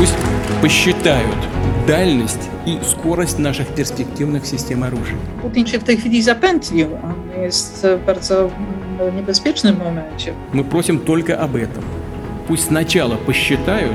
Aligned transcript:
Пусть 0.00 0.14
посчитают 0.62 1.36
дальность 1.86 2.48
и 2.66 2.78
скорость 2.82 3.38
наших 3.38 3.66
перспективных 3.68 4.46
систем 4.46 4.82
оружия. 4.82 5.18
Putin 5.42 5.66
się 5.66 5.78
w 5.78 5.84
tej 5.84 5.96
chwili 5.96 6.22
zapętlił. 6.22 6.88
On 7.04 7.42
jest 7.42 7.86
w 7.86 8.06
bardzo 8.06 8.50
no, 8.98 9.10
niebezpiecznym 9.10 9.76
momencie. 9.78 10.32
Мы 10.54 10.64
просим 10.64 10.98
только 10.98 11.38
об 11.38 11.56
этом. 11.56 11.84
Пусть 12.48 12.68
сначала 12.68 13.16
посчитают, 13.16 13.92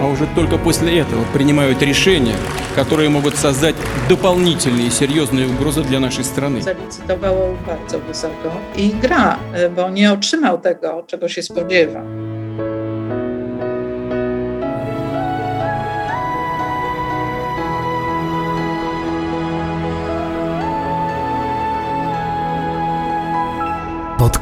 а 0.00 0.06
уже 0.06 0.26
только 0.34 0.56
после 0.58 1.00
этого 1.00 1.24
принимают 1.34 1.82
решения, 1.82 2.36
которые 2.74 3.10
могут 3.10 3.36
создать 3.36 3.76
дополнительные 4.08 4.90
серьезные 4.90 5.46
угрозы 5.46 5.82
для 5.82 6.00
нашей 6.00 6.24
страны. 6.24 6.62
Zalicytowało 6.62 7.54
bardzo 7.66 7.98
wysoko 7.98 8.50
i 8.76 8.90
gra, 9.02 9.38
bo 9.76 9.90
nie 9.90 10.12
otrzymał 10.12 10.58
tego, 10.58 11.04
czego 11.06 11.28
się 11.28 11.42
spodziewa. 11.42 12.02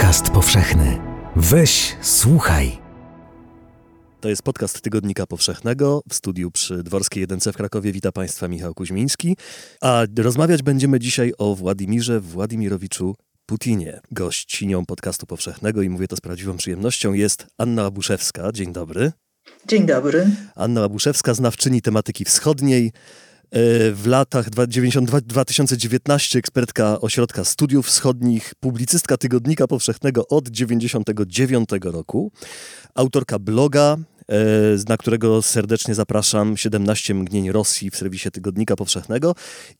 Podcast 0.00 0.30
powszechny. 0.30 0.98
Weź, 1.36 1.96
słuchaj. 2.02 2.78
To 4.20 4.28
jest 4.28 4.42
podcast 4.42 4.80
Tygodnika 4.80 5.26
Powszechnego. 5.26 6.02
W 6.08 6.14
studiu 6.14 6.50
przy 6.50 6.82
Dworskiej 6.82 7.26
1C 7.26 7.52
w 7.52 7.56
Krakowie 7.56 7.92
wita 7.92 8.12
Państwa 8.12 8.48
Michał 8.48 8.74
Kuźmiński. 8.74 9.36
A 9.80 10.04
rozmawiać 10.18 10.62
będziemy 10.62 11.00
dzisiaj 11.00 11.32
o 11.38 11.54
Władimirze 11.54 12.20
Władimirowiczu 12.20 13.14
Putinie. 13.46 14.00
Gościnią 14.10 14.86
podcastu 14.86 15.26
powszechnego, 15.26 15.82
i 15.82 15.88
mówię 15.88 16.08
to 16.08 16.16
z 16.16 16.20
prawdziwą 16.20 16.56
przyjemnością, 16.56 17.12
jest 17.12 17.46
Anna 17.58 17.84
Abuszewska. 17.84 18.52
Dzień 18.52 18.72
dobry. 18.72 19.12
Dzień 19.68 19.86
dobry. 19.86 20.26
Anna 20.54 20.84
Abuszewska, 20.84 21.34
znawczyni 21.34 21.82
tematyki 21.82 22.24
wschodniej. 22.24 22.92
W 23.92 24.02
latach 24.06 24.50
92-2019 24.50 26.38
ekspertka 26.38 27.00
Ośrodka 27.00 27.44
Studiów 27.44 27.86
Wschodnich, 27.86 28.54
publicystka 28.60 29.16
Tygodnika 29.16 29.66
Powszechnego 29.66 30.28
od 30.28 30.48
99 30.48 31.68
roku, 31.82 32.32
autorka 32.94 33.38
bloga, 33.38 33.96
na 34.88 34.96
którego 34.96 35.42
serdecznie 35.42 35.94
zapraszam 35.94 36.56
17 36.56 37.14
mgnień 37.14 37.52
Rosji 37.52 37.90
w 37.90 37.96
serwisie 37.96 38.30
Tygodnika 38.30 38.76
Powszechnego. 38.76 39.34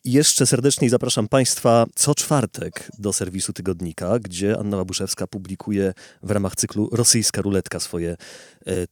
I 0.05 0.13
jeszcze 0.13 0.47
serdeczniej 0.47 0.91
zapraszam 0.91 1.29
Państwa 1.29 1.87
co 1.95 2.15
czwartek 2.15 2.91
do 2.99 3.13
serwisu 3.13 3.53
Tygodnika, 3.53 4.19
gdzie 4.19 4.59
Anna 4.59 4.77
Łabuszewska 4.77 5.27
publikuje 5.27 5.93
w 6.23 6.31
ramach 6.31 6.57
cyklu 6.57 6.89
Rosyjska 6.93 7.43
Ruletka 7.43 7.81
swoje 7.81 8.17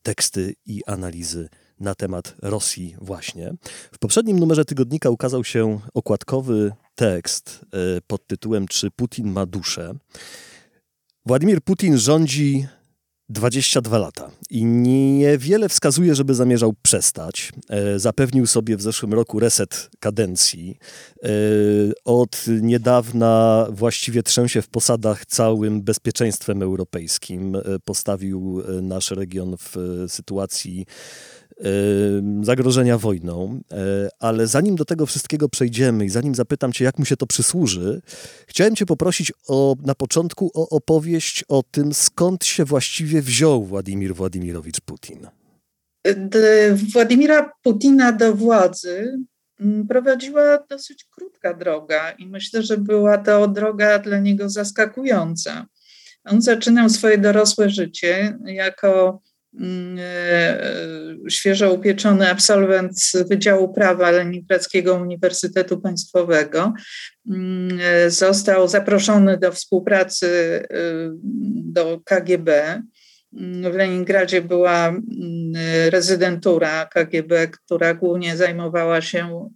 teksty 0.03 0.55
i 0.67 0.83
analizy 0.87 1.49
na 1.81 1.95
temat 1.95 2.35
Rosji 2.43 2.97
właśnie. 3.01 3.55
W 3.93 3.99
poprzednim 3.99 4.39
numerze 4.39 4.65
tygodnika 4.65 5.11
ukazał 5.11 5.45
się 5.45 5.81
okładkowy 5.95 6.73
tekst 6.95 7.61
pod 8.07 8.27
tytułem 8.27 8.69
Czy 8.69 8.91
Putin 8.91 9.31
ma 9.31 9.47
duszę? 9.47 9.95
Władimir 11.27 11.63
Putin 11.63 11.99
rządzi 11.99 12.67
22 13.31 13.99
lata 13.99 14.31
i 14.51 14.65
niewiele 14.65 15.69
wskazuje, 15.69 16.15
żeby 16.15 16.35
zamierzał 16.35 16.75
przestać. 16.83 17.53
Zapewnił 17.97 18.47
sobie 18.47 18.77
w 18.77 18.83
zeszłym 18.83 19.15
roku 19.15 19.41
reset 19.41 19.91
kadencji. 20.01 20.79
Od 22.05 22.45
niedawna 22.63 23.67
właściwie 23.71 24.23
trzęsie 24.23 24.63
w 24.63 24.69
posadach 24.69 25.27
całym 25.27 25.83
bezpieczeństwem 25.83 26.63
europejskim. 26.63 27.57
Postawił 27.85 28.63
nasz 28.83 29.11
region 29.11 29.57
w 29.59 30.05
sytuacji 30.09 30.87
zagrożenia 32.43 32.99
wojną, 32.99 33.61
ale 34.19 34.47
zanim 34.47 34.77
do 34.77 34.85
tego 34.85 35.07
wszystkiego 35.07 35.49
przejdziemy 35.49 36.05
i 36.05 36.09
zanim 36.09 36.35
zapytam 36.35 36.73
Cię, 36.73 36.85
jak 36.85 36.99
mu 36.99 37.05
się 37.05 37.17
to 37.17 37.27
przysłuży, 37.27 38.03
chciałem 38.47 38.77
Cię 38.77 38.87
poprosić 38.87 39.33
o, 39.49 39.77
na 39.83 39.95
początku 39.95 40.51
o 40.55 40.69
opowieść 40.69 41.45
o 41.49 41.63
tym, 41.71 41.95
skąd 41.95 42.45
się 42.45 42.65
właściwie 42.65 43.23
wziął 43.23 43.65
Władimir 43.65 44.15
Władimirowicz 44.15 44.81
Putin. 44.81 45.27
Władimira 46.93 47.53
Putina 47.63 48.13
do 48.13 48.35
władzy 48.35 49.19
prowadziła 49.89 50.59
dosyć 50.71 51.05
krótka 51.11 51.55
droga 51.55 52.11
i 52.11 52.27
myślę, 52.27 52.63
że 52.63 52.77
była 52.77 53.19
to 53.19 53.49
droga 53.49 53.99
dla 53.99 54.19
niego 54.19 54.51
zaskakująca. 54.51 55.67
On 56.25 56.43
zaczynał 56.43 56.89
swoje 56.89 57.19
dorosłe 57.19 57.71
życie 57.71 58.39
jako 58.45 59.21
świeżo 61.29 61.73
upieczony 61.73 62.31
absolwent 62.31 62.95
Wydziału 63.29 63.75
Prawa 63.75 64.11
Leningradzkiego 64.11 64.95
Uniwersytetu 64.95 65.81
Państwowego. 65.81 66.73
Został 68.09 68.69
zaproszony 68.69 69.39
do 69.39 69.53
współpracy 69.53 70.63
do 71.55 72.01
KGB. 72.05 72.83
W 73.73 73.75
Leningradzie 73.75 74.43
była 74.43 74.95
rezydentura 75.91 76.87
KGB, 76.87 77.49
która 77.49 77.95
głównie 77.95 78.37
zajmowała 78.37 79.01
się 79.01 79.51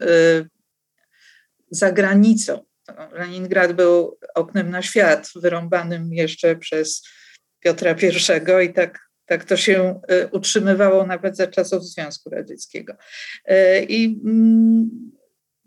zagranicą. 1.71 2.65
Leningrad 3.13 3.73
był 3.73 4.19
oknem 4.35 4.71
na 4.71 4.83
świat, 4.83 5.31
wyrąbanym 5.35 6.13
jeszcze 6.13 6.57
przez 6.57 7.03
Piotra 7.61 7.97
I 8.61 8.67
i 8.67 8.73
tak 8.73 9.12
tak 9.33 9.45
to 9.45 9.57
się 9.57 10.01
utrzymywało 10.31 11.07
nawet 11.07 11.37
za 11.37 11.47
czasów 11.47 11.85
Związku 11.85 12.31
Radzieckiego. 12.31 12.95
I 13.89 14.21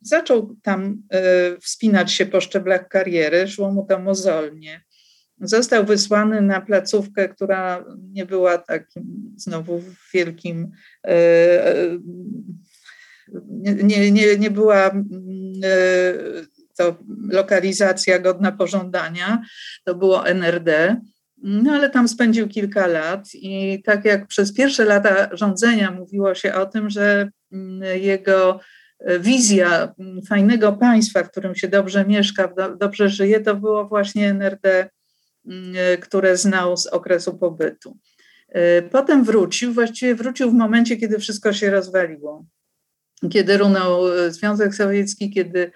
zaczął 0.01 0.55
tam 0.63 1.03
wspinać 1.61 2.11
się 2.11 2.25
po 2.25 2.41
szczeblach 2.41 2.87
kariery, 2.87 3.47
szło 3.47 3.71
mu 3.71 3.85
to 3.85 3.99
mozolnie. 3.99 4.81
Został 5.41 5.85
wysłany 5.85 6.41
na 6.41 6.61
placówkę, 6.61 7.29
która 7.29 7.85
nie 8.11 8.25
była 8.25 8.57
takim 8.57 9.33
znowu 9.37 9.83
wielkim, 10.13 10.71
nie, 13.83 14.11
nie, 14.11 14.37
nie 14.37 14.51
była 14.51 14.91
to 16.77 16.97
lokalizacja 17.29 18.19
godna 18.19 18.51
pożądania, 18.51 19.41
to 19.85 19.95
było 19.95 20.27
NRD. 20.27 21.01
No 21.47 21.71
ale 21.71 21.89
tam 21.89 22.07
spędził 22.07 22.47
kilka 22.47 22.87
lat 22.87 23.29
i 23.33 23.83
tak 23.83 24.05
jak 24.05 24.27
przez 24.27 24.53
pierwsze 24.53 24.85
lata 24.85 25.29
rządzenia 25.31 25.91
mówiło 25.91 26.35
się 26.35 26.53
o 26.53 26.65
tym, 26.65 26.89
że 26.89 27.29
jego 28.01 28.59
wizja 29.19 29.93
fajnego 30.29 30.73
państwa, 30.73 31.23
w 31.23 31.31
którym 31.31 31.55
się 31.55 31.67
dobrze 31.67 32.05
mieszka, 32.05 32.53
dobrze 32.79 33.09
żyje, 33.09 33.39
to 33.39 33.55
było 33.55 33.87
właśnie 33.87 34.29
NRD, 34.29 34.89
które 36.01 36.37
znał 36.37 36.77
z 36.77 36.87
okresu 36.87 37.37
pobytu. 37.37 37.97
Potem 38.91 39.23
wrócił, 39.23 39.73
właściwie 39.73 40.15
wrócił 40.15 40.51
w 40.51 40.53
momencie, 40.53 40.97
kiedy 40.97 41.19
wszystko 41.19 41.53
się 41.53 41.71
rozwaliło 41.71 42.45
kiedy 43.31 43.57
runął 43.57 44.03
Związek 44.29 44.75
Sowiecki, 44.75 45.29
kiedy, 45.29 45.71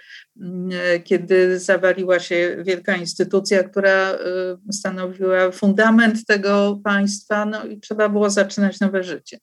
kiedy 1.03 1.59
zawaliła 1.59 2.19
się 2.19 2.57
wielka 2.65 2.95
instytucja, 2.95 3.63
która 3.63 4.17
stanowiła 4.71 5.51
fundament 5.51 6.25
tego 6.25 6.81
państwa, 6.83 7.45
no 7.45 7.65
i 7.65 7.79
trzeba 7.79 8.09
było 8.09 8.29
zaczynać 8.29 8.79
nowe 8.79 9.03
życie. 9.03 9.37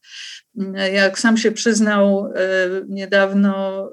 Jak 0.93 1.19
sam 1.19 1.37
się 1.37 1.53
przyznał 1.53 2.33
niedawno, 2.89 3.93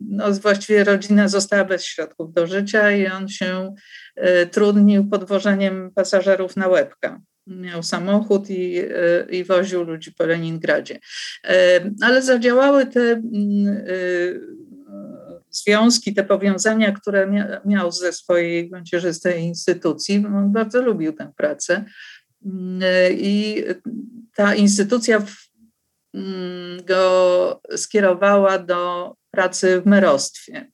no 0.00 0.32
właściwie 0.32 0.84
rodzina 0.84 1.28
została 1.28 1.64
bez 1.64 1.84
środków 1.84 2.32
do 2.32 2.46
życia 2.46 2.92
i 2.92 3.06
on 3.06 3.28
się 3.28 3.74
trudnił 4.50 5.08
podwożeniem 5.08 5.90
pasażerów 5.94 6.56
na 6.56 6.68
łebka 6.68 7.20
miał 7.46 7.82
samochód 7.82 8.50
i, 8.50 8.82
i 9.30 9.44
woził 9.44 9.82
ludzi 9.82 10.12
po 10.12 10.26
Leningradzie. 10.26 10.98
Ale 12.02 12.22
zadziałały 12.22 12.86
te 12.86 13.22
związki, 15.62 16.14
te 16.14 16.24
powiązania, 16.24 16.92
które 16.92 17.46
miał 17.64 17.92
ze 17.92 18.12
swojej 18.12 18.70
macierzystej 18.70 19.42
instytucji. 19.42 20.26
On 20.26 20.52
bardzo 20.52 20.82
lubił 20.82 21.12
tę 21.12 21.32
pracę. 21.36 21.84
I 23.10 23.64
ta 24.34 24.54
instytucja 24.54 25.22
go 26.84 27.60
skierowała 27.76 28.58
do 28.58 29.14
pracy 29.30 29.80
w 29.80 29.86
merostwie. 29.86 30.70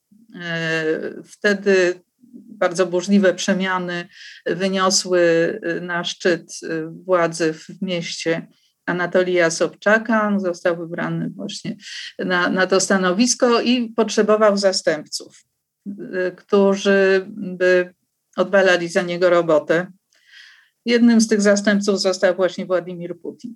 Wtedy 1.25 2.01
bardzo 2.33 2.85
burzliwe 2.85 3.33
przemiany 3.33 4.07
wyniosły 4.45 5.21
na 5.81 6.03
szczyt 6.03 6.59
władzy 7.05 7.53
w 7.53 7.81
mieście 7.81 8.47
Anatolija 8.85 9.49
Sobczaka. 9.49 10.27
On 10.27 10.39
został 10.39 10.77
wybrany 10.77 11.29
właśnie 11.29 11.75
na, 12.19 12.49
na 12.49 12.67
to 12.67 12.79
stanowisko 12.79 13.61
i 13.61 13.89
potrzebował 13.89 14.57
zastępców, 14.57 15.43
którzy 16.35 17.25
by 17.27 17.93
odwalali 18.37 18.87
za 18.87 19.01
niego 19.01 19.29
robotę. 19.29 19.87
Jednym 20.85 21.21
z 21.21 21.27
tych 21.27 21.41
zastępców 21.41 22.01
został 22.01 22.35
właśnie 22.35 22.65
Władimir 22.65 23.19
Putin. 23.19 23.55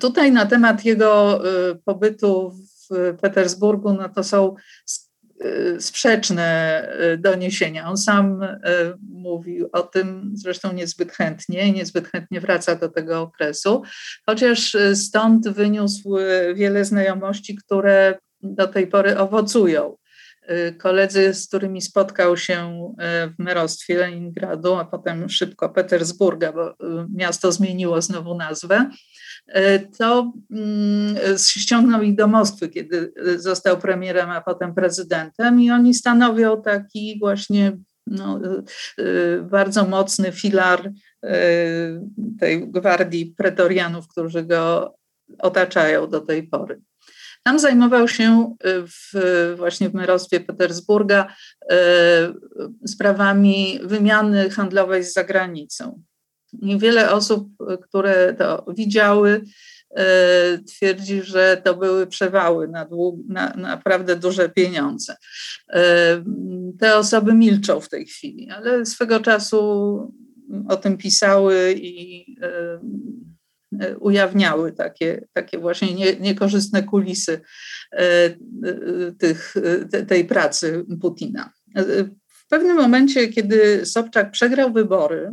Tutaj 0.00 0.32
na 0.32 0.46
temat 0.46 0.84
jego 0.84 1.42
pobytu 1.84 2.50
w 2.90 3.14
Petersburgu, 3.20 3.92
no 3.92 4.08
to 4.08 4.24
są 4.24 4.54
sprzeczne 5.78 6.88
doniesienia. 7.18 7.88
On 7.88 7.96
sam 7.96 8.40
mówił 9.10 9.68
o 9.72 9.82
tym 9.82 10.32
zresztą 10.34 10.72
niezbyt 10.72 11.12
chętnie 11.12 11.66
i 11.66 11.72
niezbyt 11.72 12.08
chętnie 12.08 12.40
wraca 12.40 12.74
do 12.74 12.88
tego 12.88 13.20
okresu, 13.20 13.82
chociaż 14.26 14.76
stąd 14.94 15.48
wyniósł 15.48 16.16
wiele 16.54 16.84
znajomości, 16.84 17.56
które 17.56 18.18
do 18.42 18.66
tej 18.66 18.86
pory 18.86 19.18
owocują. 19.18 19.96
Koledzy, 20.78 21.34
z 21.34 21.48
którymi 21.48 21.82
spotkał 21.82 22.36
się 22.36 22.88
w 23.38 23.42
merostwie 23.42 23.98
Leningradu, 23.98 24.74
a 24.74 24.84
potem 24.84 25.28
szybko 25.28 25.68
Petersburga, 25.68 26.52
bo 26.52 26.74
miasto 27.14 27.52
zmieniło 27.52 28.02
znowu 28.02 28.36
nazwę, 28.36 28.90
to 29.98 30.32
mm, 30.50 31.16
ściągnął 31.38 32.02
ich 32.02 32.14
do 32.14 32.26
Moskwy, 32.26 32.68
kiedy 32.68 33.12
został 33.36 33.78
premierem, 33.78 34.30
a 34.30 34.40
potem 34.40 34.74
prezydentem, 34.74 35.60
i 35.60 35.70
oni 35.70 35.94
stanowią 35.94 36.62
taki 36.62 37.18
właśnie 37.18 37.76
no, 38.06 38.40
bardzo 39.42 39.84
mocny 39.84 40.32
filar 40.32 40.92
tej 42.40 42.70
gwardii 42.70 43.34
pretorianów, 43.38 44.08
którzy 44.08 44.42
go 44.42 44.94
otaczają 45.38 46.10
do 46.10 46.20
tej 46.20 46.48
pory. 46.48 46.80
Tam 47.42 47.58
zajmował 47.58 48.08
się 48.08 48.56
w, 48.64 49.54
właśnie 49.56 49.88
w 49.88 49.94
merostwie 49.94 50.40
Petersburga 50.40 51.34
sprawami 52.86 53.80
wymiany 53.82 54.50
handlowej 54.50 55.04
z 55.04 55.12
zagranicą. 55.12 56.02
Wiele 56.62 57.10
osób, 57.10 57.48
które 57.82 58.34
to 58.38 58.64
widziały, 58.76 59.44
twierdzi, 60.66 61.22
że 61.22 61.62
to 61.64 61.74
były 61.74 62.06
przewały 62.06 62.68
na, 62.68 62.84
dług, 62.84 63.20
na, 63.28 63.54
naprawdę 63.56 64.16
duże 64.16 64.48
pieniądze. 64.48 65.16
Te 66.80 66.96
osoby 66.96 67.34
milczą 67.34 67.80
w 67.80 67.88
tej 67.88 68.06
chwili, 68.06 68.50
ale 68.50 68.86
swego 68.86 69.20
czasu 69.20 69.58
o 70.68 70.76
tym 70.76 70.96
pisały 70.96 71.74
i 71.76 72.26
ujawniały 74.00 74.72
takie, 74.72 75.26
takie 75.32 75.58
właśnie 75.58 75.94
nie, 75.94 76.16
niekorzystne 76.16 76.82
kulisy 76.82 77.40
tych, 79.18 79.54
tej 80.08 80.24
pracy 80.24 80.84
Putina. 81.00 81.52
W 82.28 82.48
pewnym 82.48 82.76
momencie, 82.76 83.28
kiedy 83.28 83.86
Sobczak 83.86 84.30
przegrał 84.30 84.72
wybory, 84.72 85.30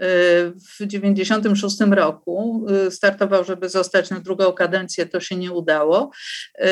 w 0.00 0.78
1996 0.78 1.80
roku. 1.80 2.66
Y, 2.86 2.90
startował, 2.90 3.44
żeby 3.44 3.68
zostać 3.68 4.10
na 4.10 4.20
drugą 4.20 4.52
kadencję, 4.52 5.06
to 5.06 5.20
się 5.20 5.36
nie 5.36 5.52
udało. 5.52 6.10
Y, 6.58 6.64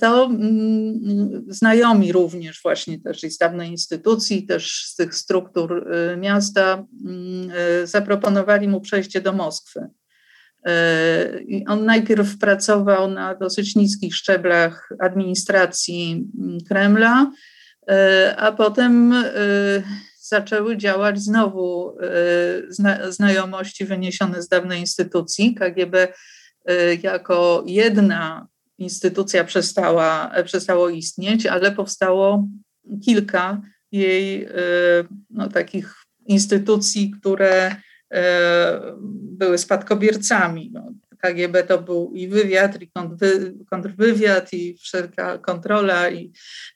to 0.00 0.24
mm, 0.24 1.44
znajomi 1.48 2.12
również 2.12 2.62
właśnie 2.62 3.00
też 3.00 3.24
i 3.24 3.30
z 3.30 3.38
dawnej 3.38 3.70
instytucji, 3.70 4.46
też 4.46 4.84
z 4.84 4.96
tych 4.96 5.14
struktur 5.14 5.92
y, 6.12 6.16
miasta 6.16 6.86
zaproponowali 7.84 8.68
mu 8.68 8.80
przejście 8.80 9.20
do 9.20 9.32
Moskwy. 9.32 9.86
On 11.68 11.84
najpierw 11.84 12.38
pracował 12.38 13.10
na 13.10 13.34
dosyć 13.34 13.76
niskich 13.76 14.16
szczeblach 14.16 14.88
administracji 15.00 16.24
mm, 16.38 16.58
Kremla, 16.68 17.30
a 18.36 18.52
potem 18.52 19.14
zaczęły 20.28 20.76
działać 20.76 21.20
znowu 21.20 21.98
y, 22.00 23.12
znajomości 23.12 23.84
wyniesione 23.84 24.42
z 24.42 24.48
dawnej 24.48 24.80
instytucji. 24.80 25.54
KGB 25.54 26.08
y, 26.70 26.98
jako 27.02 27.64
jedna 27.66 28.46
instytucja 28.78 29.44
przestała, 29.44 30.32
przestało 30.44 30.88
istnieć, 30.88 31.46
ale 31.46 31.72
powstało 31.72 32.48
kilka 33.04 33.60
jej 33.92 34.44
y, 34.44 34.50
no, 35.30 35.48
takich 35.48 35.94
instytucji, 36.26 37.10
które 37.10 37.76
były 39.12 39.58
spadkobiercami. 39.58 40.70
No, 40.72 40.92
KGB 41.22 41.62
to 41.62 41.82
był 41.82 42.12
i 42.14 42.28
wywiad, 42.28 42.82
i 42.82 42.90
kontrwywiad, 43.70 44.52
i 44.52 44.76
wszelka 44.76 45.38
kontrola, 45.38 46.10
i 46.10 46.32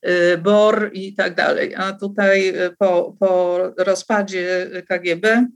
y, 0.08 0.38
BOR 0.38 0.90
i 0.92 1.14
tak 1.14 1.34
dalej. 1.34 1.75
A 1.75 1.92
tutaj 1.92 2.48
y, 2.48 2.76
po, 2.78 3.16
po 3.20 3.58
rozpadzie 3.76 4.70
KGB 4.88 5.46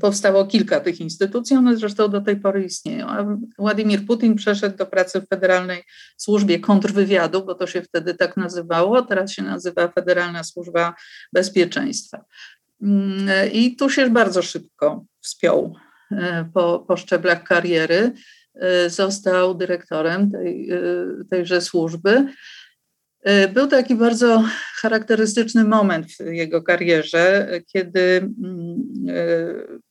powstało 0.00 0.46
kilka 0.46 0.80
tych 0.80 1.00
instytucji, 1.00 1.56
one 1.56 1.76
zresztą 1.76 2.08
do 2.08 2.20
tej 2.20 2.36
pory 2.36 2.64
istnieją. 2.64 3.08
A 3.08 3.38
Władimir 3.58 4.06
Putin 4.06 4.34
przeszedł 4.34 4.76
do 4.76 4.86
pracy 4.86 5.20
w 5.20 5.28
Federalnej 5.28 5.84
Służbie 6.16 6.60
Kontrwywiadu, 6.60 7.44
bo 7.44 7.54
to 7.54 7.66
się 7.66 7.82
wtedy 7.82 8.14
tak 8.14 8.36
nazywało, 8.36 9.02
teraz 9.02 9.32
się 9.32 9.42
nazywa 9.42 9.88
Federalna 9.88 10.44
Służba 10.44 10.94
Bezpieczeństwa. 11.32 12.24
Mm, 12.82 13.52
I 13.52 13.76
tu 13.76 13.90
się 13.90 14.10
bardzo 14.10 14.42
szybko 14.42 15.04
wspiął 15.20 15.74
po, 16.54 16.84
po 16.88 16.96
szczeblach 16.96 17.44
kariery. 17.44 18.12
E, 18.60 18.90
został 18.90 19.54
dyrektorem 19.54 20.30
tej, 20.30 20.70
e, 20.70 20.78
tejże 21.30 21.60
służby. 21.60 22.26
Był 23.54 23.66
taki 23.66 23.94
bardzo 23.94 24.44
charakterystyczny 24.74 25.64
moment 25.64 26.06
w 26.06 26.32
jego 26.32 26.62
karierze, 26.62 27.50
kiedy 27.66 28.00
mm, 28.00 28.82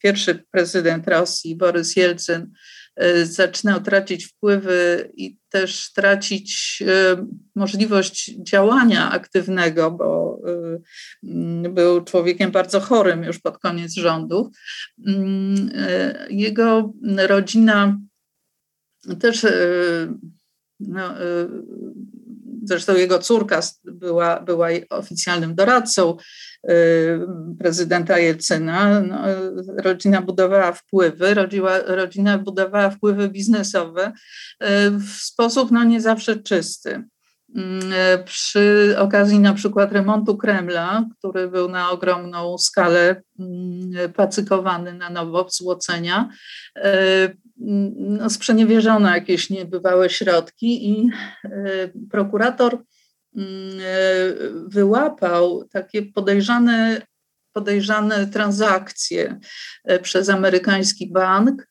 pierwszy 0.03 0.43
prezydent 0.51 1.07
Rosji, 1.07 1.55
Borys 1.55 1.95
Jelcyn, 1.95 2.51
E, 2.97 3.25
zaczynał 3.25 3.81
tracić 3.81 4.25
wpływy 4.25 5.11
i 5.15 5.37
też 5.49 5.93
tracić 5.93 6.79
e, 6.87 7.25
możliwość 7.55 8.31
działania 8.37 9.11
aktywnego, 9.11 9.91
bo 9.91 10.39
e, 10.47 10.79
mm, 11.23 11.73
był 11.73 12.03
człowiekiem 12.03 12.51
bardzo 12.51 12.79
chorym 12.79 13.23
już 13.23 13.39
pod 13.39 13.57
koniec 13.57 13.93
rządów. 13.93 14.47
Mm, 15.07 15.69
jego 16.29 16.93
rodzina 17.27 17.99
też 19.19 19.45
no, 20.79 21.13
Zresztą 22.67 22.95
jego 22.95 23.19
córka 23.19 23.61
była, 23.83 24.41
była 24.41 24.67
oficjalnym 24.89 25.55
doradcą 25.55 26.17
y, 26.17 26.17
prezydenta 27.59 28.19
Jelcyna. 28.19 29.01
No, 29.01 29.17
rodzina 29.77 30.21
budowała 30.21 30.71
wpływy, 30.71 31.33
rodziła, 31.33 31.79
rodzina 31.79 32.37
budowała 32.37 32.89
wpływy 32.89 33.29
biznesowe 33.29 34.07
y, 34.07 34.65
w 34.91 35.09
sposób 35.09 35.71
no, 35.71 35.83
nie 35.83 36.01
zawsze 36.01 36.35
czysty. 36.35 37.03
Y, 37.49 37.63
przy 38.25 38.95
okazji 38.97 39.39
na 39.39 39.53
przykład 39.53 39.91
remontu 39.91 40.37
Kremla, 40.37 41.05
który 41.19 41.47
był 41.47 41.69
na 41.69 41.91
ogromną 41.91 42.57
skalę 42.57 43.21
pacykowany 44.15 44.93
na 44.93 45.09
nowo, 45.09 45.43
wzłocenia, 45.43 46.29
no, 47.97 48.29
sprzeniewierzono 48.29 49.15
jakieś 49.15 49.49
niebywałe 49.49 50.09
środki 50.09 50.89
i 50.89 51.09
prokurator 52.11 52.73
mm, 52.73 52.85
wyłapał 54.67 55.67
takie 55.71 56.01
podejrzane, 56.01 57.01
podejrzane 57.53 58.27
transakcje 58.27 59.39
e, 59.83 59.99
przez 59.99 60.29
amerykański 60.29 61.11
bank, 61.11 61.67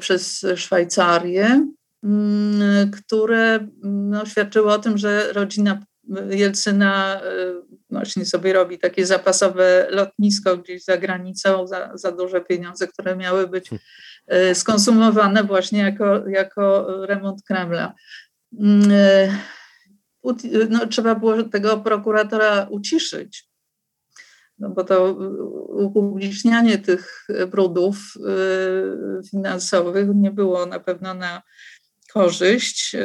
przez 0.00 0.46
Szwajcarię, 0.56 1.66
mm, 2.04 2.90
które 2.90 3.68
no, 3.82 4.26
świadczyły 4.26 4.72
o 4.72 4.78
tym, 4.78 4.98
że 4.98 5.32
rodzina 5.32 5.82
Jelcyna 6.30 7.20
właśnie 7.90 8.24
sobie 8.24 8.52
robi 8.52 8.78
takie 8.78 9.06
zapasowe 9.06 9.86
lotnisko 9.90 10.56
gdzieś 10.56 10.84
za 10.84 10.96
granicą 10.96 11.66
za, 11.66 11.90
za 11.94 12.12
duże 12.12 12.40
pieniądze, 12.40 12.86
które 12.86 13.16
miały 13.16 13.48
być 13.48 13.68
hm. 13.68 13.80
E, 14.26 14.54
skonsumowane 14.54 15.44
właśnie 15.44 15.78
jako, 15.78 16.28
jako 16.28 16.86
remont 17.06 17.42
Kremla. 17.42 17.94
No, 20.70 20.86
trzeba 20.86 21.14
było 21.14 21.42
tego 21.42 21.76
prokuratora 21.76 22.66
uciszyć, 22.70 23.48
no 24.58 24.70
bo 24.70 24.84
to 24.84 25.14
upublicznianie 25.68 26.78
tych 26.78 27.26
brudów 27.50 27.96
e, 28.16 29.28
finansowych 29.30 30.08
nie 30.14 30.30
było 30.30 30.66
na 30.66 30.80
pewno 30.80 31.14
na 31.14 31.42
korzyść 32.12 32.96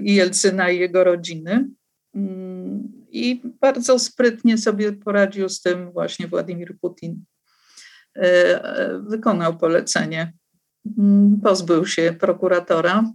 i 0.00 0.14
Jelcyna 0.14 0.70
i 0.70 0.78
jego 0.78 1.04
rodziny. 1.04 1.68
Mm, 2.14 3.06
I 3.08 3.42
bardzo 3.60 3.98
sprytnie 3.98 4.58
sobie 4.58 4.92
poradził 4.92 5.48
z 5.48 5.60
tym 5.60 5.92
właśnie 5.92 6.28
Władimir 6.28 6.78
Putin. 6.80 7.24
Wykonał 9.00 9.56
polecenie. 9.56 10.32
Mm, 10.98 11.40
pozbył 11.40 11.86
się 11.86 12.16
prokuratora, 12.20 13.12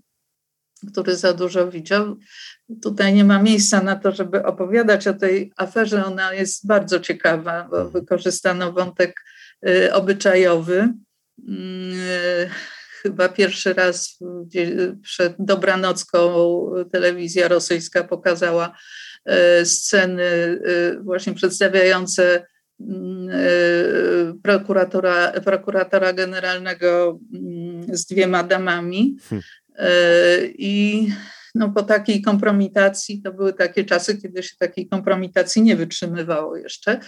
który 0.91 1.15
za 1.15 1.33
dużo 1.33 1.71
widział. 1.71 2.17
Tutaj 2.81 3.13
nie 3.13 3.23
ma 3.23 3.41
miejsca 3.41 3.81
na 3.81 3.95
to, 3.95 4.11
żeby 4.11 4.43
opowiadać 4.43 5.07
o 5.07 5.13
tej 5.13 5.51
aferze. 5.57 6.05
Ona 6.05 6.33
jest 6.33 6.67
bardzo 6.67 6.99
ciekawa, 6.99 7.67
bo 7.71 7.89
wykorzystano 7.89 8.71
wątek 8.71 9.21
e, 9.67 9.93
obyczajowy. 9.93 10.79
E, 10.79 12.49
chyba 13.01 13.29
pierwszy 13.29 13.73
raz 13.73 14.19
przed 15.01 15.35
dobranocką 15.39 16.35
telewizja 16.91 17.47
rosyjska 17.47 18.03
pokazała 18.03 18.77
sceny 19.63 20.59
właśnie 21.03 21.33
przedstawiające 21.33 22.45
prokuratora, 24.43 25.31
prokuratora 25.31 26.13
generalnego 26.13 27.19
mm, 27.33 27.97
z 27.97 28.05
dwiema 28.05 28.43
damami. 28.43 29.17
Hmm. 29.29 29.43
I 30.57 31.07
no, 31.55 31.69
po 31.69 31.83
takiej 31.83 32.21
kompromitacji, 32.21 33.21
to 33.21 33.33
były 33.33 33.53
takie 33.53 33.85
czasy, 33.85 34.17
kiedy 34.21 34.43
się 34.43 34.55
takiej 34.59 34.87
kompromitacji 34.87 35.61
nie 35.61 35.75
wytrzymywało 35.75 36.57
jeszcze. 36.57 36.99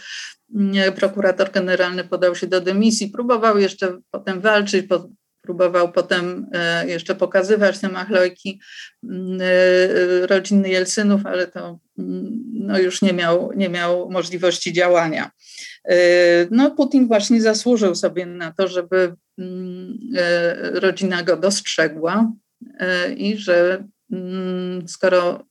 Prokurator 0.96 1.52
generalny 1.52 2.04
podał 2.04 2.36
się 2.36 2.48
do 2.48 2.62
dymisji, 2.62 3.10
próbował 3.10 3.60
jeszcze 3.60 3.98
potem 4.12 4.42
walczyć, 4.42 4.88
próbował 5.42 5.92
potem 5.92 6.48
e, 6.54 6.88
jeszcze 6.88 7.16
pokazywać 7.16 7.80
te 7.80 7.90
machlojki 7.90 8.62
mm, 9.04 9.40
e, 9.42 10.28
rodziny 10.28 10.70
Jelcynów, 10.70 11.26
ale 11.26 11.48
to 11.48 11.80
mm, 12.00 12.44
no, 12.54 12.80
już 12.80 13.02
nie 13.02 13.14
miał, 13.14 13.52
nie 13.56 13.70
miał 13.70 14.10
możliwości 14.10 14.74
działania. 14.74 15.32
E, 15.86 15.96
no, 16.52 16.72
Putin 16.72 17.08
właśnie 17.08 17.42
zasłużył 17.42 17.96
sobie 17.96 18.26
na 18.26 18.52
to, 18.52 18.68
żeby 18.68 19.16
mm, 19.38 20.00
rodzina 20.74 21.24
go 21.24 21.38
dostrzegła 21.38 22.32
i 23.18 23.38
że 23.38 23.84
skoro 24.88 25.46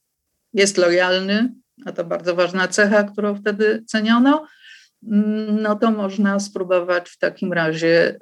jest 0.52 0.78
lojalny, 0.78 1.54
a 1.86 1.92
to 1.92 2.04
bardzo 2.04 2.34
ważna 2.34 2.68
cecha, 2.68 3.04
którą 3.04 3.34
wtedy 3.34 3.84
ceniono, 3.86 4.46
no 5.62 5.76
to 5.76 5.90
można 5.90 6.40
spróbować 6.40 7.10
w 7.10 7.18
takim 7.18 7.52
razie 7.52 8.18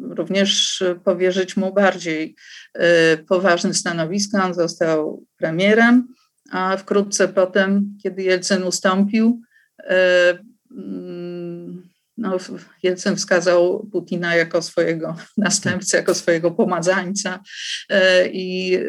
również 0.00 0.84
powierzyć 1.04 1.56
mu 1.56 1.72
bardziej 1.74 2.36
e, 2.74 3.16
poważne 3.16 3.74
stanowiska. 3.74 4.46
On 4.46 4.54
został 4.54 5.24
premierem, 5.36 6.08
a 6.50 6.76
wkrótce 6.76 7.28
potem, 7.28 7.98
kiedy 8.02 8.22
Jelcyn 8.22 8.62
ustąpił, 8.62 9.40
e, 9.78 10.38
mm, 10.70 11.87
no, 12.18 12.36
Jelcyn 12.82 13.16
wskazał 13.16 13.88
Putina 13.92 14.34
jako 14.34 14.62
swojego 14.62 15.16
następcę, 15.36 15.96
jako 15.96 16.14
swojego 16.14 16.50
pomazańca, 16.50 17.42
e, 17.88 18.28
i, 18.28 18.74
e, 18.74 18.80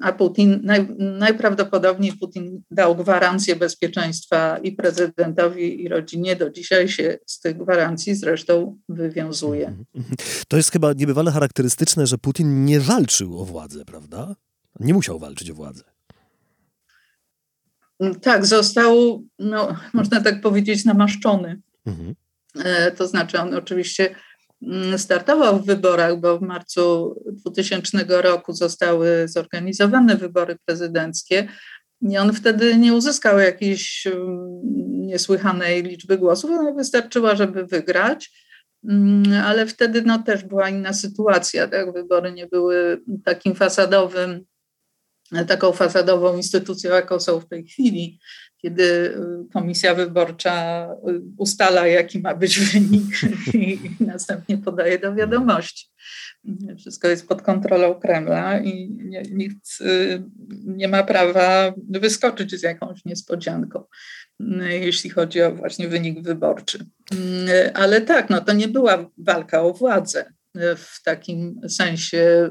a 0.00 0.12
Putin, 0.12 0.60
naj, 0.62 0.88
najprawdopodobniej 0.98 2.12
Putin 2.12 2.62
dał 2.70 2.96
gwarancję 2.96 3.56
bezpieczeństwa 3.56 4.58
i 4.58 4.72
prezydentowi, 4.72 5.82
i 5.82 5.88
rodzinie. 5.88 6.36
Do 6.36 6.50
dzisiaj 6.50 6.88
się 6.88 7.18
z 7.26 7.40
tych 7.40 7.56
gwarancji 7.56 8.14
zresztą 8.14 8.78
wywiązuje. 8.88 9.66
Mhm. 9.66 10.16
To 10.48 10.56
jest 10.56 10.72
chyba 10.72 10.92
niebywale 10.92 11.30
charakterystyczne, 11.30 12.06
że 12.06 12.18
Putin 12.18 12.64
nie 12.64 12.80
walczył 12.80 13.40
o 13.40 13.44
władzę, 13.44 13.84
prawda? 13.84 14.36
Nie 14.80 14.94
musiał 14.94 15.18
walczyć 15.18 15.50
o 15.50 15.54
władzę. 15.54 15.84
Tak, 18.22 18.46
został, 18.46 19.24
no, 19.38 19.76
można 19.92 20.20
tak 20.20 20.40
powiedzieć, 20.40 20.84
namaszczony. 20.84 21.60
Mhm. 21.86 22.14
E, 22.56 22.90
to 22.90 23.08
znaczy 23.08 23.40
on 23.40 23.54
oczywiście 23.54 24.14
mm, 24.62 24.98
startował 24.98 25.58
w 25.58 25.66
wyborach, 25.66 26.20
bo 26.20 26.38
w 26.38 26.42
marcu 26.42 27.14
2000 27.32 28.22
roku 28.22 28.52
zostały 28.52 29.28
zorganizowane 29.28 30.16
wybory 30.16 30.56
prezydenckie 30.64 31.48
i 32.00 32.18
on 32.18 32.32
wtedy 32.32 32.76
nie 32.76 32.94
uzyskał 32.94 33.38
jakiejś 33.38 34.06
mm, 34.06 34.60
niesłychanej 35.06 35.82
liczby 35.82 36.18
głosów, 36.18 36.50
ale 36.50 36.74
wystarczyła, 36.74 37.36
żeby 37.36 37.66
wygrać. 37.66 38.30
Mm, 38.88 39.44
ale 39.44 39.66
wtedy 39.66 40.02
no, 40.02 40.22
też 40.22 40.44
była 40.44 40.68
inna 40.68 40.92
sytuacja. 40.92 41.68
Tak? 41.68 41.92
Wybory 41.92 42.32
nie 42.32 42.46
były 42.46 43.00
takim 43.24 43.54
fasadowym, 43.54 44.44
taką 45.48 45.72
fasadową 45.72 46.36
instytucją, 46.36 46.90
jaką 46.90 47.20
są 47.20 47.40
w 47.40 47.48
tej 47.48 47.66
chwili 47.66 48.18
kiedy 48.58 48.82
y, 48.82 49.52
komisja 49.52 49.94
wyborcza 49.94 50.88
y, 51.08 51.20
ustala, 51.36 51.86
jaki 51.86 52.18
ma 52.18 52.34
być 52.34 52.60
wynik 52.60 53.22
i 53.54 53.78
następnie 54.00 54.58
podaje 54.58 54.98
do 54.98 55.14
wiadomości. 55.14 55.88
Wszystko 56.78 57.08
jest 57.08 57.28
pod 57.28 57.42
kontrolą 57.42 57.94
Kremla 57.94 58.60
i 58.60 58.98
nikt 59.30 59.80
y, 59.80 60.22
nie 60.64 60.88
ma 60.88 61.02
prawa 61.02 61.74
wyskoczyć 61.76 62.60
z 62.60 62.62
jakąś 62.62 63.04
niespodzianką, 63.04 63.84
jeśli 64.68 65.10
chodzi 65.10 65.42
o 65.42 65.54
właśnie 65.54 65.88
wynik 65.88 66.22
wyborczy. 66.22 66.86
Ale 67.74 68.00
tak, 68.00 68.30
no 68.30 68.40
to 68.40 68.52
nie 68.52 68.68
była 68.68 69.10
walka 69.18 69.62
o 69.62 69.72
władzę 69.72 70.32
w 70.76 71.02
takim 71.02 71.60
sensie 71.68 72.50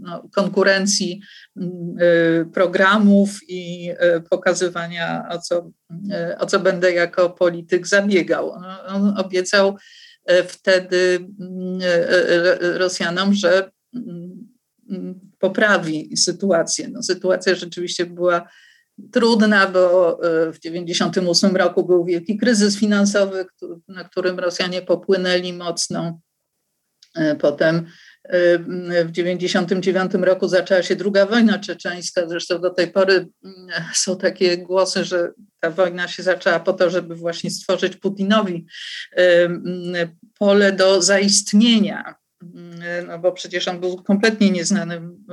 no, 0.00 0.28
konkurencji 0.34 1.20
y, 1.56 2.46
programów 2.54 3.38
i 3.48 3.90
y, 3.90 4.20
pokazywania, 4.30 5.28
o 5.30 5.38
co, 5.38 5.70
y, 5.90 6.38
o 6.38 6.46
co 6.46 6.60
będę 6.60 6.92
jako 6.92 7.30
polityk 7.30 7.86
zabiegał. 7.86 8.52
On 8.88 9.14
obiecał 9.18 9.76
wtedy 10.48 11.28
Rosjanom, 12.60 13.34
że 13.34 13.70
poprawi 15.38 16.16
sytuację. 16.16 16.88
No, 16.88 17.02
sytuacja 17.02 17.54
rzeczywiście 17.54 18.06
była 18.06 18.48
trudna, 19.12 19.66
bo 19.66 20.16
w 20.52 20.58
1998 20.60 21.56
roku 21.56 21.86
był 21.86 22.04
wielki 22.04 22.38
kryzys 22.38 22.78
finansowy, 22.78 23.46
na 23.88 24.04
którym 24.04 24.38
Rosjanie 24.38 24.82
popłynęli 24.82 25.52
mocno 25.52 26.20
potem 27.38 27.76
e, 28.24 28.58
w 29.04 29.12
1999 29.12 30.12
roku 30.14 30.48
zaczęła 30.48 30.82
się 30.82 30.96
druga 30.96 31.26
wojna 31.26 31.58
czeczeńska. 31.58 32.28
Zresztą 32.28 32.60
do 32.60 32.70
tej 32.70 32.88
pory 32.88 33.28
mm, 33.44 33.66
są 33.94 34.18
takie 34.18 34.58
głosy, 34.58 35.04
że 35.04 35.32
ta 35.60 35.70
wojna 35.70 36.08
się 36.08 36.22
zaczęła 36.22 36.60
po 36.60 36.72
to, 36.72 36.90
żeby 36.90 37.14
właśnie 37.14 37.50
stworzyć 37.50 37.96
Putinowi 37.96 38.66
e, 39.16 39.48
pole 40.38 40.72
do 40.72 41.02
zaistnienia. 41.02 42.14
No 43.08 43.18
bo 43.18 43.32
przecież 43.32 43.68
on 43.68 43.80
był 43.80 44.02
kompletnie 44.02 44.50
nieznanym 44.50 45.24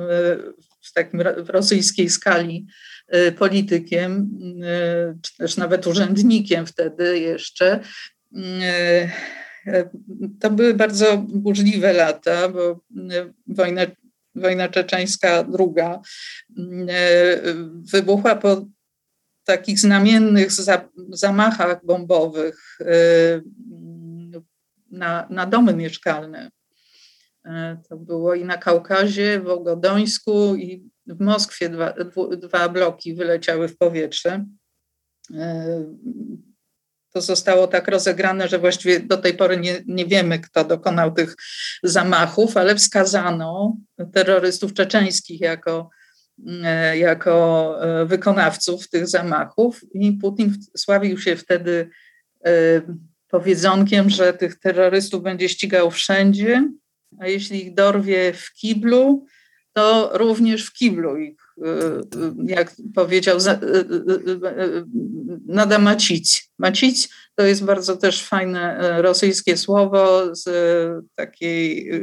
w 0.82 0.94
takim 0.94 1.24
w 1.38 1.50
rosyjskiej 1.50 2.10
skali 2.10 2.68
politykiem, 3.38 4.30
czy 5.22 5.38
też 5.38 5.58
nawet 5.58 5.88
urzędnikiem 5.88 6.66
wtedy 6.66 7.20
jeszcze 7.20 7.80
to 10.40 10.52
były 10.52 10.74
bardzo 10.74 11.18
burzliwe 11.18 11.94
lata, 11.94 12.50
bo 12.50 12.82
e, 13.12 13.34
wojna, 13.48 13.82
wojna 14.36 14.70
czeczeńska 14.70 15.44
druga 15.44 16.02
e, 16.90 17.42
wybuchła 17.92 18.36
po 18.36 18.66
takich 19.44 19.80
znamiennych 19.80 20.50
zamachach 21.10 21.86
bombowych 21.86 22.78
e, 22.82 22.86
na, 24.92 25.28
na 25.30 25.46
domy 25.46 25.74
mieszkalne. 25.74 26.52
To 27.90 27.98
było 27.98 28.36
i 28.36 28.46
na 28.46 28.58
Kaukazie, 28.58 29.40
w 29.40 29.48
Ogodońsku 29.48 30.56
i 30.56 30.90
w 31.08 31.22
Moskwie 31.22 31.70
dwa, 31.70 31.94
dwa 32.38 32.70
bloki 32.70 33.16
wyleciały 33.16 33.68
w 33.68 33.78
powietrze 33.78 34.46
to 37.16 37.22
zostało 37.22 37.68
tak 37.68 37.88
rozegrane, 37.88 38.48
że 38.48 38.60
właściwie 38.60 39.00
do 39.00 39.18
tej 39.18 39.34
pory 39.34 39.58
nie, 39.58 39.82
nie 39.86 40.06
wiemy, 40.06 40.40
kto 40.40 40.64
dokonał 40.64 41.14
tych 41.14 41.36
zamachów, 41.84 42.58
ale 42.58 42.76
wskazano 42.76 43.78
terrorystów 44.14 44.74
czeczeńskich 44.74 45.42
jako, 45.42 45.90
e, 46.64 46.98
jako 46.98 47.76
e, 47.82 48.06
wykonawców 48.06 48.90
tych 48.90 49.08
zamachów 49.08 49.82
i 49.94 50.12
Putin 50.12 50.54
sławił 50.78 51.18
się 51.18 51.36
wtedy 51.36 51.90
e, 52.46 52.52
powiedzonkiem, 53.30 54.10
że 54.10 54.34
tych 54.34 54.60
terrorystów 54.60 55.24
będzie 55.24 55.50
ścigał 55.50 55.92
wszędzie, 55.92 56.70
a 57.20 57.28
jeśli 57.28 57.68
ich 57.68 57.74
dorwie 57.74 58.34
w 58.34 58.54
kiblu, 58.54 59.26
to 59.74 60.12
również 60.14 60.66
w 60.66 60.74
kiblu 60.74 61.18
ich 61.18 61.45
jak 62.48 62.76
powiedział, 62.96 63.38
nada 65.46 65.80
macić. 65.80 66.50
Macić 66.60 67.10
to 67.36 67.44
jest 67.44 67.64
bardzo 67.64 67.98
też 67.98 68.24
fajne 68.24 68.78
e, 68.78 69.02
rosyjskie 69.02 69.58
słowo 69.58 70.36
z 70.36 70.48
e, 70.48 70.52
takiej 71.16 71.90
e, 71.90 72.00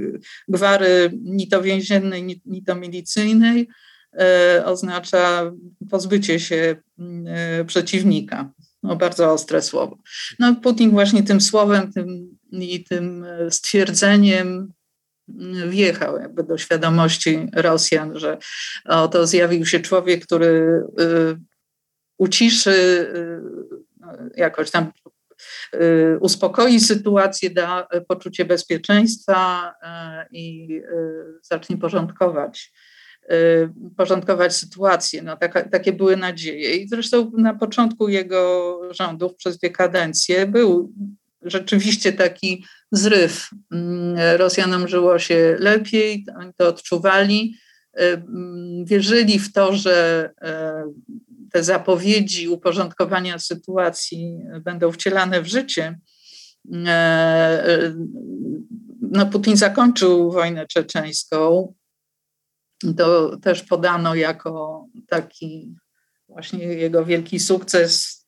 gwary 0.49 1.11
ni 1.23 1.49
to 1.49 1.63
więziennej, 1.63 2.41
ni 2.47 2.63
to 2.63 2.75
milicyjnej. 2.75 3.69
Oznacza 4.65 5.53
pozbycie 5.91 6.41
się 6.41 6.77
przeciwnika. 7.67 8.53
No, 8.83 8.97
bardzo 8.97 9.33
ostre 9.33 9.63
słowo. 9.63 9.99
No, 10.39 10.57
Putin 10.63 10.91
właśnie 10.91 11.23
tym 11.23 11.41
słowem 11.41 11.93
tym, 11.93 12.39
i 12.53 12.85
tym 12.85 13.27
stwierdzeniem 13.51 14.73
wjechał 15.69 16.19
jakby 16.19 16.43
do 16.43 16.59
świadomości 16.59 17.49
Rosjan, 17.55 18.19
że 18.19 18.39
oto 18.85 19.27
zjawił 19.27 19.67
się 19.67 19.81
człowiek, 19.81 20.27
który 20.27 20.83
y, 21.01 21.37
uciszy, 22.19 22.71
y, 22.71 23.41
jakoś 24.37 24.71
tam 24.71 24.93
uspokoi 26.21 26.81
sytuację, 26.81 27.51
da 27.51 27.89
poczucie 28.09 28.45
bezpieczeństwa 28.45 29.75
i 30.31 30.81
zacznie 31.43 31.77
porządkować 31.77 32.73
porządkować 33.97 34.57
sytuację. 34.57 35.23
No, 35.23 35.37
takie 35.71 35.93
były 35.93 36.17
nadzieje. 36.17 36.77
I 36.77 36.89
zresztą 36.89 37.33
na 37.37 37.55
początku 37.55 38.09
jego 38.09 38.81
rządów, 38.91 39.35
przez 39.35 39.59
dwie 39.59 39.71
kadencje, 39.71 40.47
był 40.47 40.93
rzeczywiście 41.45 42.13
taki 42.13 42.65
zryw. 42.93 43.51
Mm, 43.73 44.17
Rosjanom 44.37 44.89
żyło 44.89 45.19
się 45.19 45.57
lepiej, 45.59 46.27
oni 46.41 46.55
to 46.55 46.69
odczuwali. 46.69 47.57
Mm, 47.93 48.85
wierzyli 48.85 49.39
w 49.39 49.53
to, 49.53 49.77
że 49.77 50.31
te 51.53 51.65
zapowiedzi 51.65 52.49
uporządkowania 52.49 53.39
sytuacji 53.39 54.39
będą 54.61 54.93
wcielane 54.93 55.43
w 55.43 55.47
życie. 55.47 55.99
No, 59.01 59.27
Putin 59.33 59.57
zakończył 59.57 60.31
wojnę 60.31 60.67
czeczeńską. 60.67 61.75
To 62.97 63.37
też 63.37 63.63
podano 63.63 64.15
jako 64.15 64.87
taki 65.09 65.75
właśnie 66.29 66.65
jego 66.65 67.05
wielki 67.05 67.41
sukces. 67.41 68.22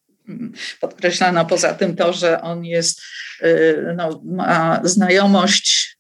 Podkreślano 0.81 1.47
poza 1.47 1.75
tym 1.75 1.97
to, 1.97 2.13
że 2.13 2.43
on 2.43 2.65
jest, 2.65 3.01
no, 3.97 4.23
ma 4.25 4.81
znajomość 4.85 5.99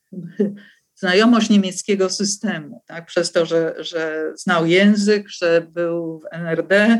znajomość 1.04 1.50
niemieckiego 1.50 2.10
systemu, 2.10 2.82
tak? 2.86 3.06
przez 3.06 3.32
to, 3.32 3.46
że, 3.46 3.74
że 3.78 4.32
znał 4.36 4.66
język, 4.66 5.28
że 5.28 5.66
był 5.70 6.20
w 6.20 6.34
NRD 6.34 6.98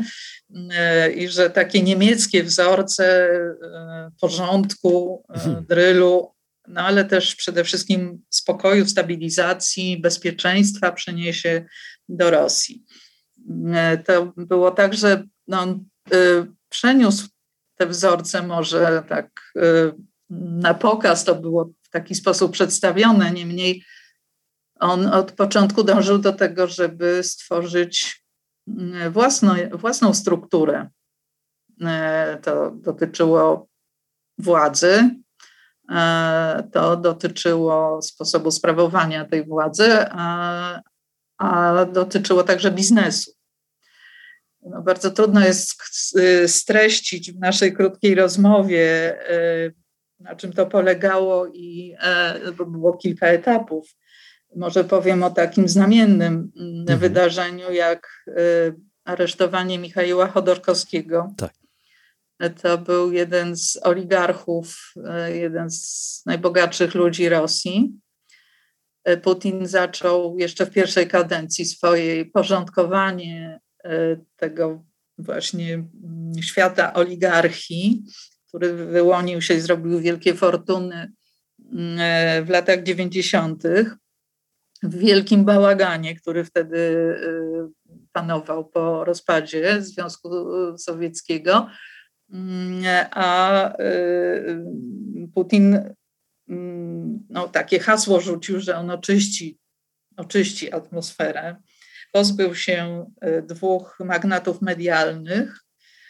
e, 0.71 1.11
i 1.11 1.27
że 1.27 1.49
takie 1.49 1.81
niemieckie 1.81 2.43
wzorce 2.43 3.29
e, 3.29 4.11
porządku, 4.21 5.23
mhm. 5.29 5.65
drylu, 5.69 6.31
no 6.67 6.81
ale 6.81 7.05
też 7.05 7.35
przede 7.35 7.63
wszystkim 7.63 8.21
spokoju, 8.29 8.87
stabilizacji, 8.87 10.01
bezpieczeństwa 10.01 10.91
przeniesie 10.91 11.65
do 12.09 12.31
Rosji. 12.31 12.83
To 14.05 14.33
było 14.37 14.71
tak, 14.71 14.93
że 14.93 15.23
no, 15.47 15.79
przeniósł 16.75 17.27
te 17.75 17.87
wzorce 17.87 18.43
może 18.43 19.03
tak 19.09 19.53
na 20.29 20.73
pokaz, 20.73 21.23
to 21.23 21.35
było 21.35 21.69
taki 21.91 22.15
sposób 22.15 22.51
przedstawione. 22.51 23.31
Niemniej 23.31 23.83
on 24.79 25.07
od 25.07 25.31
początku 25.31 25.83
dążył 25.83 26.17
do 26.17 26.33
tego, 26.33 26.67
żeby 26.67 27.23
stworzyć 27.23 28.23
mm, 28.67 29.13
własną, 29.13 29.53
własną 29.71 30.13
strukturę. 30.13 30.89
E, 31.81 32.39
to 32.43 32.71
dotyczyło 32.71 33.67
władzy, 34.37 35.09
to 36.71 36.97
dotyczyło 36.97 38.01
sposobu 38.01 38.51
sprawowania 38.51 39.25
tej 39.25 39.45
władzy, 39.45 40.05
a, 40.11 40.81
a 41.37 41.85
dotyczyło 41.85 42.43
także 42.43 42.71
biznesu. 42.71 43.34
No, 44.69 44.81
bardzo 44.81 45.11
trudno 45.11 45.45
jest 45.45 45.75
streścić 46.47 47.31
w 47.31 47.39
naszej 47.39 47.73
krótkiej 47.73 48.15
rozmowie 48.15 49.15
e, 49.29 49.71
na 50.19 50.35
czym 50.35 50.53
to 50.53 50.65
polegało 50.65 51.47
i 51.47 51.95
e, 51.99 52.51
bo 52.51 52.65
było 52.65 52.97
kilka 52.97 53.27
etapów. 53.27 53.95
Może 54.55 54.83
powiem 54.83 55.23
o 55.23 55.29
takim 55.29 55.69
znamiennym 55.69 56.51
mm, 56.59 56.79
mhm. 56.79 56.99
wydarzeniu, 56.99 57.71
jak 57.71 58.07
e, 58.27 58.33
aresztowanie 59.05 59.79
Michała 59.79 60.27
Chodorkowskiego. 60.27 61.33
Tak. 61.37 61.53
To 62.61 62.77
był 62.77 63.11
jeden 63.11 63.57
z 63.57 63.79
oligarchów, 63.83 64.93
jeden 65.33 65.71
z 65.71 66.21
najbogatszych 66.25 66.95
ludzi 66.95 67.29
Rosji. 67.29 67.99
Putin 69.23 69.67
zaczął 69.67 70.37
jeszcze 70.37 70.65
w 70.65 70.71
pierwszej 70.71 71.07
kadencji 71.07 71.65
swojej 71.65 72.25
porządkowanie 72.25 73.59
tego 74.35 74.83
właśnie 75.17 75.73
mm, 75.73 76.43
świata 76.43 76.93
oligarchii 76.93 78.03
który 78.55 78.73
wyłonił 78.73 79.41
się 79.41 79.53
i 79.53 79.59
zrobił 79.59 79.99
wielkie 79.99 80.33
fortuny 80.33 81.11
mm, 81.71 81.97
e, 81.99 82.43
w 82.43 82.49
latach 82.49 82.83
90. 82.83 83.63
w 84.83 84.97
wielkim 84.97 85.45
bałaganie, 85.45 86.15
który 86.15 86.43
wtedy 86.43 86.77
e, 86.77 87.95
panował 88.11 88.65
po 88.65 89.05
rozpadzie 89.05 89.81
Związku 89.81 90.29
Sowieckiego. 90.77 91.67
Mm, 92.31 92.83
a 93.11 93.69
e, 93.73 93.83
Putin 95.33 95.79
no, 97.29 97.47
takie 97.47 97.79
hasło 97.79 98.21
rzucił, 98.21 98.59
że 98.59 98.77
on 98.77 98.89
oczyści, 98.89 99.59
oczyści 100.17 100.73
atmosferę. 100.73 101.55
Pozbył 102.15 102.55
się 102.55 103.05
dwóch 103.47 103.97
magnatów 103.99 104.61
medialnych, 104.61 105.59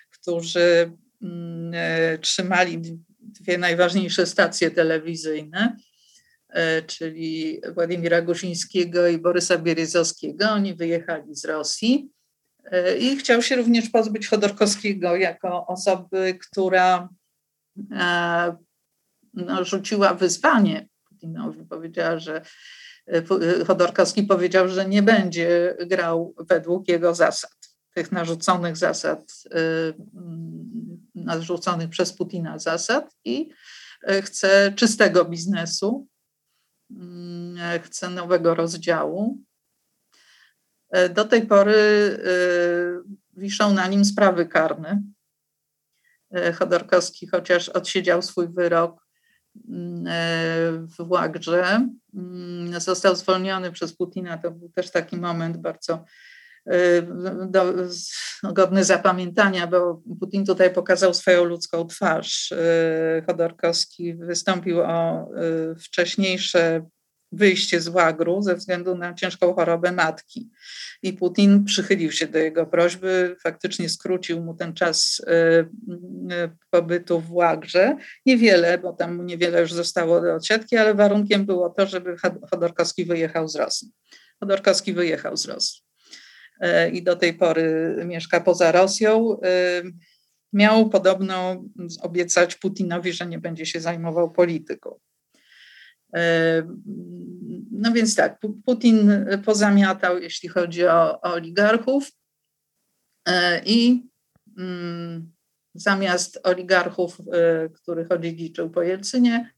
którzy 0.09 0.91
Mm, 1.25 1.71
e, 1.75 2.17
trzymali 2.17 2.81
dwie 3.19 3.57
najważniejsze 3.57 4.25
stacje 4.25 4.71
telewizyjne, 4.71 5.77
e, 6.49 6.81
czyli 6.81 7.61
Władimira 7.73 8.21
Guzińskiego 8.21 9.07
i 9.07 9.17
Borysa 9.17 9.57
Bieryzowskiego. 9.57 10.49
Oni 10.49 10.75
wyjechali 10.75 11.35
z 11.35 11.45
Rosji 11.45 12.09
e, 12.71 12.97
i 12.97 13.17
chciał 13.17 13.41
się 13.41 13.55
również 13.55 13.89
pozbyć 13.89 14.27
Chodorkowskiego 14.27 15.15
jako 15.15 15.67
osoby, 15.67 16.37
która 16.41 17.09
no, 19.33 19.65
rzuciła 19.65 20.13
wyzwanie 20.13 20.87
Putinowi. 21.09 21.65
Powiedziała, 21.65 22.19
że 22.19 22.41
Chodorkowski 23.67 24.23
powiedział, 24.23 24.69
że 24.69 24.85
nie 24.85 25.03
będzie 25.03 25.77
grał 25.85 26.35
według 26.49 26.87
jego 26.87 27.15
zasad, 27.15 27.57
tych 27.93 28.11
narzuconych 28.11 28.77
zasad 28.77 29.43
narzuconych 31.15 31.89
przez 31.89 32.13
Putina 32.13 32.59
zasad 32.59 33.15
i 33.25 33.49
chce 34.21 34.73
czystego 34.75 35.25
biznesu, 35.25 36.07
mm, 36.91 37.81
chce 37.81 38.09
nowego 38.09 38.55
rozdziału. 38.55 39.37
Do 41.09 41.25
tej 41.25 41.47
pory 41.47 41.73
wiszą 43.33 43.73
na 43.73 43.87
nim 43.87 44.05
sprawy 44.05 44.45
karne. 44.45 45.01
Chodorkowski, 46.55 47.27
chociaż 47.27 47.69
odsiedział 47.69 48.21
swój 48.21 48.47
wyrok 48.47 48.91
mm, 48.91 49.04
w 50.97 51.09
Łagrze, 51.09 51.89
mm, 52.13 52.79
został 52.79 53.15
zwolniony 53.15 53.71
przez 53.71 53.95
Putina. 53.95 54.37
To 54.37 54.51
był 54.51 54.69
też 54.69 54.91
taki 54.91 55.17
moment 55.17 55.57
bardzo 55.57 56.05
do, 57.47 57.73
godny 58.43 58.83
zapamiętania, 58.83 59.67
bo 59.67 60.01
Putin 60.19 60.45
tutaj 60.45 60.73
pokazał 60.73 61.13
swoją 61.13 61.43
ludzką 61.43 61.87
twarz. 61.87 62.51
Y, 62.51 63.23
Chodorkowski 63.27 64.15
wystąpił 64.15 64.81
o 64.81 65.29
wcześniejsze 65.83 66.85
wyjście 67.31 67.81
z 67.81 67.87
łagru 67.87 68.41
ze 68.41 68.55
względu 68.55 68.95
na 68.97 69.13
ciężką 69.13 69.53
chorobę 69.53 69.91
matki. 69.91 70.49
I 71.03 71.13
Putin 71.13 71.65
przychylił 71.65 72.11
się 72.11 72.27
do 72.27 72.39
jego 72.39 72.65
prośby, 72.65 73.35
faktycznie 73.43 73.89
skrócił 73.89 74.43
mu 74.43 74.53
ten 74.53 74.73
czas 74.73 75.19
y, 75.19 76.49
pobytu 76.69 77.19
w 77.19 77.31
łagrze. 77.31 77.97
Niewiele, 78.25 78.77
bo 78.77 78.93
tam 78.93 79.15
mu 79.15 79.23
niewiele 79.23 79.61
już 79.61 79.73
zostało 79.73 80.21
do 80.21 80.35
odsiadki, 80.35 80.77
ale 80.77 80.93
warunkiem 80.93 81.45
było 81.45 81.69
to, 81.69 81.87
żeby 81.87 82.15
Chodorkowski 82.51 83.05
wyjechał 83.05 83.47
z 83.47 83.55
Rosji. 83.55 83.91
Chodorkowski 84.39 84.93
wyjechał 84.93 85.37
z 85.37 85.45
Rosji. 85.45 85.81
E, 86.59 86.89
i 86.89 87.03
do 87.03 87.15
tej 87.15 87.33
pory 87.33 87.95
mieszka 88.05 88.41
poza 88.41 88.71
Rosją. 88.71 89.37
Miał 90.53 90.89
podobno 90.89 91.63
obiecać 92.01 92.55
Putinowi, 92.55 93.13
że 93.13 93.25
nie 93.25 93.39
będzie 93.39 93.65
się 93.65 93.79
zajmował 93.79 94.31
polityką. 94.31 94.99
E, 96.15 96.63
no 97.71 97.91
więc 97.91 98.15
tak, 98.15 98.39
Putin 98.65 99.11
pozamiatał, 99.45 100.17
jeśli 100.17 100.49
chodzi 100.49 100.87
o, 100.87 101.21
o 101.21 101.33
oligarchów. 101.33 102.11
I 103.65 104.03
mm, 104.57 105.33
zamiast 105.73 106.39
oligarchów, 106.43 107.17
których 107.73 108.11
odziedziczył 108.11 108.69
po 108.69 108.81
Jelcynie, 108.81 109.53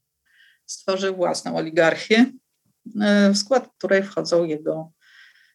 stworzył 0.65 1.15
własną 1.15 1.57
oligarchię, 1.57 2.25
w 3.33 3.37
skład 3.37 3.69
której 3.77 4.03
wchodzą 4.03 4.43
jego 4.43 4.91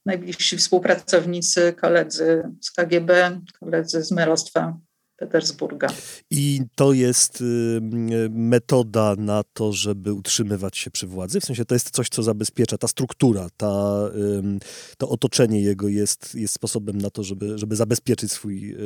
najbliżsi 0.07 0.57
współpracownicy, 0.57 1.73
koledzy 1.81 2.43
z 2.61 2.71
KGB, 2.71 3.41
koledzy 3.61 4.03
z 4.03 4.11
merostwa 4.11 4.79
Petersburga. 5.23 5.89
I 6.31 6.63
to 6.75 6.93
jest 6.93 7.41
y, 7.41 7.81
metoda 8.31 9.15
na 9.19 9.43
to, 9.53 9.73
żeby 9.73 10.13
utrzymywać 10.13 10.79
się 10.79 10.91
przy 10.91 11.07
władzy? 11.07 11.41
W 11.41 11.45
sensie 11.45 11.65
to 11.65 11.75
jest 11.75 11.91
coś, 11.91 12.09
co 12.09 12.23
zabezpiecza, 12.23 12.79
ta 12.79 12.89
struktura, 12.89 13.49
ta, 13.57 14.11
to 14.99 15.09
otoczenie 15.09 15.63
jego 15.63 15.89
jest, 15.89 16.35
jest 16.35 16.55
sposobem 16.55 16.99
na 16.99 17.11
to, 17.11 17.23
żeby, 17.23 17.59
żeby 17.59 17.77
zabezpieczyć 17.77 18.33
swój 18.33 18.75
y, 18.75 18.77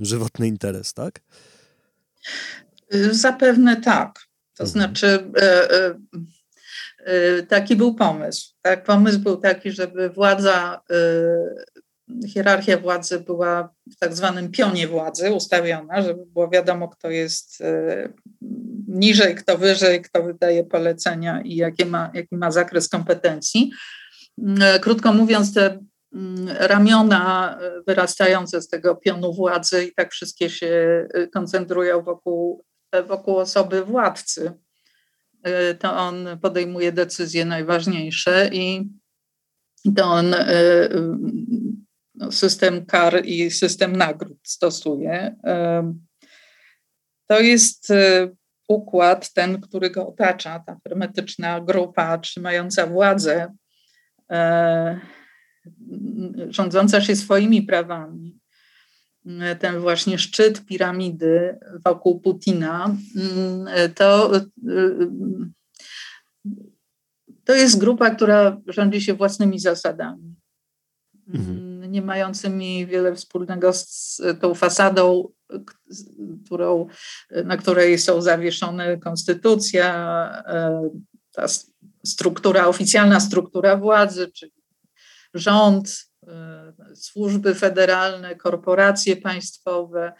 żywotny 0.00 0.48
interes, 0.48 0.94
tak? 0.94 1.20
Zapewne 3.10 3.80
tak. 3.80 4.18
To 4.56 4.64
mhm. 4.64 4.68
znaczy, 4.68 5.30
taki 7.48 7.76
był 7.76 7.94
pomysł. 7.94 8.54
Tak? 8.62 8.84
Pomysł 8.84 9.18
był 9.18 9.36
taki, 9.36 9.72
żeby 9.72 10.10
władza 10.10 10.80
hierarchia 12.26 12.78
władzy 12.78 13.20
była 13.20 13.74
w 13.92 13.96
tak 13.98 14.14
zwanym 14.14 14.50
pionie 14.50 14.88
władzy 14.88 15.32
ustawiona, 15.32 16.02
żeby 16.02 16.26
było 16.26 16.48
wiadomo, 16.48 16.88
kto 16.88 17.10
jest 17.10 17.60
e, 17.60 18.08
niżej, 18.88 19.34
kto 19.34 19.58
wyżej, 19.58 20.02
kto 20.02 20.22
wydaje 20.22 20.64
polecenia 20.64 21.40
i 21.42 21.56
jaki 21.56 21.86
ma, 21.86 22.10
jaki 22.14 22.36
ma 22.36 22.50
zakres 22.50 22.88
kompetencji. 22.88 23.70
E, 24.60 24.78
krótko 24.78 25.12
mówiąc, 25.12 25.54
te 25.54 25.78
mm, 26.14 26.48
ramiona 26.58 27.56
e, 27.60 27.82
wyrastające 27.86 28.62
z 28.62 28.68
tego 28.68 28.96
pionu 28.96 29.34
władzy 29.34 29.84
i 29.84 29.94
tak 29.94 30.12
wszystkie 30.12 30.50
się 30.50 31.06
koncentrują 31.32 32.02
wokół, 32.02 32.64
wokół 33.08 33.36
osoby 33.36 33.84
władcy. 33.84 34.52
To 35.78 35.96
on 35.96 36.28
podejmuje 36.42 36.92
decyzje 36.92 37.44
najważniejsze 37.44 38.50
i 38.52 38.88
to 39.96 40.04
on 40.04 40.34
system 42.30 42.86
kar 42.86 43.26
i 43.26 43.50
system 43.50 43.96
nagród 43.96 44.38
stosuje. 44.42 45.36
To 47.26 47.40
jest 47.40 47.90
e, 47.90 48.28
układ 48.68 49.32
ten, 49.32 49.60
który 49.60 49.90
go 49.90 50.08
otacza, 50.08 50.58
ta 50.66 50.76
hermetyczna 50.84 51.60
grupa 51.60 52.18
trzymająca 52.18 52.86
władzę, 52.86 53.54
e, 54.30 55.00
rządząca 56.48 57.00
się 57.00 57.16
swoimi 57.16 57.62
prawami. 57.62 58.38
Ten 59.58 59.80
właśnie 59.80 60.18
szczyt 60.18 60.66
piramidy 60.66 61.58
wokół 61.84 62.20
Putina, 62.20 62.96
to, 63.94 64.32
to 67.44 67.54
jest 67.54 67.78
grupa, 67.78 68.10
która 68.10 68.60
rządzi 68.66 69.00
się 69.00 69.14
własnymi 69.14 69.58
zasadami. 69.58 70.34
Mhm 71.34 71.65
nie 71.88 72.02
mającymi 72.02 72.86
wiele 72.86 73.14
wspólnego 73.14 73.72
z 73.72 74.22
tą 74.40 74.54
fasadą, 74.54 75.28
którą, 76.44 76.86
na 77.44 77.56
której 77.56 77.98
są 77.98 78.22
zawieszone 78.22 78.98
konstytucja, 78.98 79.94
e, 80.46 80.90
ta 81.32 81.46
struktura, 82.06 82.66
oficjalna 82.66 83.20
struktura 83.20 83.76
władzy, 83.76 84.30
czyli 84.34 84.52
rząd, 85.34 86.06
e, 86.28 86.72
służby 86.94 87.54
federalne, 87.54 88.36
korporacje 88.36 89.16
państwowe. 89.16 90.12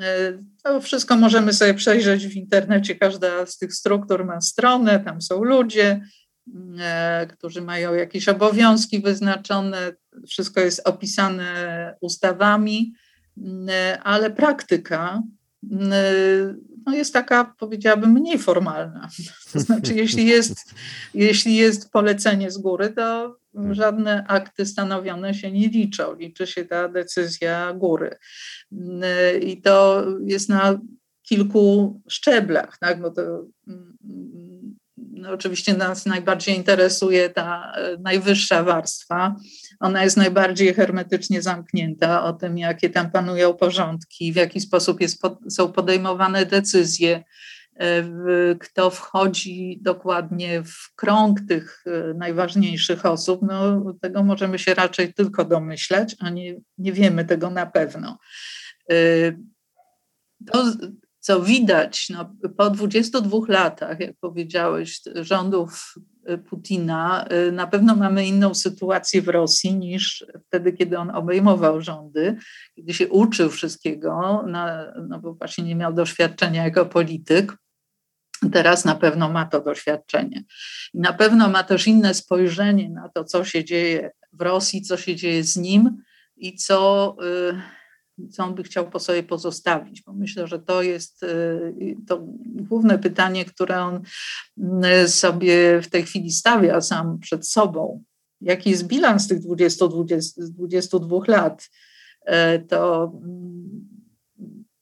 E, 0.00 0.38
to 0.64 0.80
wszystko 0.80 1.16
możemy 1.16 1.52
sobie 1.52 1.74
przejrzeć 1.74 2.26
w 2.26 2.36
internecie. 2.36 2.94
Każda 2.94 3.46
z 3.46 3.58
tych 3.58 3.74
struktur 3.74 4.24
ma 4.24 4.40
stronę, 4.40 5.00
tam 5.00 5.22
są 5.22 5.44
ludzie, 5.44 6.00
którzy 7.28 7.62
mają 7.62 7.94
jakieś 7.94 8.28
obowiązki 8.28 9.00
wyznaczone, 9.00 9.92
wszystko 10.26 10.60
jest 10.60 10.88
opisane 10.88 11.94
ustawami, 12.00 12.94
e, 13.68 13.98
ale 14.02 14.30
praktyka 14.30 15.22
e, 15.72 16.54
no 16.86 16.94
jest 16.94 17.12
taka, 17.12 17.54
powiedziałabym, 17.58 18.10
mniej 18.10 18.38
formalna. 18.38 19.08
To 19.52 19.60
znaczy, 19.60 19.94
jeśli 19.94 20.26
jest, 20.26 20.74
jeśli 21.14 21.56
jest 21.56 21.90
polecenie 21.90 22.50
z 22.50 22.58
góry, 22.58 22.90
to 22.90 23.36
żadne 23.70 24.24
akty 24.28 24.66
stanowione 24.66 25.34
się 25.34 25.52
nie 25.52 25.68
liczą. 25.68 26.14
Liczy 26.14 26.46
się 26.46 26.64
ta 26.64 26.88
decyzja 26.88 27.72
góry. 27.72 28.16
I 29.42 29.62
to 29.62 30.04
jest 30.26 30.48
na 30.48 30.78
kilku 31.22 32.00
szczeblach, 32.08 32.78
tak? 32.78 33.00
bo 33.00 33.10
to 33.10 33.46
oczywiście 35.30 35.74
nas 35.74 36.06
najbardziej 36.06 36.56
interesuje 36.56 37.30
ta 37.30 37.72
e, 37.76 37.96
najwyższa 37.96 38.62
warstwa. 38.62 39.36
Ona 39.80 40.04
jest 40.04 40.16
najbardziej 40.16 40.74
hermetycznie 40.74 41.42
zamknięta 41.42 42.24
o 42.24 42.32
tym, 42.32 42.58
jakie 42.58 42.90
tam 42.90 43.10
panują 43.10 43.54
porządki, 43.54 44.32
w 44.32 44.36
jaki 44.36 44.60
sposób 44.60 45.00
jest, 45.00 45.22
są 45.50 45.72
podejmowane 45.72 46.46
decyzje, 46.46 47.24
e, 47.76 48.04
kto 48.60 48.90
wchodzi 48.90 49.78
dokładnie 49.82 50.62
w 50.62 50.94
krąg 50.94 51.40
tych 51.48 51.84
e, 51.86 52.14
najważniejszych 52.14 53.06
osób. 53.06 53.40
No, 53.42 53.82
tego 54.00 54.22
możemy 54.22 54.58
się 54.58 54.74
raczej 54.74 55.14
tylko 55.14 55.44
domyślać, 55.44 56.16
a 56.20 56.30
nie, 56.30 56.54
nie 56.78 56.92
wiemy 56.92 57.24
tego 57.24 57.50
na 57.50 57.66
pewno. 57.66 58.18
To, 60.52 60.64
co 61.22 61.42
widać 61.42 62.08
no, 62.10 62.36
po 62.56 62.70
22 62.70 63.38
latach, 63.48 64.00
jak 64.00 64.16
powiedziałeś, 64.20 65.00
rządów 65.14 65.94
y, 66.30 66.38
Putina, 66.38 67.26
y, 67.48 67.52
na 67.52 67.66
pewno 67.66 67.96
mamy 67.96 68.26
inną 68.26 68.54
sytuację 68.54 69.22
w 69.22 69.28
Rosji 69.28 69.74
niż 69.74 70.26
wtedy, 70.46 70.72
kiedy 70.72 70.98
on 70.98 71.10
obejmował 71.10 71.80
rządy, 71.80 72.36
kiedy 72.74 72.94
się 72.94 73.08
uczył 73.08 73.50
wszystkiego, 73.50 74.44
no 75.08 75.18
bo 75.20 75.34
właśnie 75.34 75.64
nie 75.64 75.74
miał 75.74 75.92
doświadczenia 75.92 76.64
jako 76.64 76.86
polityk. 76.86 77.56
Teraz 78.52 78.84
na 78.84 78.94
pewno 78.94 79.28
ma 79.28 79.44
to 79.46 79.60
doświadczenie. 79.60 80.44
I 80.94 81.00
na 81.00 81.12
pewno 81.12 81.48
ma 81.48 81.62
też 81.62 81.86
inne 81.86 82.14
spojrzenie 82.14 82.90
na 82.90 83.08
to, 83.08 83.24
co 83.24 83.44
się 83.44 83.64
dzieje 83.64 84.10
w 84.32 84.40
Rosji, 84.40 84.82
co 84.82 84.96
się 84.96 85.16
dzieje 85.16 85.44
z 85.44 85.56
nim 85.56 86.02
i 86.36 86.56
co. 86.56 87.16
Yy, 87.20 87.81
co 88.30 88.44
on 88.44 88.54
by 88.54 88.62
chciał 88.62 88.90
po 88.90 88.98
sobie 88.98 89.22
pozostawić, 89.22 90.02
bo 90.02 90.12
myślę, 90.12 90.46
że 90.46 90.58
to 90.58 90.82
jest 90.82 91.22
y, 91.22 91.96
to 92.08 92.18
główne 92.44 92.98
pytanie, 92.98 93.44
które 93.44 93.80
on 93.80 94.02
y, 95.04 95.08
sobie 95.08 95.80
w 95.82 95.88
tej 95.88 96.02
chwili 96.02 96.30
stawia 96.30 96.80
sam 96.80 97.18
przed 97.18 97.48
sobą. 97.48 98.02
Jaki 98.40 98.70
jest 98.70 98.86
bilans 98.86 99.28
tych 99.28 99.40
20, 99.40 99.88
20, 99.88 100.42
22 100.42 101.18
lat? 101.28 101.68
E, 102.26 102.58
to 102.58 103.12
mm, 103.24 103.88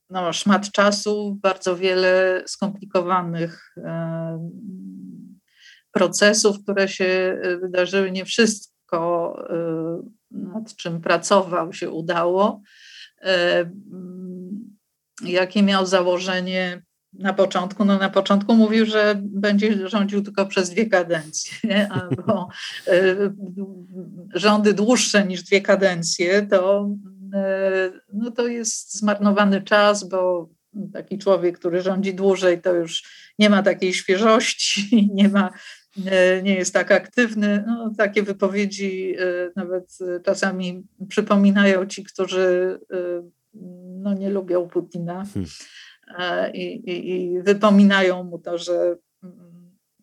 no, 0.09 0.33
szmat 0.33 0.71
czasu, 0.71 1.37
bardzo 1.41 1.77
wiele 1.77 2.43
skomplikowanych 2.47 3.75
procesów, 5.91 6.63
które 6.63 6.87
się 6.87 7.41
wydarzyły. 7.61 8.11
Nie 8.11 8.25
wszystko, 8.25 9.35
nad 10.31 10.75
czym 10.75 11.01
pracował, 11.01 11.73
się 11.73 11.89
udało. 11.89 12.61
E, 13.23 13.65
jakie 15.23 15.63
miał 15.63 15.85
założenie 15.85 16.81
na 17.13 17.33
początku? 17.33 17.85
No 17.85 17.97
na 17.97 18.09
początku 18.09 18.55
mówił, 18.55 18.85
że 18.85 19.21
będzie 19.23 19.89
rządził 19.89 20.21
tylko 20.21 20.45
przez 20.45 20.69
dwie 20.69 20.85
kadencje, 20.85 21.87
albo 22.01 22.47
e, 22.87 23.15
rządy 24.33 24.73
dłuższe 24.73 25.25
niż 25.25 25.43
dwie 25.43 25.61
kadencje, 25.61 26.41
to, 26.41 26.89
e, 27.33 27.91
no 28.13 28.31
to 28.31 28.47
jest 28.47 28.97
zmarnowany 28.97 29.61
czas, 29.61 30.09
bo 30.09 30.49
taki 30.93 31.17
człowiek, 31.17 31.59
który 31.59 31.81
rządzi 31.81 32.13
dłużej, 32.13 32.61
to 32.61 32.73
już 32.73 33.03
nie 33.39 33.49
ma 33.49 33.63
takiej 33.63 33.93
świeżości, 33.93 34.89
nie 35.13 35.29
ma 35.29 35.49
nie 36.43 36.55
jest 36.55 36.73
tak 36.73 36.91
aktywny. 36.91 37.63
No, 37.67 37.91
takie 37.97 38.23
wypowiedzi 38.23 39.19
y, 39.19 39.51
nawet 39.55 39.97
y, 40.01 40.21
czasami 40.25 40.83
przypominają 41.09 41.85
ci, 41.85 42.03
którzy 42.03 42.79
no, 44.01 44.13
nie 44.13 44.29
lubią 44.29 44.67
Putina 44.67 45.25
hmm. 45.33 46.53
i, 46.53 46.65
i, 46.65 47.11
i 47.11 47.41
wypominają 47.41 48.23
mu 48.23 48.39
to, 48.39 48.57
że 48.57 48.95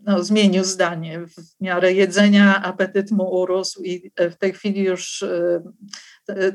no, 0.01 0.22
zmienił 0.22 0.64
zdanie. 0.64 1.20
W 1.27 1.61
miarę 1.61 1.92
jedzenia 1.92 2.62
apetyt 2.62 3.11
mu 3.11 3.31
urósł 3.31 3.83
i 3.83 4.12
w 4.31 4.35
tej 4.35 4.53
chwili 4.53 4.83
już, 4.85 5.24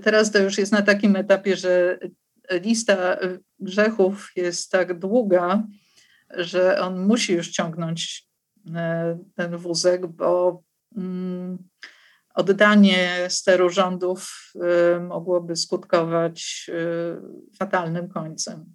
teraz 0.03 0.31
to 0.31 0.39
już 0.39 0.57
jest 0.57 0.71
na 0.71 0.81
takim 0.81 1.15
etapie, 1.15 1.55
że 1.55 1.99
lista 2.51 3.17
grzechów 3.59 4.31
jest 4.35 4.71
tak 4.71 4.99
długa, 4.99 5.63
że 6.29 6.81
on 6.81 7.05
musi 7.05 7.33
już 7.33 7.49
ciągnąć 7.49 8.32
E, 8.32 8.32
ten 9.35 9.57
wózek, 9.57 10.07
bo 10.07 10.63
mm, 10.97 11.57
oddanie 12.33 13.25
steru 13.29 13.69
rządów 13.69 14.51
e, 14.55 14.99
mogłoby 14.99 15.55
skutkować 15.55 16.69
e, 16.73 17.55
fatalnym 17.59 18.09
końcem. 18.09 18.65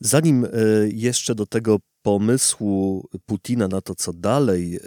Zanim 0.00 0.46
jeszcze 0.92 1.34
do 1.34 1.46
tego 1.46 1.78
pomysłu 2.02 3.08
Putina 3.26 3.68
na 3.68 3.80
to, 3.80 3.94
co 3.94 4.12
dalej 4.12 4.80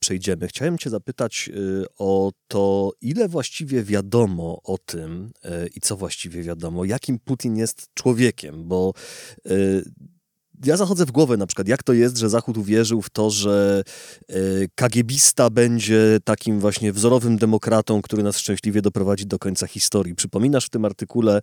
przejdziemy, 0.00 0.48
chciałem 0.48 0.78
Cię 0.78 0.90
zapytać 0.90 1.50
o 1.98 2.32
to, 2.48 2.92
ile 3.00 3.28
właściwie 3.28 3.82
wiadomo 3.82 4.60
o 4.64 4.78
tym 4.78 5.32
i 5.74 5.80
co 5.80 5.96
właściwie 5.96 6.42
wiadomo, 6.42 6.84
jakim 6.84 7.18
Putin 7.18 7.56
jest 7.56 7.94
człowiekiem, 7.94 8.68
bo 8.68 8.92
ja 10.64 10.76
zachodzę 10.76 11.06
w 11.06 11.10
głowę 11.10 11.36
na 11.36 11.46
przykład, 11.46 11.68
jak 11.68 11.82
to 11.82 11.92
jest, 11.92 12.18
że 12.18 12.28
Zachód 12.28 12.58
uwierzył 12.58 13.02
w 13.02 13.10
to, 13.10 13.30
że 13.30 13.82
e, 14.28 14.34
kagiebista 14.74 15.50
będzie 15.50 16.18
takim 16.24 16.60
właśnie 16.60 16.92
wzorowym 16.92 17.36
demokratą, 17.36 18.02
który 18.02 18.22
nas 18.22 18.38
szczęśliwie 18.38 18.82
doprowadzi 18.82 19.26
do 19.26 19.38
końca 19.38 19.66
historii. 19.66 20.14
Przypominasz 20.14 20.66
w 20.66 20.70
tym 20.70 20.84
artykule, 20.84 21.40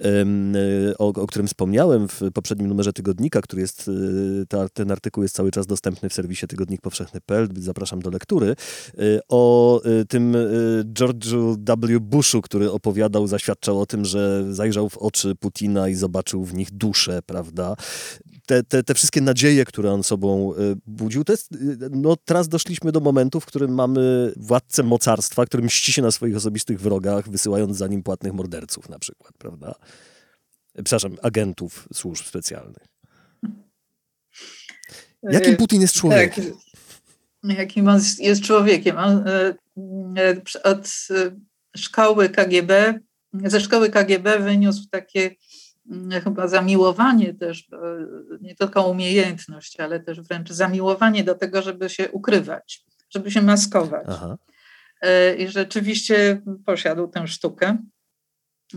e, 0.00 0.24
o, 0.98 1.08
o, 1.08 1.26
którym 1.26 1.46
wspomniałem 1.46 2.08
w 2.08 2.20
poprzednim 2.34 2.68
numerze 2.68 2.92
tygodnika, 2.92 3.40
który 3.40 3.62
jest, 3.62 3.90
e, 4.50 4.68
ten 4.72 4.90
artykuł 4.90 5.22
jest 5.22 5.34
cały 5.34 5.50
czas 5.50 5.66
dostępny 5.66 6.08
w 6.08 6.14
serwisie 6.14 6.46
tygodnik 6.46 6.80
powszechny.pl, 6.80 7.48
zapraszam 7.56 8.00
do 8.00 8.10
lektury, 8.10 8.54
o 9.28 9.80
tym 10.08 10.36
George'u 10.84 11.56
W. 11.56 12.00
Bushu, 12.00 12.42
który 12.42 12.70
opowiadał, 12.70 13.26
zaświadczał 13.26 13.80
o 13.80 13.86
tym, 13.86 14.04
że 14.04 14.54
zajrzał 14.54 14.88
w 14.88 14.98
oczy 14.98 15.34
Putina 15.34 15.88
i 15.88 15.94
zobaczył 15.94 16.44
w 16.44 16.54
nich 16.54 16.70
duszę, 16.70 17.20
prawda? 17.26 17.76
Te, 18.48 18.62
te, 18.62 18.82
te 18.82 18.94
wszystkie 18.94 19.20
nadzieje, 19.20 19.64
które 19.64 19.92
on 19.92 20.02
sobą 20.02 20.54
e, 20.54 20.56
budził, 20.86 21.24
to 21.24 21.32
jest, 21.32 21.52
e, 21.52 21.56
no 21.90 22.16
teraz 22.16 22.48
doszliśmy 22.48 22.92
do 22.92 23.00
momentu, 23.00 23.40
w 23.40 23.46
którym 23.46 23.74
mamy 23.74 24.32
władcę 24.36 24.82
mocarstwa, 24.82 25.46
który 25.46 25.62
mści 25.62 25.92
się 25.92 26.02
na 26.02 26.10
swoich 26.10 26.36
osobistych 26.36 26.80
wrogach, 26.80 27.28
wysyłając 27.28 27.76
za 27.76 27.86
nim 27.86 28.02
płatnych 28.02 28.32
morderców 28.32 28.88
na 28.88 28.98
przykład, 28.98 29.32
prawda? 29.38 29.74
Przepraszam, 30.74 31.16
agentów 31.22 31.88
służb 31.94 32.24
specjalnych. 32.24 32.86
Jakim 35.22 35.56
Putin 35.56 35.80
jest 35.80 35.94
człowiekiem? 35.94 36.44
Tak, 37.42 37.58
jakim 37.58 37.88
on 37.88 38.00
jest 38.18 38.42
człowiekiem? 38.42 38.98
On, 38.98 39.24
od 40.64 40.88
szkoły 41.76 42.28
KGB, 42.28 43.00
ze 43.44 43.60
szkoły 43.60 43.90
KGB 43.90 44.38
wyniósł 44.38 44.82
takie 44.90 45.30
chyba 46.24 46.48
zamiłowanie 46.48 47.34
też, 47.34 47.68
e, 47.72 47.78
nie 48.40 48.54
tylko 48.54 48.88
umiejętność, 48.88 49.80
ale 49.80 50.00
też 50.00 50.20
wręcz 50.20 50.50
zamiłowanie 50.50 51.24
do 51.24 51.34
tego, 51.34 51.62
żeby 51.62 51.90
się 51.90 52.10
ukrywać, 52.10 52.84
żeby 53.10 53.30
się 53.30 53.42
maskować. 53.42 54.06
Aha. 54.08 54.36
E, 55.00 55.34
I 55.34 55.48
rzeczywiście 55.48 56.42
posiadł 56.66 57.08
tę 57.08 57.26
sztukę. 57.26 57.76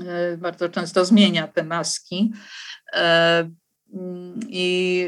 E, 0.08 0.38
bardzo 0.38 0.70
często 0.70 1.06
zmienia 1.06 1.48
te 1.48 1.64
maski 1.64 2.34
mm, 3.94 4.40
i 4.50 5.08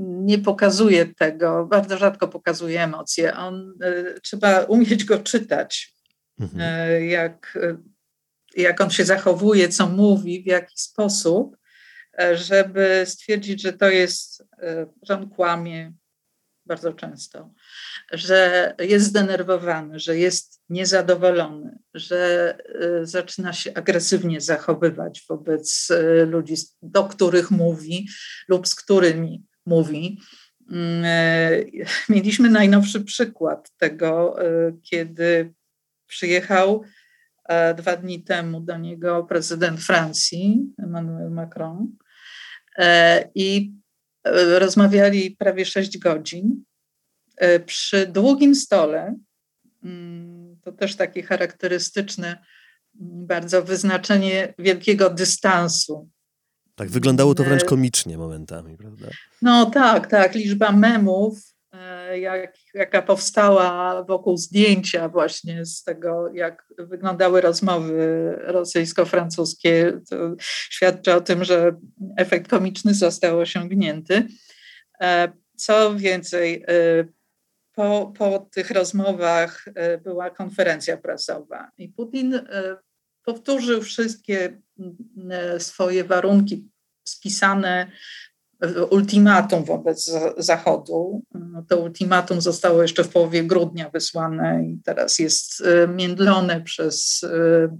nie 0.00 0.38
pokazuje 0.38 1.06
tego, 1.06 1.66
bardzo 1.66 1.98
rzadko 1.98 2.28
pokazuje 2.28 2.82
emocje. 2.82 3.36
On, 3.36 3.74
trzeba 4.22 4.60
umieć 4.60 5.04
go 5.04 5.18
czytać, 5.18 5.94
mhm. 6.40 7.04
jak 7.04 7.58
jak 8.56 8.80
on 8.80 8.90
się 8.90 9.04
zachowuje, 9.04 9.68
co 9.68 9.88
mówi, 9.88 10.42
w 10.42 10.46
jaki 10.46 10.78
sposób, 10.78 11.56
e, 12.18 12.36
żeby 12.36 13.02
stwierdzić, 13.06 13.62
że 13.62 13.72
to 13.72 13.90
jest, 13.90 14.44
e, 14.62 14.86
że 15.02 15.14
on 15.14 15.30
kłamie 15.30 15.92
bardzo 16.66 16.92
często, 16.92 17.54
że 18.12 18.74
jest 18.78 19.06
zdenerwowany, 19.06 19.98
że 19.98 20.18
jest 20.18 20.60
niezadowolony, 20.68 21.78
że 21.94 22.54
e, 22.58 23.06
zaczyna 23.06 23.52
się 23.52 23.74
agresywnie 23.74 24.40
zachowywać 24.40 25.24
wobec 25.28 25.92
ludzi, 26.26 26.54
do 26.82 27.04
których 27.04 27.50
mówi 27.50 28.08
lub 28.48 28.68
z 28.68 28.74
którymi 28.74 29.44
mówi. 29.66 30.20
Mm, 30.70 31.04
mieliśmy 32.08 32.50
najnowszy 32.50 33.00
przykład 33.00 33.70
tego, 33.78 34.36
kiedy 34.82 35.54
przyjechał 36.06 36.84
dwa 37.76 37.96
dni 37.96 38.22
temu 38.22 38.60
do 38.60 38.78
niego 38.78 39.24
prezydent 39.24 39.80
Francji, 39.80 40.72
Emmanuel 40.78 41.30
Macron, 41.30 41.96
e, 42.78 43.28
i 43.34 43.72
e, 44.24 44.58
rozmawiali 44.58 45.30
prawie 45.30 45.64
sześć 45.64 45.98
godzin 45.98 46.64
przy 47.66 48.06
długim 48.06 48.54
stole. 48.54 49.16
Mm, 49.84 50.56
to 50.62 50.72
też 50.72 50.96
takie 50.96 51.22
charakterystyczne 51.22 52.26
mm, 52.26 53.26
bardzo 53.26 53.62
wyznaczenie 53.62 54.54
wielkiego 54.58 55.10
dystansu. 55.10 56.08
Tak, 56.74 56.90
wyglądało 56.90 57.34
to 57.34 57.44
wręcz 57.44 57.64
komicznie 57.64 58.18
momentami, 58.18 58.76
prawda? 58.76 59.06
No 59.42 59.70
tak, 59.70 60.06
tak. 60.06 60.34
Liczba 60.34 60.72
memów 60.72 61.53
jak, 62.20 62.56
jaka 62.74 63.02
powstała 63.02 64.04
wokół 64.04 64.36
zdjęcia 64.36 65.08
właśnie 65.08 65.66
z 65.66 65.82
tego, 65.82 66.28
jak 66.34 66.66
wyglądały 66.78 67.40
rozmowy 67.40 68.34
rosyjsko-francuskie, 68.38 70.00
to 70.10 70.16
świadczy 70.70 71.14
o 71.14 71.20
tym, 71.20 71.44
że 71.44 71.76
efekt 72.16 72.50
komiczny 72.50 72.94
został 72.94 73.38
osiągnięty. 73.38 74.26
E, 75.00 75.32
co 75.56 75.94
więcej, 75.96 76.64
e, 76.68 77.04
po, 77.72 78.12
po 78.18 78.38
tych 78.38 78.70
rozmowach 78.70 79.64
e, 79.74 79.98
była 79.98 80.30
konferencja 80.30 80.96
prasowa 80.96 81.70
i 81.78 81.88
Putin 81.88 82.40
powtórzył 83.24 83.82
wszystkie 83.82 84.60
swoje 85.58 86.04
warunki 86.04 86.68
spisane 87.04 87.92
ultimatum 88.90 89.64
wobec 89.64 90.10
Zachodu. 90.38 91.22
To 91.68 91.78
ultimatum 91.78 92.40
zostało 92.40 92.82
jeszcze 92.82 93.04
w 93.04 93.08
połowie 93.08 93.44
grudnia 93.44 93.90
wysłane 93.90 94.64
i 94.64 94.78
teraz 94.84 95.18
jest 95.18 95.60
e, 95.60 95.88
międlone 95.88 96.60
przez, 96.60 97.24
e, 97.24 97.78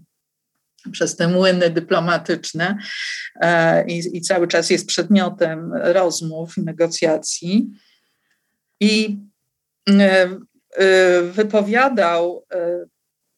przez 0.93 1.17
te 1.17 1.29
młyny 1.29 1.71
dyplomatyczne 1.71 2.79
e, 3.41 3.87
i, 3.87 4.17
i 4.17 4.21
cały 4.21 4.49
czas 4.49 4.71
jest 4.71 4.87
przedmiotem 4.87 5.73
rozmów 5.75 6.57
negocjacji. 6.57 7.71
I 8.81 9.19
wypowiadał 11.33 12.47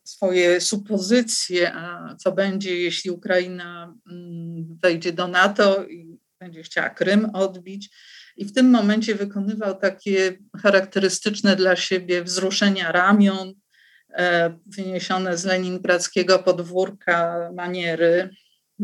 swoje 0.04 0.60
supozycje, 0.60 1.72
co 2.18 2.32
będzie, 2.32 2.80
jeśli 2.80 3.10
Ukraina 3.10 3.94
mm, 4.10 4.78
wejdzie 4.82 5.12
do 5.12 5.28
NATO 5.28 5.84
i 5.84 6.05
będzie 6.40 6.62
chciała 6.62 6.90
Krym 6.90 7.30
odbić. 7.34 7.90
I 8.36 8.44
w 8.44 8.52
tym 8.52 8.70
momencie 8.70 9.14
wykonywał 9.14 9.78
takie 9.78 10.38
charakterystyczne 10.62 11.56
dla 11.56 11.76
siebie 11.76 12.22
wzruszenia 12.24 12.92
ramion, 12.92 13.52
e, 14.14 14.58
wyniesione 14.66 15.36
z 15.36 15.44
leningradzkiego 15.44 16.38
podwórka 16.38 17.50
maniery, 17.54 18.30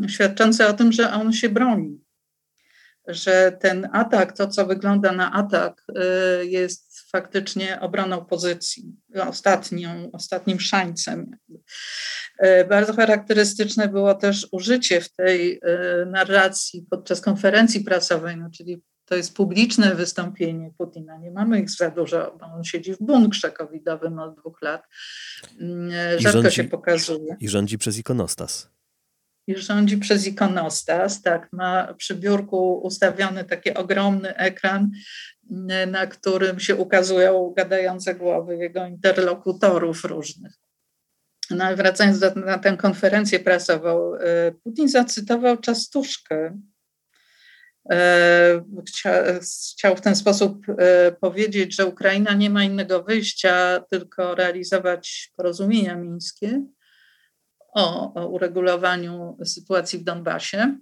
świadczące 0.09 0.69
o 0.69 0.73
tym, 0.73 0.93
że 0.93 1.12
on 1.12 1.33
się 1.33 1.49
broni. 1.49 2.01
Że 3.07 3.57
ten 3.61 3.88
atak, 3.93 4.37
to 4.37 4.49
co 4.49 4.67
wygląda 4.67 5.12
na 5.12 5.33
atak, 5.33 5.83
e, 5.97 6.45
jest 6.45 7.11
faktycznie 7.11 7.81
obroną 7.81 8.25
pozycji, 8.25 8.97
ostatnią, 9.15 10.11
ostatnim 10.12 10.61
szańcem. 10.61 11.37
E, 12.38 12.64
bardzo 12.64 12.92
charakterystyczne 12.92 13.88
było 13.88 14.14
też 14.14 14.49
użycie 14.53 15.01
w 15.01 15.14
tej 15.14 15.61
e, 15.62 16.07
narracji 16.07 16.87
podczas 16.90 17.21
konferencji 17.21 17.81
prasowej, 17.81 18.37
no, 18.37 18.51
czyli 18.51 18.83
to 19.05 19.16
jest 19.16 19.35
publiczne 19.35 19.95
wystąpienie 19.95 20.71
Putina. 20.79 21.18
Nie 21.18 21.31
mamy 21.31 21.61
ich 21.61 21.71
za 21.71 21.90
dużo, 21.90 22.37
bo 22.40 22.47
on 22.47 22.64
siedzi 22.64 22.95
w 22.95 22.99
bunkrze 22.99 23.51
covidowym 23.51 24.18
od 24.18 24.37
dwóch 24.37 24.62
lat. 24.62 24.83
Mm, 25.61 25.90
e, 25.90 26.21
rzadko 26.21 26.42
rządzi, 26.42 26.57
się 26.57 26.64
pokazuje. 26.64 27.37
I 27.40 27.49
rządzi 27.49 27.79
przez 27.79 27.99
ikonostas. 27.99 28.71
I 29.47 29.57
rządzi 29.57 29.99
przez 29.99 30.27
ikonostas, 30.27 31.23
tak. 31.23 31.49
Ma 31.53 31.95
przy 31.95 32.14
biurku 32.14 32.81
ustawiony 32.83 33.45
taki 33.45 33.75
ogromny 33.75 34.37
ekran, 34.37 34.90
na 35.87 36.07
którym 36.07 36.61
się 36.61 36.77
ukazują 36.77 37.53
gadające 37.57 38.14
głowy 38.14 38.57
jego 38.57 38.87
interlokutorów 38.87 40.05
różnych. 40.05 40.62
No, 41.55 41.77
wracając 41.77 42.19
do, 42.19 42.35
na 42.35 42.59
tę 42.59 42.77
konferencję 42.77 43.41
prasową, 43.41 44.15
e, 44.15 44.53
Putin 44.53 44.88
zacytował 44.88 45.57
Czastuszkę. 45.57 46.59
E, 47.91 48.65
Chcia, 48.88 49.25
chciał 49.73 49.97
w 49.97 50.01
ten 50.01 50.17
sposób 50.17 50.67
e, 50.69 51.12
powiedzieć, 51.12 51.75
że 51.75 51.87
Ukraina 51.87 52.35
nie 52.35 52.51
ma 52.51 52.65
innego 52.65 53.03
wyjścia, 53.03 53.85
tylko 53.91 54.35
realizować 54.35 55.33
porozumienia 55.37 55.97
mińskie 55.97 56.65
o, 57.75 58.15
o 58.15 58.29
uregulowaniu 58.29 59.38
sytuacji 59.45 59.99
w 59.99 60.05
Donbasie. 60.05 60.79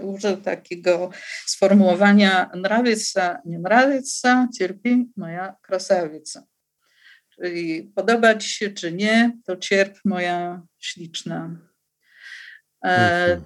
Użył 0.00 0.36
takiego 0.36 1.10
sformułowania 1.46 2.50
nrawica, 2.54 3.42
nie 3.44 3.58
nrawica, 3.58 4.48
cierpi 4.58 5.12
moja 5.16 5.56
krasawica. 5.62 6.42
Czyli 7.42 7.92
podoba 7.94 8.34
ci 8.34 8.48
się 8.48 8.70
czy 8.70 8.92
nie, 8.92 9.38
to 9.44 9.56
cierp 9.56 9.98
moja 10.04 10.62
śliczna. 10.78 11.56
E, 12.84 12.88
mhm. 12.88 13.44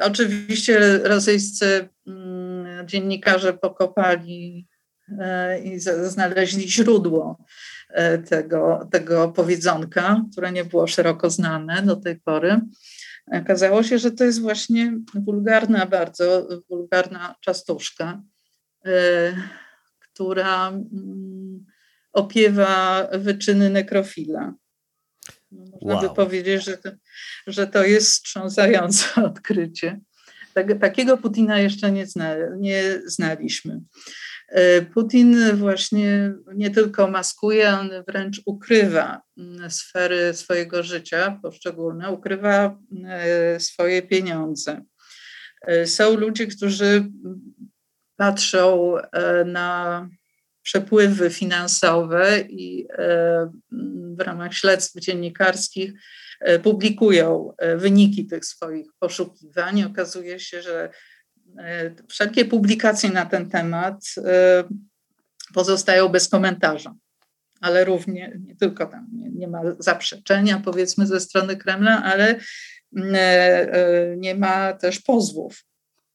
Oczywiście 0.00 0.98
rosyjscy 0.98 1.88
mm, 2.06 2.88
dziennikarze 2.88 3.52
pokopali 3.52 4.66
e, 5.18 5.60
i 5.60 5.80
znaleźli 6.02 6.70
źródło 6.70 7.44
e, 7.90 8.18
tego, 8.18 8.88
tego 8.92 9.28
powiedzonka, 9.28 10.24
które 10.32 10.52
nie 10.52 10.64
było 10.64 10.86
szeroko 10.86 11.30
znane 11.30 11.82
do 11.82 11.96
tej 11.96 12.16
pory. 12.16 12.60
Okazało 13.32 13.82
się, 13.82 13.98
że 13.98 14.10
to 14.10 14.24
jest 14.24 14.40
właśnie 14.40 14.98
wulgarna, 15.14 15.86
bardzo 15.86 16.48
wulgarna 16.68 17.34
czastuszka, 17.40 18.22
która 20.00 20.68
mm, 20.68 21.37
opiewa 22.18 23.08
wyczyny 23.12 23.70
nekrofila. 23.70 24.54
No, 25.50 25.64
można 25.72 25.94
wow. 25.94 26.02
by 26.08 26.14
powiedzieć, 26.14 26.64
że 26.64 26.76
to, 26.76 26.90
że 27.46 27.66
to 27.66 27.84
jest 27.84 28.10
wstrząsające 28.10 29.04
odkrycie. 29.30 30.00
Tak, 30.54 30.78
takiego 30.80 31.16
Putina 31.16 31.60
jeszcze 31.60 31.92
nie, 31.92 32.06
zna, 32.06 32.34
nie 32.56 33.00
znaliśmy. 33.06 33.80
E, 34.48 34.82
Putin 34.82 35.56
właśnie 35.56 36.32
nie 36.54 36.70
tylko 36.70 37.08
maskuje, 37.08 37.68
on 37.68 37.90
wręcz 38.08 38.40
ukrywa 38.46 39.22
mm, 39.36 39.70
sfery 39.70 40.34
swojego 40.34 40.82
życia 40.82 41.38
poszczególne, 41.42 42.10
ukrywa 42.10 42.78
e, 43.04 43.60
swoje 43.60 44.02
pieniądze. 44.02 44.82
E, 45.62 45.86
są 45.86 46.16
ludzie, 46.16 46.46
którzy 46.46 47.06
patrzą 48.16 48.94
na 49.46 50.08
przepływy 50.68 51.30
finansowe 51.30 52.40
i 52.40 52.88
w 54.16 54.20
ramach 54.20 54.54
śledztw 54.54 55.00
dziennikarskich 55.00 55.92
publikują 56.62 57.52
wyniki 57.76 58.26
tych 58.26 58.44
swoich 58.44 58.86
poszukiwań. 58.98 59.82
Okazuje 59.82 60.40
się, 60.40 60.62
że 60.62 60.90
E, 61.58 61.90
wszelkie 62.08 62.44
publikacje 62.44 63.10
na 63.10 63.26
ten 63.26 63.50
temat 63.50 64.04
e, 64.24 64.64
pozostają 65.54 66.08
bez 66.08 66.28
komentarza, 66.28 66.94
ale 67.60 67.84
równie, 67.84 68.38
nie 68.46 68.56
tylko 68.56 68.86
tam, 68.86 69.06
nie, 69.12 69.30
nie 69.30 69.48
ma 69.48 69.60
zaprzeczenia 69.78 70.62
powiedzmy 70.64 71.06
ze 71.06 71.20
strony 71.20 71.56
Kremla, 71.56 72.02
ale 72.04 72.38
e, 72.96 74.14
nie 74.16 74.34
ma 74.34 74.72
też 74.72 75.00
pozwów 75.00 75.64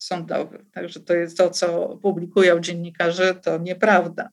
sądowych. 0.05 0.61
Także 0.71 0.99
to 0.99 1.13
jest 1.13 1.37
to, 1.37 1.49
co 1.49 1.97
publikują 2.01 2.59
dziennikarze, 2.59 3.35
to 3.35 3.57
nieprawda. 3.57 4.29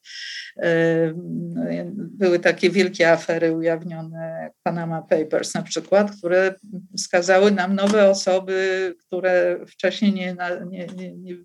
Były 1.94 2.38
takie 2.38 2.70
wielkie 2.70 3.12
afery 3.12 3.52
ujawnione, 3.52 4.50
Panama 4.62 5.02
Papers 5.02 5.54
na 5.54 5.62
przykład, 5.62 6.16
które 6.18 6.54
wskazały 6.96 7.50
nam 7.50 7.74
nowe 7.74 8.10
osoby, 8.10 8.94
które 9.06 9.60
wcześniej 9.66 10.12
nie, 10.12 10.36
nie, 10.70 10.86
nie, 10.86 11.36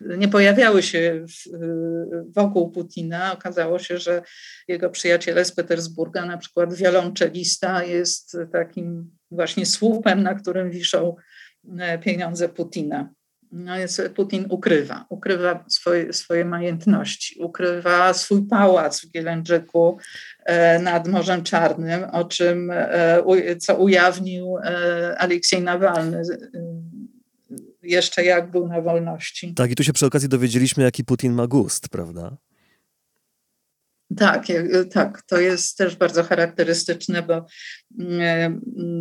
nie 0.00 0.28
pojawiały 0.28 0.82
się 0.82 1.26
w, 1.28 1.58
wokół 2.34 2.70
Putina. 2.70 3.32
Okazało 3.32 3.78
się, 3.78 3.98
że 3.98 4.22
jego 4.68 4.90
przyjaciele 4.90 5.44
z 5.44 5.52
Petersburga, 5.52 6.26
na 6.26 6.38
przykład 6.38 6.74
wiolonczelista, 6.74 7.84
jest 7.84 8.36
takim 8.52 9.10
właśnie 9.30 9.66
słupem, 9.66 10.22
na 10.22 10.34
którym 10.34 10.70
wiszą 10.70 11.16
e, 11.78 11.98
pieniądze 11.98 12.48
Putina 12.48 13.08
no 13.54 13.78
jest, 13.78 14.02
Putin 14.14 14.46
ukrywa, 14.48 15.06
ukrywa 15.08 15.64
swoje, 15.68 16.12
swoje 16.12 16.44
majątności, 16.44 17.40
ukrywa 17.40 18.14
swój 18.14 18.46
pałac 18.46 19.00
w 19.00 19.10
Gielędżyku 19.10 19.98
e, 20.44 20.78
nad 20.78 21.08
Morzem 21.08 21.42
Czarnym, 21.42 22.04
o 22.12 22.24
czym, 22.24 22.70
e, 22.70 23.56
co 23.58 23.76
ujawnił 23.76 24.58
e, 24.58 25.18
Aleksiej 25.18 25.62
Nawalny 25.62 26.22
jeszcze 27.82 28.24
jak 28.24 28.50
był 28.50 28.68
na 28.68 28.80
wolności. 28.80 29.54
Tak, 29.54 29.70
i 29.70 29.74
tu 29.74 29.84
się 29.84 29.92
przy 29.92 30.06
okazji 30.06 30.28
dowiedzieliśmy, 30.28 30.82
jaki 30.82 31.04
Putin 31.04 31.32
ma 31.32 31.46
gust, 31.46 31.88
prawda? 31.88 32.36
Tak, 34.16 34.46
tak, 34.92 35.22
to 35.22 35.38
jest 35.38 35.76
też 35.76 35.96
bardzo 35.96 36.22
charakterystyczne, 36.22 37.22
bo 37.22 37.46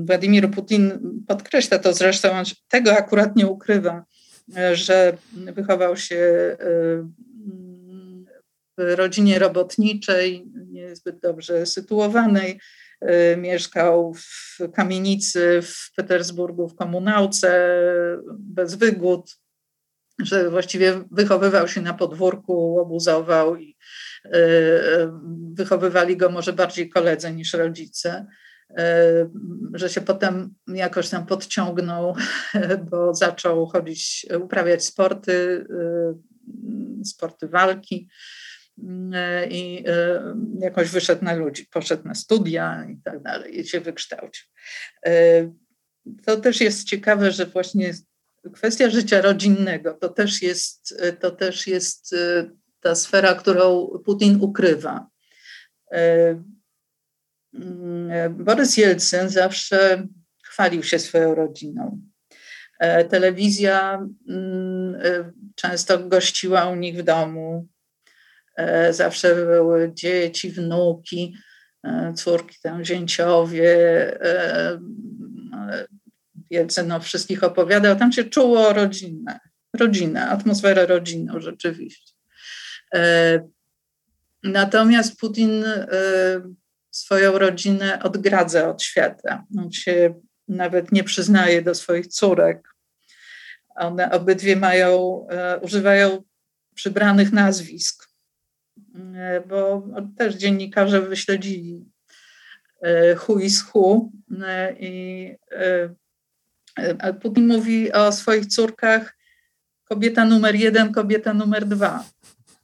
Władimir 0.05 0.51
Putin 0.51 0.99
podkreśla 1.27 1.79
to 1.79 1.93
zresztą, 1.93 2.29
tego 2.67 2.97
akurat 2.97 3.35
nie 3.35 3.47
ukrywa, 3.47 4.05
że 4.73 5.17
wychował 5.33 5.97
się 5.97 6.15
y, 6.15 7.03
w 8.77 8.95
rodzinie 8.95 9.39
robotniczej, 9.39 10.45
niezbyt 10.71 11.19
dobrze 11.19 11.65
sytuowanej. 11.65 12.59
Y, 13.33 13.37
mieszkał 13.37 14.13
w 14.13 14.57
kamienicy 14.73 15.61
w 15.61 15.95
Petersburgu 15.95 16.67
w 16.67 16.75
komunałce 16.75 17.77
bez 18.39 18.75
wygód, 18.75 19.35
że 20.19 20.49
właściwie 20.49 21.03
wychowywał 21.11 21.67
się 21.67 21.81
na 21.81 21.93
podwórku, 21.93 22.79
obuzował 22.79 23.55
i 23.55 23.77
y, 24.25 24.29
wychowywali 25.53 26.17
go 26.17 26.29
może 26.29 26.53
bardziej 26.53 26.89
koledzy 26.89 27.31
niż 27.31 27.53
rodzice. 27.53 28.25
E, 28.77 29.29
że 29.73 29.89
się 29.89 30.01
potem 30.01 30.53
jakoś 30.67 31.09
tam 31.09 31.25
podciągnął, 31.25 32.15
bo 32.91 33.15
zaczął 33.15 33.65
chodzić, 33.65 34.25
uprawiać 34.41 34.85
sporty, 34.85 35.65
e, 35.69 37.03
sporty 37.05 37.47
walki 37.47 38.09
e, 39.13 39.47
i 39.49 39.83
jakoś 40.59 40.89
wyszedł 40.89 41.25
na 41.25 41.35
ludzi, 41.35 41.67
poszedł 41.71 42.07
na 42.07 42.15
studia 42.15 42.87
i 42.89 42.97
tak 43.03 43.21
dalej 43.21 43.59
i 43.59 43.67
się 43.67 43.81
wykształcił. 43.81 44.47
To 46.25 46.37
też 46.37 46.61
jest 46.61 46.87
ciekawe, 46.87 47.31
że 47.31 47.45
właśnie 47.45 47.93
kwestia 48.53 48.89
życia 48.89 49.21
rodzinnego 49.21 49.93
to 49.93 50.09
też 50.09 50.41
jest, 50.41 51.03
to 51.19 51.31
też 51.31 51.67
jest 51.67 52.15
ta 52.79 52.95
sfera, 52.95 53.35
którą 53.35 53.87
Putin 54.05 54.37
ukrywa 54.41 55.07
Borys 58.29 58.77
Jelcyn 58.77 59.29
zawsze 59.29 60.07
chwalił 60.43 60.83
się 60.83 60.99
swoją 60.99 61.35
rodziną. 61.35 62.01
E, 62.79 63.05
telewizja 63.05 64.07
mm, 64.29 64.95
e, 64.95 65.31
często 65.55 65.99
gościła 65.99 66.69
u 66.69 66.75
nich 66.75 66.97
w 66.97 67.03
domu. 67.03 67.67
E, 68.57 68.93
zawsze 68.93 69.35
były 69.35 69.91
dzieci, 69.93 70.51
wnuki, 70.51 71.35
córki, 72.15 72.57
tam 72.63 72.85
zięciowie. 72.85 73.67
Jelcyn 76.49 76.91
o 76.91 76.99
wszystkich 76.99 77.43
opowiadał. 77.43 77.95
Tam 77.95 78.11
się 78.11 78.23
czuło 78.23 78.73
rodzinę, 78.73 79.39
rodzinę, 79.79 80.29
atmosferę 80.29 80.85
rodzinną 80.85 81.39
rzeczywiście. 81.39 82.13
Natomiast 84.43 85.19
Putin 85.19 85.63
swoją 86.93 87.37
rodzinę 87.37 87.99
odgradza 88.03 88.69
od 88.69 88.83
świata. 88.83 89.43
On 89.57 89.71
się 89.71 90.13
nawet 90.47 90.91
nie 90.91 91.03
przyznaje 91.03 91.61
do 91.61 91.75
swoich 91.75 92.07
córek. 92.07 92.69
One 93.75 94.11
obydwie 94.11 94.55
mają, 94.55 95.25
e, 95.29 95.59
używają 95.59 96.23
przybranych 96.75 97.31
nazwisk, 97.31 98.09
e, 99.15 99.41
bo 99.47 99.87
też 100.17 100.35
dziennikarze 100.35 101.01
wyśledzili 101.01 101.85
e, 102.81 103.15
who 103.15 103.39
is 103.39 103.63
who 103.73 104.09
i 104.79 105.35
Putin 107.21 107.47
mówi 107.47 107.91
o 107.91 108.11
swoich 108.11 108.45
córkach 108.45 109.17
kobieta 109.83 110.25
numer 110.25 110.55
jeden, 110.55 110.93
kobieta 110.93 111.33
numer 111.33 111.65
dwa. 111.65 112.03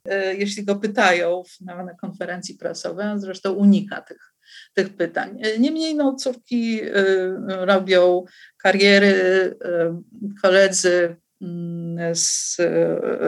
E, 0.10 0.36
jeśli 0.36 0.64
go 0.64 0.76
pytają 0.76 1.44
na, 1.62 1.94
konferencji 1.94 2.56
prasowej, 2.56 3.08
on 3.08 3.20
zresztą 3.20 3.54
unika 3.54 4.02
tych, 4.02 4.34
tych 4.74 4.90
pytań. 4.96 5.40
E, 5.42 5.60
niemniej 5.60 5.96
no, 5.96 6.16
córki 6.16 6.82
e, 6.82 6.92
robią 7.48 8.24
kariery, 8.58 9.56
koledzy 10.42 11.16
mm, 11.42 12.16
z, 12.16 12.58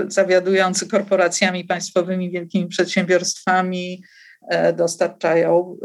zawiadujący 0.07 0.87
korporacjami 0.87 1.65
państwowymi, 1.65 2.31
wielkimi 2.31 2.67
przedsiębiorstwami 2.67 4.03
dostarczają, 4.77 5.77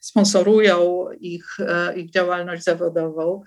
sponsorują 0.00 1.06
ich, 1.20 1.56
ich 1.96 2.10
działalność 2.10 2.64
zawodową. 2.64 3.42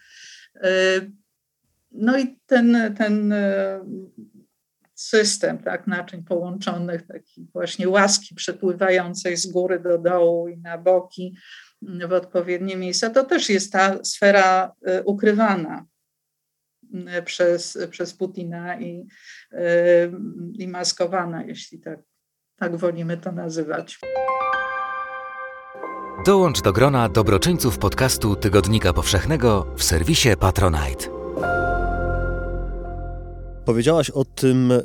No 1.91 2.17
i 2.17 2.39
ten, 2.45 2.95
ten 2.97 3.33
system 4.97 5.57
tak, 5.57 5.87
naczyń 5.87 6.23
połączonych, 6.23 7.07
takiej 7.07 7.47
właśnie 7.53 7.89
łaski 7.89 8.35
przepływającej 8.35 9.37
z 9.37 9.47
góry 9.51 9.79
do 9.79 9.97
dołu 9.97 10.47
i 10.47 10.57
na 10.57 10.77
boki 10.77 11.37
w 11.81 12.13
odpowiednie 12.13 12.75
miejsca, 12.75 13.09
to 13.09 13.23
też 13.23 13.49
jest 13.49 13.71
ta 13.71 14.03
sfera 14.03 14.71
y, 14.87 15.03
ukrywana 15.03 15.85
y, 17.17 17.23
przez, 17.23 17.77
przez 17.91 18.13
Putina 18.13 18.79
i, 18.79 19.07
y, 19.53 19.57
i 20.53 20.67
maskowana, 20.67 21.43
jeśli 21.43 21.79
tak, 21.79 21.99
tak 22.59 22.75
wolimy 22.75 23.17
to 23.17 23.31
nazywać. 23.31 23.99
Dołącz 26.25 26.61
do 26.61 26.73
grona 26.73 27.09
dobroczyńców 27.09 27.77
podcastu 27.77 28.35
Tygodnika 28.35 28.93
Powszechnego 28.93 29.73
w 29.75 29.83
serwisie 29.83 30.29
Patronite. 30.39 31.16
Powiedziałaś 33.67 34.09
o 34.09 34.25
tym 34.25 34.71
e, 34.71 34.81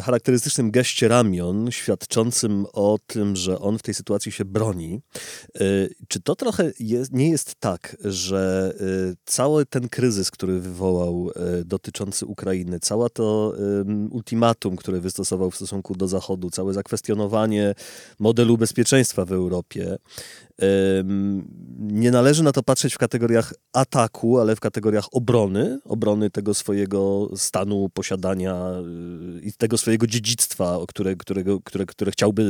charakterystycznym 0.00 0.70
geście 0.70 1.08
ramion, 1.08 1.70
świadczącym 1.70 2.66
o 2.72 2.98
tym, 3.06 3.36
że 3.36 3.58
on 3.58 3.78
w 3.78 3.82
tej 3.82 3.94
sytuacji 3.94 4.32
się 4.32 4.44
broni. 4.44 5.00
E, 5.54 5.60
czy 6.08 6.20
to 6.20 6.36
trochę 6.36 6.72
jest, 6.80 7.12
nie 7.12 7.30
jest 7.30 7.54
tak, 7.60 7.96
że 8.04 8.74
e, 8.80 9.14
cały 9.24 9.66
ten 9.66 9.88
kryzys, 9.88 10.30
który 10.30 10.60
wywołał 10.60 11.30
dotyczący 11.64 12.26
Ukrainy, 12.26 12.80
cała 12.80 13.08
to 13.08 13.54
ultimatum, 14.10 14.76
które 14.76 15.00
wystosował 15.00 15.50
w 15.50 15.56
stosunku 15.56 15.94
do 15.94 16.08
Zachodu, 16.08 16.50
całe 16.50 16.74
zakwestionowanie 16.74 17.74
modelu 18.18 18.58
bezpieczeństwa 18.58 19.24
w 19.24 19.32
Europie, 19.32 19.96
nie 21.78 22.10
należy 22.10 22.42
na 22.42 22.52
to 22.52 22.62
patrzeć 22.62 22.94
w 22.94 22.98
kategoriach 22.98 23.54
ataku, 23.72 24.38
ale 24.38 24.56
w 24.56 24.60
kategoriach 24.60 25.04
obrony, 25.12 25.78
obrony 25.84 26.30
tego 26.30 26.54
swojego 26.54 27.30
stanu 27.36 27.88
posiadania 27.88 28.72
y, 29.36 29.40
i 29.40 29.52
tego 29.52 29.78
swojego 29.78 30.06
dziedzictwa, 30.06 30.78
które, 30.88 31.16
którego, 31.16 31.60
które, 31.60 31.86
które 31.86 32.12
chciałby 32.12 32.42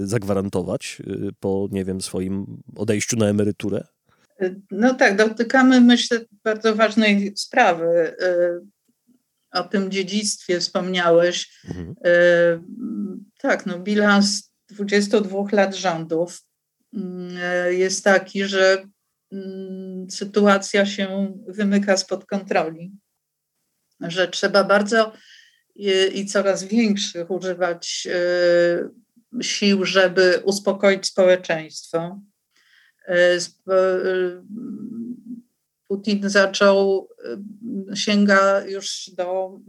y, 0.00 0.06
zagwarantować 0.06 1.02
y, 1.06 1.30
po, 1.40 1.68
nie 1.70 1.84
wiem, 1.84 2.00
swoim 2.00 2.62
odejściu 2.76 3.16
na 3.16 3.26
emeryturę? 3.26 3.84
No 4.70 4.94
tak, 4.94 5.16
dotykamy, 5.16 5.80
myślę, 5.80 6.20
bardzo 6.44 6.74
ważnej 6.74 7.32
sprawy. 7.36 8.16
O 9.52 9.62
tym 9.62 9.90
dziedzictwie 9.90 10.60
wspomniałeś. 10.60 11.62
Mhm. 11.68 11.94
Tak, 13.38 13.66
no 13.66 13.78
bilans 13.78 14.50
22 14.70 15.44
lat 15.52 15.74
rządów 15.74 16.42
jest 17.70 18.04
taki, 18.04 18.44
że 18.44 18.88
mm, 19.32 20.10
sytuacja 20.10 20.86
się 20.86 21.34
wymyka 21.48 21.96
spod 21.96 22.26
kontroli, 22.26 22.92
że 24.00 24.28
trzeba 24.28 24.64
bardzo 24.64 25.12
i 26.14 26.26
coraz 26.26 26.64
większych 26.64 27.30
używać 27.30 28.08
e, 28.10 29.42
sił, 29.42 29.84
żeby 29.84 30.42
uspokoić 30.44 31.06
społeczeństwo. 31.06 32.20
E, 33.08 33.38
Putin 35.88 36.28
zaczął, 36.30 37.08
sięga 37.94 38.64
już 38.66 39.10
do 39.16 39.60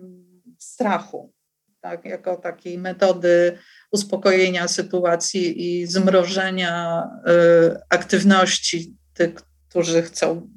strachu, 0.60 1.34
tak, 1.82 2.06
jako 2.06 2.36
takiej 2.38 2.78
metody 2.78 3.58
uspokojenia 3.94 4.68
sytuacji 4.68 5.64
i 5.66 5.88
zmrożenia 5.88 7.04
y, 7.28 7.78
aktywności 7.90 8.96
tych, 9.14 9.34
którzy 9.70 10.02
chcą 10.02 10.50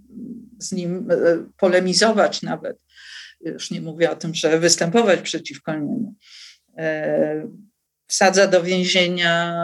z 0.59 0.73
nim 0.73 1.11
y, 1.11 1.39
polemizować 1.57 2.43
nawet. 2.43 2.79
Już 3.41 3.71
nie 3.71 3.81
mówię 3.81 4.11
o 4.11 4.17
tym, 4.17 4.35
że 4.35 4.59
występować 4.59 5.21
przeciwko 5.21 5.73
niemu. 5.73 6.15
Y, 6.79 7.49
wsadza 8.07 8.47
do 8.47 8.63
więzienia, 8.63 9.57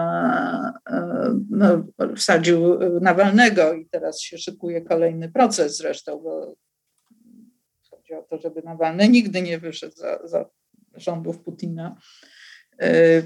no, 1.51 1.85
wsadził 2.17 2.79
Nawalnego 3.01 3.73
i 3.73 3.87
teraz 3.87 4.21
się 4.21 4.39
szykuje 4.39 4.83
kolejny 4.83 5.33
proces 5.33 5.77
zresztą, 5.77 6.19
bo 6.19 6.55
chodzi 7.91 8.15
o 8.15 8.23
to, 8.23 8.39
żeby 8.39 8.63
Nawalny 8.63 9.09
nigdy 9.09 9.43
nie 9.43 9.59
wyszedł 9.59 9.97
za, 9.97 10.19
za 10.25 10.51
rządów 10.95 11.39
Putina. 11.39 11.97
E, 12.81 13.23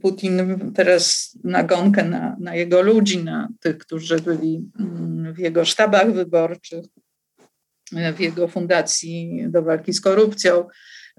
Putin 0.00 0.58
teraz 0.74 1.36
nagonkę 1.44 2.04
na, 2.04 2.36
na 2.40 2.54
jego 2.54 2.82
ludzi, 2.82 3.24
na 3.24 3.48
tych, 3.60 3.78
którzy 3.78 4.20
byli 4.20 4.70
mm, 4.80 5.34
w 5.34 5.38
jego 5.38 5.64
sztabach 5.64 6.12
wyborczych, 6.12 6.84
w 8.16 8.20
jego 8.20 8.48
fundacji 8.48 9.44
do 9.48 9.62
walki 9.62 9.92
z 9.92 10.00
korupcją. 10.00 10.68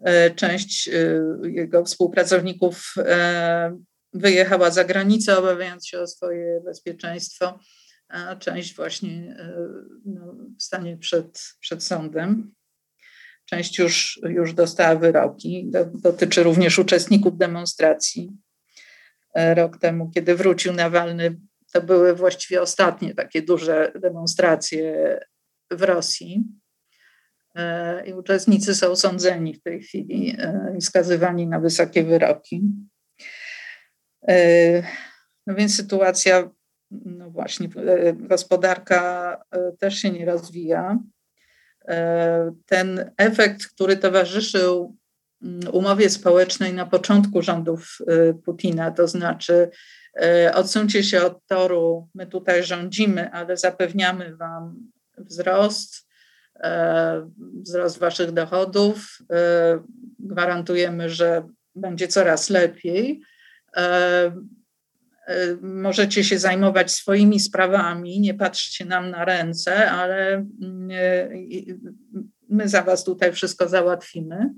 E, 0.04 0.32
część 0.32 0.90
jego 1.44 1.86
współpracowników 1.86 2.96
wyjechała 4.14 4.72
za 4.72 4.84
granicę, 4.84 5.38
obawiając 5.38 5.88
się 5.88 6.00
o 6.00 6.08
swoje 6.08 6.62
bezpieczeństwo, 6.66 7.60
a 8.08 8.36
część 8.36 8.76
właśnie 8.76 9.36
no, 10.06 10.36
stanie 10.60 10.98
przed, 10.98 11.44
przed 11.60 11.84
sądem. 11.84 12.52
Część 13.54 13.80
już, 13.80 14.20
już 14.24 14.54
dostała 14.54 14.96
wyroki. 14.96 15.72
Dotyczy 15.94 16.44
również 16.44 16.80
uczestników 16.80 17.38
demonstracji. 17.38 18.32
E, 19.34 19.56
rok 19.56 19.78
temu, 19.78 20.12
kiedy 20.16 20.36
wrócił 20.36 20.74
Nawalny, 20.74 21.38
to 21.74 21.82
były 21.82 22.16
właściwie 22.16 22.62
ostatnie 22.62 23.14
takie 23.14 23.42
duże 23.42 23.92
demonstracje 23.96 25.20
w 25.72 25.82
Rosji. 25.82 26.44
E, 27.56 28.08
I 28.08 28.14
uczestnicy 28.14 28.76
są 28.76 28.96
sądzeni 28.96 29.54
w 29.54 29.64
tej 29.64 29.82
chwili 29.82 30.36
e, 30.40 30.74
i 30.78 30.82
skazywani 30.82 31.48
na 31.48 31.60
wysokie 31.60 32.04
wyroki. 32.04 32.62
No 35.48 35.56
więc 35.56 35.76
sytuacja, 35.76 36.50
no 36.92 37.30
właśnie, 37.30 37.70
gospodarka 38.14 39.38
też 39.80 39.96
się 39.96 40.12
nie 40.12 40.26
rozwija. 40.26 41.00
E, 41.88 42.52
ten 42.66 43.12
efekt, 43.18 43.68
który 43.68 43.98
towarzyszył 43.98 44.98
mm, 45.42 45.60
umowie 45.72 46.10
społecznej 46.10 46.74
na 46.74 46.86
początku 46.86 47.42
rządów 47.42 47.98
e, 48.08 48.34
Putina, 48.34 48.92
to 48.92 49.08
znaczy 49.08 49.70
e, 50.22 50.52
odsuńcie 50.56 51.04
się 51.04 51.24
od 51.24 51.46
toru, 51.48 52.10
my 52.16 52.28
tutaj 52.28 52.64
rządzimy, 52.64 53.32
ale 53.32 53.58
zapewniamy 53.58 54.36
wam 54.36 54.92
wzrost, 55.18 56.08
wzrost 57.64 57.98
waszych 57.98 58.32
dochodów, 58.32 59.20
gwarantujemy, 60.20 61.10
że 61.10 61.48
będzie 61.76 62.08
coraz 62.08 62.50
lepiej. 62.50 63.22
Y, 65.30 65.58
możecie 65.62 66.24
się 66.24 66.40
zajmować 66.40 66.92
swoimi 66.92 67.40
sprawami, 67.40 68.20
nie 68.20 68.34
patrzcie 68.34 68.86
nam 68.86 69.10
na 69.10 69.26
ręce, 69.26 69.92
ale 69.92 70.46
y, 70.92 71.80
my 72.50 72.70
za 72.70 72.82
was 72.82 73.04
tutaj 73.04 73.34
wszystko 73.34 73.70
załatwimy. 73.70 74.50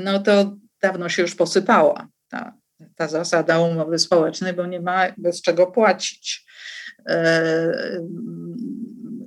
No 0.00 0.18
to 0.18 0.56
dawno 0.82 1.08
się 1.08 1.22
już 1.22 1.34
posypała 1.34 2.08
ta, 2.28 2.54
ta 2.96 3.08
zasada 3.08 3.58
umowy 3.58 3.98
społecznej, 3.98 4.52
bo 4.52 4.66
nie 4.66 4.80
ma 4.80 5.06
bez 5.16 5.42
czego 5.42 5.66
płacić. 5.66 6.46
Y, 7.10 7.14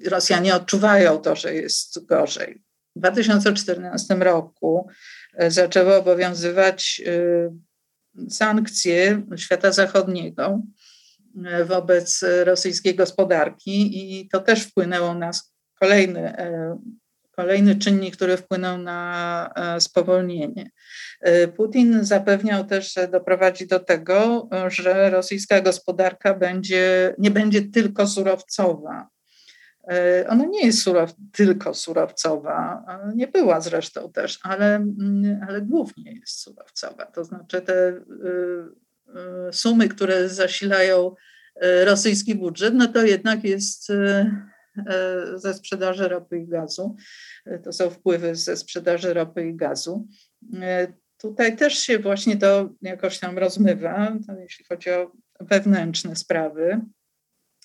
Rosjanie 0.09 0.55
odczuwają 0.55 1.17
to, 1.17 1.35
że 1.35 1.53
jest 1.53 2.05
gorzej. 2.05 2.61
W 2.95 2.99
2014 2.99 4.15
roku 4.15 4.89
zaczęły 5.47 5.95
obowiązywać 5.95 7.01
sankcje 8.29 9.21
świata 9.35 9.71
zachodniego 9.71 10.61
e, 11.45 11.65
wobec 11.65 12.25
rosyjskiej 12.43 12.95
gospodarki 12.95 13.89
i 14.21 14.29
to 14.29 14.39
też 14.39 14.63
wpłynęło 14.63 15.13
na 15.13 15.31
kolejny, 15.79 16.37
e, 16.37 16.77
kolejny 17.31 17.75
czynnik, 17.75 18.15
który 18.15 18.37
wpłynął 18.37 18.77
na 18.77 19.49
e, 19.55 19.81
spowolnienie. 19.81 20.71
Putin 21.55 22.05
zapewniał 22.05 22.65
też, 22.65 22.93
że 22.93 23.07
doprowadzi 23.07 23.67
do 23.67 23.79
tego, 23.79 24.49
że 24.67 25.09
rosyjska 25.09 25.61
gospodarka 25.61 26.33
będzie, 26.33 27.15
nie 27.17 27.31
będzie 27.31 27.61
tylko 27.61 28.07
surowcowa, 28.07 29.07
ona 30.29 30.45
nie 30.45 30.65
jest 30.65 30.81
surow, 30.81 31.13
tylko 31.31 31.73
surowcowa, 31.73 32.85
nie 33.15 33.27
była 33.27 33.61
zresztą 33.61 34.11
też, 34.11 34.39
ale, 34.43 34.75
mm, 34.75 35.39
ale 35.47 35.61
głównie 35.61 36.13
jest 36.13 36.39
surowcowa. 36.39 37.05
To 37.05 37.23
znaczy 37.23 37.61
te 37.61 37.89
y, 37.89 38.01
y, 39.49 39.53
sumy, 39.53 39.89
które 39.89 40.29
zasilają 40.29 41.15
y, 41.63 41.85
rosyjski 41.85 42.35
budżet, 42.35 42.73
no 42.73 42.87
to 42.87 43.05
jednak 43.05 43.43
jest 43.43 43.87
ze 45.35 45.53
sprzedaży 45.53 46.07
ropy 46.07 46.37
i 46.39 46.47
gazu. 46.47 46.95
To 47.63 47.73
są 47.73 47.89
wpływy 47.89 48.35
ze 48.35 48.57
sprzedaży 48.57 49.13
ropy 49.13 49.47
i 49.47 49.55
gazu. 49.55 50.07
Tutaj 51.17 51.57
też 51.57 51.77
się 51.77 51.99
właśnie 51.99 52.37
to 52.37 52.69
jakoś 52.81 53.19
tam 53.19 53.37
rozmywa, 53.37 54.17
jeśli 54.39 54.65
chodzi 54.65 54.89
o 54.89 55.11
wewnętrzne 55.39 56.15
sprawy. 56.15 56.81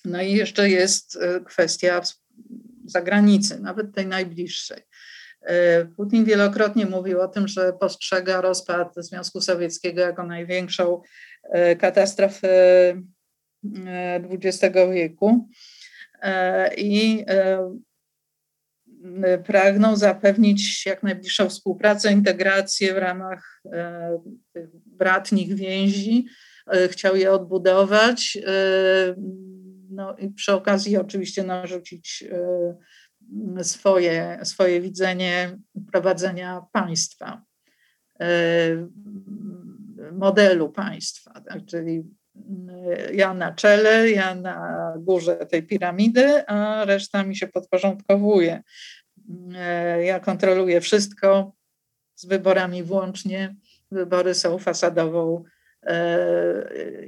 No 0.05 0.21
i 0.21 0.31
jeszcze 0.31 0.69
jest 0.69 1.15
e, 1.15 1.39
kwestia 1.39 2.01
zagranicy, 2.85 3.59
nawet 3.59 3.95
tej 3.95 4.07
najbliższej. 4.07 4.81
E, 5.41 5.85
Putin 5.85 6.25
wielokrotnie 6.25 6.85
mówił 6.85 7.21
o 7.21 7.27
tym, 7.27 7.47
że 7.47 7.73
postrzega 7.73 8.41
rozpad 8.41 8.93
Związku 8.97 9.41
Sowieckiego 9.41 10.01
jako 10.01 10.23
największą 10.23 11.01
e, 11.43 11.75
katastrofę 11.75 12.49
XX 14.29 14.75
wieku 14.93 15.49
i 16.77 17.25
pragnął 19.45 19.95
zapewnić 19.95 20.85
jak 20.85 21.03
najbliższą 21.03 21.49
współpracę, 21.49 22.11
integrację 22.11 22.93
w 22.93 22.97
ramach 22.97 23.61
bratnich 24.85 25.55
więzi. 25.55 26.25
Chciał 26.89 27.15
je 27.15 27.31
odbudować 27.31 28.37
no 29.93 30.17
i 30.17 30.29
przy 30.29 30.53
okazji 30.53 30.97
oczywiście 30.97 31.43
narzucić 31.43 32.23
swoje, 33.61 34.39
swoje 34.43 34.81
widzenie 34.81 35.57
prowadzenia 35.91 36.65
państwa, 36.71 37.41
modelu 40.11 40.71
państwa, 40.71 41.41
tak? 41.41 41.65
czyli 41.65 42.03
ja 43.13 43.33
na 43.33 43.51
czele, 43.51 44.11
ja 44.11 44.35
na 44.35 44.93
górze 44.97 45.35
tej 45.35 45.63
piramidy, 45.63 46.47
a 46.47 46.85
reszta 46.85 47.23
mi 47.23 47.35
się 47.35 47.47
podporządkowuje. 47.47 48.63
Ja 50.03 50.19
kontroluję 50.19 50.81
wszystko 50.81 51.53
z 52.15 52.25
wyborami 52.25 52.83
włącznie. 52.83 53.55
Wybory 53.91 54.33
są 54.33 54.57
fasadową 54.59 55.43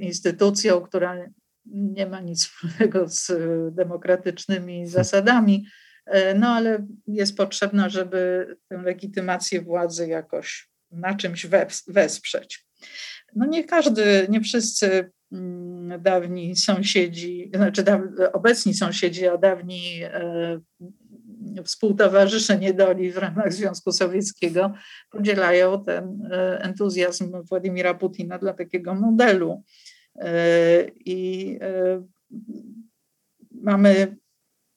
instytucją, 0.00 0.80
która 0.80 1.26
nie 1.66 2.06
ma 2.06 2.20
nic 2.20 2.46
wspólnego 2.46 3.08
z 3.08 3.32
demokratycznymi 3.74 4.86
zasadami, 4.86 5.66
e, 6.06 6.34
no 6.34 6.48
ale 6.48 6.86
jest 7.06 7.36
potrzebna, 7.36 7.88
żeby 7.88 8.46
tę 8.68 8.82
legitymację 8.82 9.62
władzy 9.62 10.08
jakoś 10.08 10.68
na 10.90 11.14
czymś 11.14 11.46
wesprzeć. 11.88 12.66
No 13.36 13.46
nie 13.46 13.64
każdy, 13.64 14.26
nie 14.28 14.40
wszyscy 14.40 15.10
mm, 15.32 16.02
dawni 16.02 16.56
sąsiedzi, 16.56 17.50
znaczy 17.54 17.84
obecni 18.32 18.74
sąsiedzi, 18.74 19.26
a 19.26 19.38
dawni 19.38 20.02
e, 20.02 20.60
współtowarzysze 21.64 22.58
niedoli 22.58 23.12
w 23.12 23.16
ramach 23.16 23.52
Związku 23.52 23.92
Sowieckiego 23.92 24.72
podzielają 25.10 25.84
ten 25.84 26.28
e, 26.32 26.60
entuzjazm 26.62 27.42
Władimira 27.42 27.94
Putina 27.94 28.38
dla 28.38 28.52
takiego 28.52 28.94
modelu. 28.94 29.62
E, 30.18 30.86
I 31.04 31.58
mamy 33.50 34.16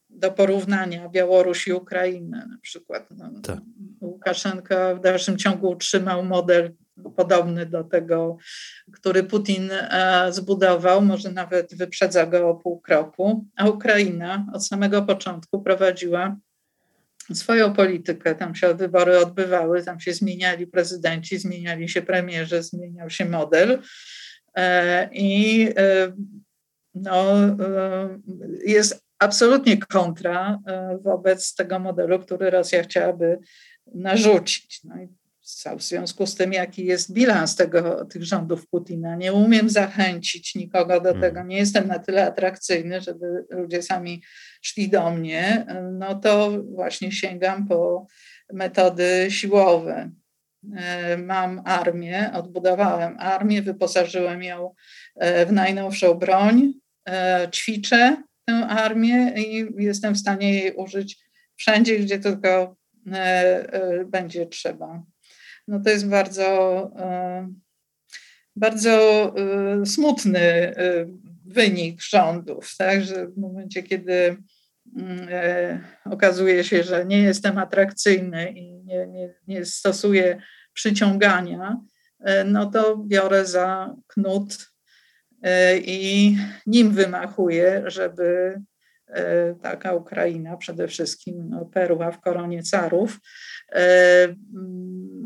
do 0.10 0.32
porównania 0.32 1.10
Białoruś 1.10 1.68
i 1.68 1.74
Ukrainę 1.74 2.48
na 2.50 2.58
przykład. 2.62 3.08
No, 3.18 3.32
tak. 3.44 3.60
Łukaszenka 4.02 4.96
w 4.96 5.02
dalszym 5.02 5.38
ciągu 5.38 5.70
utrzymał 5.70 6.24
model 6.24 6.74
podobny 7.16 7.66
do 7.66 7.84
tego, 7.84 8.38
który 8.94 9.24
Putin 9.24 9.72
e, 9.72 10.28
zbudował, 10.30 11.02
może 11.02 11.32
nawet 11.32 11.76
wyprzedza 11.76 12.26
go 12.26 12.50
o 12.50 12.56
pół 12.56 12.80
kroku, 12.80 13.46
a 13.56 13.70
Ukraina 13.70 14.46
od 14.54 14.68
samego 14.68 15.02
początku 15.02 15.62
prowadziła 15.62 16.38
swoją 17.34 17.74
politykę. 17.74 18.36
Tam 18.36 18.56
się 18.56 18.74
wybory 18.74 19.20
odbywały, 19.20 19.84
tam 19.84 20.00
się 20.00 20.14
zmieniali 20.14 20.68
prezydenci, 20.68 21.38
zmieniali 21.38 21.90
się 21.90 22.02
premierzy, 22.02 22.64
zmieniał 22.64 23.10
się 23.10 23.26
model. 23.26 23.82
E, 24.58 25.10
I 25.14 25.62
e, 25.78 26.12
no, 26.96 27.36
jest 28.66 29.06
absolutnie 29.20 29.78
kontra 29.78 30.60
wobec 31.04 31.56
tego 31.56 31.80
modelu, 31.80 32.20
który 32.20 32.50
Rosja 32.50 32.84
chciałaby 32.84 33.40
narzucić. 33.96 34.82
No 34.84 34.96
w 35.78 35.84
związku 35.84 36.26
z 36.26 36.36
tym, 36.36 36.54
jaki 36.54 36.86
jest 36.86 37.14
bilans 37.14 37.56
tego, 37.56 38.06
tych 38.06 38.24
rządów 38.24 38.68
Putina. 38.68 39.16
Nie 39.16 39.34
umiem 39.34 39.70
zachęcić 39.70 40.56
nikogo 40.56 41.02
do 41.02 41.14
hmm. 41.14 41.22
tego, 41.22 41.44
nie 41.44 41.58
jestem 41.58 41.88
na 41.88 42.00
tyle 42.00 42.26
atrakcyjny, 42.26 43.02
żeby 43.02 43.46
ludzie 43.50 43.82
sami 43.82 44.24
szli 44.62 44.90
do 44.90 45.12
mnie, 45.12 45.66
no 45.92 46.16
to 46.16 46.64
właśnie 46.64 47.12
sięgam 47.12 47.68
po 47.68 48.08
metody 48.54 49.28
siłowe. 49.30 50.12
E, 50.76 51.18
mam 51.18 51.62
armię, 51.66 52.32
odbudowałem 52.34 53.16
armię, 53.20 53.62
wyposażyłem 53.62 54.44
ją 54.44 54.74
e, 55.16 55.46
w 55.46 55.52
najnowszą 55.52 56.14
broń, 56.14 56.74
e, 57.10 57.48
ćwiczę 57.52 58.24
tę 58.46 58.54
armię 58.68 59.34
i 59.36 59.68
jestem 59.78 60.16
w 60.16 60.20
stanie 60.20 60.54
jej 60.54 60.74
użyć 60.74 61.18
wszędzie, 61.56 62.00
gdzie 62.00 62.20
tylko 62.20 62.76
będzie 64.06 64.46
trzeba 64.46 65.04
no 65.70 65.80
to 65.80 65.90
jest 65.90 66.08
bardzo, 66.08 66.92
bardzo 68.56 69.34
smutny 69.86 70.74
wynik 71.46 72.02
rządów, 72.02 72.76
tak? 72.78 73.04
że 73.04 73.28
w 73.28 73.38
momencie, 73.38 73.84
kiedy 73.84 74.38
okazuje 76.06 76.64
się, 76.64 76.84
że 76.84 77.06
nie 77.06 77.22
jestem 77.24 77.58
atrakcyjny 77.58 78.52
i 78.52 78.84
nie, 78.84 79.08
nie, 79.08 79.34
nie 79.48 79.66
stosuję 79.66 80.42
przyciągania, 80.74 81.78
no 82.46 82.66
to 82.66 82.98
biorę 82.98 83.46
za 83.46 83.96
knut 84.08 84.72
i 85.82 86.38
nim 86.66 86.92
wymachuję, 86.92 87.84
żeby 87.86 88.60
taka 89.62 89.94
Ukraina, 89.94 90.58
przede 90.58 90.88
wszystkim 90.88 91.50
no, 91.50 91.66
perła 91.66 92.12
w 92.12 92.22
koronie 92.22 92.64
carów, 92.64 93.20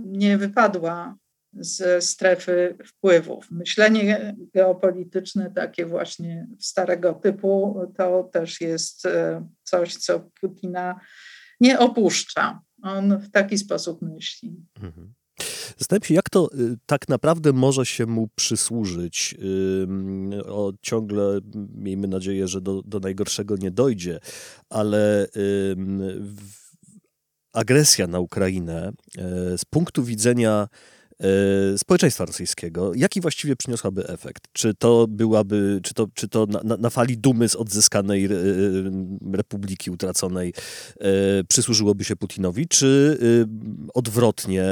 nie 0.06 0.38
wypadła 0.38 1.16
ze 1.60 2.02
strefy 2.02 2.78
wpływów. 2.86 3.52
Myślenie 3.52 4.36
geopolityczne, 4.54 5.52
takie 5.52 5.86
właśnie 5.86 6.48
starego 6.60 7.14
typu, 7.14 7.80
to 7.98 8.30
też 8.34 8.62
jest 8.62 9.06
e, 9.06 9.48
coś, 9.64 9.96
co 9.96 10.30
Putina 10.42 11.00
nie 11.60 11.80
opuszcza. 11.80 12.62
On 12.82 13.18
w 13.18 13.32
taki 13.32 13.58
sposób 13.58 14.02
myśli. 14.02 14.56
Mhm. 14.82 15.14
Zastanawiam 15.78 16.08
się, 16.08 16.14
jak 16.14 16.30
to 16.30 16.50
y, 16.54 16.78
tak 16.86 17.10
naprawdę 17.10 17.54
może 17.54 17.86
się 17.86 18.06
mu 18.06 18.30
przysłużyć. 18.36 19.36
O, 20.46 20.74
ciągle 20.82 21.40
miejmy 21.76 22.08
nadzieję, 22.08 22.48
że 22.48 22.62
do, 22.62 22.82
do 22.82 23.00
najgorszego 23.00 23.56
nie 23.58 23.72
dojdzie, 23.72 24.20
ale 24.70 25.28
agresja 27.54 28.08
na 28.08 28.20
Ukrainę 28.20 28.92
e, 29.18 29.58
z 29.58 29.66
punktu 29.66 30.04
widzenia 30.04 30.68
społeczeństwa 31.78 32.26
rosyjskiego, 32.26 32.92
jaki 32.96 33.22
właściwie 33.22 33.56
przyniosłaby 33.56 34.08
efekt? 34.08 34.44
Czy 34.54 34.74
to 34.74 35.08
byłaby, 35.10 35.80
czy 35.84 35.94
to, 35.94 36.08
czy 36.14 36.28
to 36.28 36.46
na, 36.46 36.78
na 36.78 36.90
fali 36.90 37.18
dumy 37.18 37.50
z 37.50 37.56
odzyskanej 37.56 38.26
e, 38.26 38.30
republiki 39.34 39.92
utraconej 39.92 40.54
przysłużyłoby 41.48 42.04
się 42.04 42.16
Putinowi, 42.16 42.68
czy 42.68 43.18
odwrotnie 43.94 44.66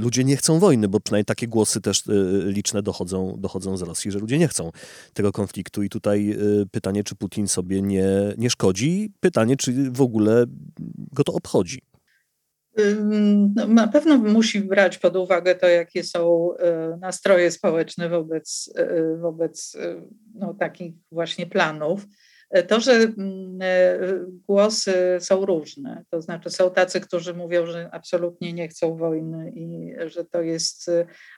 ludzie 0.00 0.24
nie 0.24 0.36
chcą 0.36 0.58
wojny, 0.58 0.88
bo 0.88 1.00
przynajmniej 1.00 1.24
takie 1.24 1.48
głosy 1.48 1.80
też 1.80 2.02
liczne 2.44 2.82
dochodzą, 2.82 3.36
dochodzą 3.38 3.76
z 3.76 3.82
Rosji, 3.82 4.10
że 4.10 4.18
ludzie 4.18 4.38
nie 4.38 4.48
chcą 4.48 4.70
tego 5.14 5.32
konfliktu 5.32 5.82
i 5.82 5.88
tutaj 5.88 6.38
pytanie, 6.70 7.04
czy 7.04 7.14
Putin 7.14 7.48
sobie 7.48 7.82
nie, 7.82 8.08
nie 8.38 8.50
szkodzi, 8.50 9.12
pytanie, 9.20 9.56
czy 9.56 9.90
w 9.90 10.00
ogóle 10.00 10.44
go 11.12 11.24
to 11.24 11.32
obchodzi. 11.32 11.82
No, 13.54 13.66
na 13.66 13.88
pewno 13.88 14.18
musi 14.18 14.60
brać 14.60 14.98
pod 14.98 15.16
uwagę 15.16 15.54
to, 15.54 15.68
jakie 15.68 16.04
są 16.04 16.50
e, 16.56 16.98
nastroje 17.00 17.50
społeczne 17.50 18.08
wobec, 18.08 18.72
e, 18.76 19.16
wobec 19.16 19.76
e, 19.80 20.02
no, 20.34 20.54
takich 20.54 20.94
właśnie 21.12 21.46
planów. 21.46 22.06
To, 22.68 22.80
że 22.80 22.92
mm, 22.92 23.58
głosy 24.48 24.94
są 25.20 25.46
różne, 25.46 26.04
to 26.10 26.22
znaczy 26.22 26.50
są 26.50 26.70
tacy, 26.70 27.00
którzy 27.00 27.34
mówią, 27.34 27.66
że 27.66 27.88
absolutnie 27.92 28.52
nie 28.52 28.68
chcą 28.68 28.96
wojny 28.96 29.52
i 29.54 29.94
że 30.06 30.24
to 30.24 30.42
jest, 30.42 30.90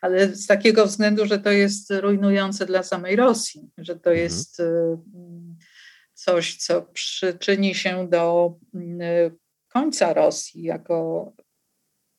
ale 0.03 0.29
z 0.29 0.47
takiego 0.47 0.87
względu, 0.87 1.27
że 1.27 1.39
to 1.39 1.51
jest 1.51 1.91
rujnujące 1.91 2.67
dla 2.67 2.83
samej 2.83 3.17
Rosji, 3.17 3.71
że 3.79 3.95
to 3.95 4.11
mhm. 4.11 4.17
jest 4.17 4.63
coś, 6.15 6.57
co 6.57 6.83
przyczyni 6.83 7.75
się 7.75 8.09
do 8.09 8.55
mm, 8.75 9.31
końca 9.69 10.13
Rosji 10.13 10.63
jako 10.63 11.33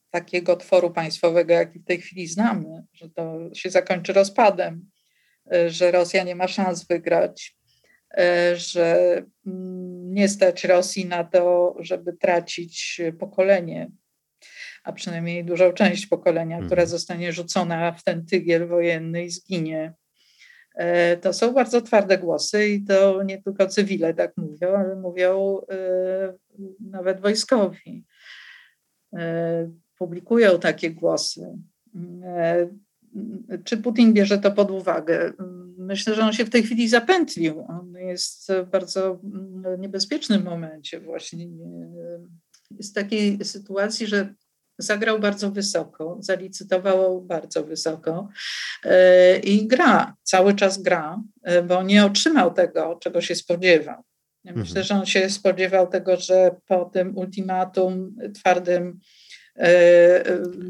takiego 0.09 0.55
tworu 0.55 0.91
państwowego, 0.91 1.53
jaki 1.53 1.79
w 1.79 1.85
tej 1.85 2.01
chwili 2.01 2.27
znamy, 2.27 2.83
że 2.93 3.09
to 3.09 3.39
się 3.53 3.69
zakończy 3.69 4.13
rozpadem, 4.13 4.89
e, 5.53 5.69
że 5.69 5.91
Rosja 5.91 6.23
nie 6.23 6.35
ma 6.35 6.47
szans 6.47 6.87
wygrać, 6.87 7.57
e, 8.17 8.55
że 8.55 9.15
mm, 9.47 10.13
nie 10.13 10.29
stać 10.29 10.63
Rosji 10.63 11.05
na 11.05 11.23
to, 11.23 11.75
żeby 11.79 12.13
tracić 12.13 13.01
pokolenie, 13.19 13.91
a 14.83 14.93
przynajmniej 14.93 15.45
dużą 15.45 15.71
część 15.71 16.05
pokolenia, 16.05 16.55
mhm. 16.55 16.65
która 16.65 16.85
zostanie 16.85 17.33
rzucona 17.33 17.91
w 17.91 18.03
ten 18.03 18.25
tygiel 18.25 18.67
wojenny 18.67 19.23
i 19.23 19.29
zginie. 19.29 19.93
E, 20.79 21.17
to 21.17 21.33
są 21.33 21.53
bardzo 21.53 21.81
twarde 21.81 22.17
głosy 22.17 22.67
i 22.67 22.83
to 22.83 23.23
nie 23.23 23.41
tylko 23.41 23.67
cywile 23.67 24.13
tak 24.13 24.37
mówią, 24.37 24.75
ale 24.77 24.95
mówią 24.95 25.61
nawet 26.79 27.21
wojskowi. 27.21 28.05
E, 29.13 29.71
publikują 29.97 30.59
takie 30.59 30.91
głosy. 30.91 31.57
E, 32.23 32.69
czy 33.63 33.77
Putin 33.77 34.13
bierze 34.13 34.37
to 34.37 34.51
pod 34.51 34.71
uwagę? 34.71 35.33
Myślę, 35.77 36.15
że 36.15 36.21
on 36.21 36.33
się 36.33 36.45
w 36.45 36.49
tej 36.49 36.63
chwili 36.63 36.89
zapętlił. 36.89 37.65
On 37.67 37.93
jest 37.93 38.51
w 38.51 38.69
bardzo 38.69 39.19
niebezpiecznym 39.79 40.43
momencie 40.43 40.99
właśnie. 40.99 41.47
Jest 42.71 42.91
w 42.91 42.95
takiej 42.95 43.45
sytuacji, 43.45 44.07
że 44.07 44.33
zagrał 44.79 45.19
bardzo 45.19 45.51
wysoko, 45.51 46.17
zalicytował 46.19 47.21
bardzo 47.21 47.63
wysoko 47.63 48.29
e, 48.83 49.37
i 49.39 49.67
gra, 49.67 50.13
cały 50.23 50.53
czas 50.53 50.81
gra, 50.81 51.21
bo 51.67 51.83
nie 51.83 52.05
otrzymał 52.05 52.53
tego, 52.53 52.99
czego 53.01 53.21
się 53.21 53.35
spodziewał. 53.35 54.03
Ja 54.43 54.53
myślę, 54.53 54.81
mhm. 54.81 54.85
że 54.85 54.95
on 54.95 55.05
się 55.05 55.29
spodziewał 55.29 55.87
tego, 55.87 56.17
że 56.17 56.55
po 56.67 56.85
tym 56.85 57.17
ultimatum 57.17 58.15
twardym 58.35 58.99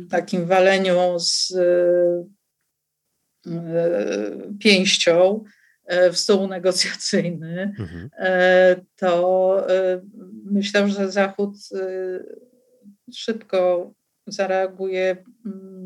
takim 0.10 0.46
waleniu 0.46 1.20
z 1.20 1.54
pięścią 4.60 5.44
w 6.12 6.18
stół 6.18 6.48
negocjacyjny, 6.48 7.76
mhm. 7.80 8.10
to 8.96 9.68
myślał, 10.46 10.88
że 10.88 11.12
Zachód 11.12 11.56
szybko 13.14 13.94
zareaguje 14.32 15.24
mm, 15.46 15.80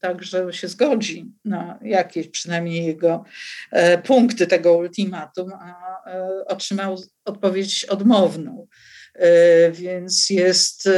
tak, 0.00 0.22
że 0.22 0.52
się 0.52 0.68
zgodzi 0.68 1.32
na 1.44 1.78
jakieś 1.82 2.28
przynajmniej 2.28 2.86
jego 2.86 3.24
e, 3.70 3.98
punkty 3.98 4.46
tego 4.46 4.76
ultimatum, 4.76 5.52
a 5.52 6.02
e, 6.10 6.44
otrzymał 6.46 6.96
odpowiedź 7.24 7.84
odmowną. 7.84 8.66
E, 9.14 9.70
więc 9.72 10.30
jest 10.30 10.88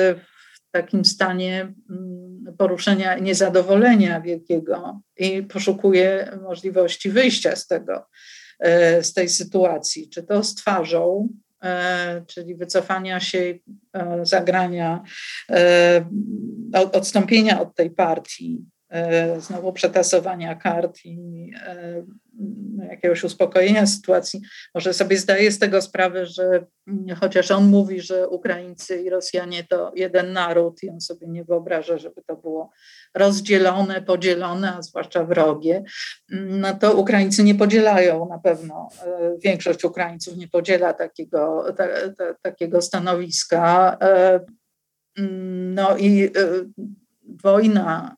w 0.55 0.71
takim 0.71 1.05
stanie 1.05 1.75
mm, 1.91 2.57
poruszenia 2.59 3.19
niezadowolenia 3.19 4.21
wielkiego 4.21 5.01
i 5.17 5.43
poszukuje 5.43 6.39
możliwości 6.43 7.11
wyjścia 7.11 7.57
z 7.57 7.67
tego, 7.67 8.07
z 9.03 9.13
tej 9.13 9.29
sytuacji, 9.29 10.09
czy 10.09 10.23
to 10.23 10.45
z 10.45 10.55
twarzą, 10.55 11.29
czyli 12.27 12.55
wycofania 12.55 13.21
się, 13.21 13.55
e, 13.93 14.21
zagrania, 14.23 15.03
e, 15.51 16.05
odstąpienia 16.73 17.61
od 17.61 17.75
tej 17.75 17.91
partii, 17.91 18.65
znowu 19.39 19.73
przetasowania 19.73 20.55
kart 20.55 20.99
i 21.05 21.51
jakiegoś 22.91 23.25
uspokojenia 23.25 23.87
sytuacji. 23.87 24.41
Może 24.75 24.95
sobie 24.95 25.17
zdaje 25.17 25.53
z 25.53 25.59
tego 25.59 25.83
sprawę, 25.83 26.27
że 26.27 26.67
mm, 26.87 27.17
chociaż 27.17 27.51
on 27.51 27.67
mówi, 27.67 28.01
że 28.01 28.29
Ukraińcy 28.29 29.03
i 29.03 29.11
Rosjanie 29.11 29.65
to 29.65 29.93
jeden 29.97 30.33
naród 30.33 30.83
i 30.83 30.91
on 30.91 31.01
sobie 31.01 31.29
nie 31.29 31.45
wyobraża, 31.45 31.99
żeby 31.99 32.23
to 32.27 32.37
było 32.37 32.71
rozdzielone, 33.15 34.03
podzielone, 34.03 34.77
a 34.77 34.83
zwłaszcza 34.83 35.25
wrogie, 35.25 35.85
mm, 36.33 36.61
no 36.61 36.75
to 36.75 36.97
Ukraińcy 36.97 37.45
nie 37.45 37.55
podzielają 37.55 38.29
na 38.29 38.39
pewno. 38.39 38.89
E, 39.07 39.37
większość 39.39 39.85
Ukraińców 39.85 40.37
nie 40.37 40.49
podziela 40.49 40.93
takiego, 40.93 41.65
ta, 41.77 41.85
ta, 42.19 42.35
takiego 42.43 42.83
stanowiska. 42.83 43.97
E, 44.01 44.41
mm, 45.19 45.75
no 45.75 45.97
i 45.97 46.25
e, 46.25 46.31
wojna 47.43 48.17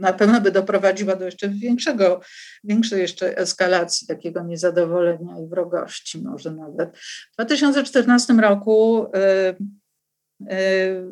na 0.00 0.12
pewno 0.12 0.40
by 0.40 0.50
doprowadziła 0.50 1.16
do 1.16 1.24
jeszcze 1.24 1.48
większego, 1.48 2.20
większej 2.64 3.00
jeszcze 3.00 3.36
eskalacji 3.36 4.06
takiego 4.06 4.42
niezadowolenia 4.42 5.38
i 5.38 5.48
wrogości 5.48 6.22
może 6.22 6.50
nawet. 6.50 6.98
W 7.32 7.34
2014 7.34 8.34
roku 8.34 9.06
y, 9.06 10.52
y, 10.52 11.04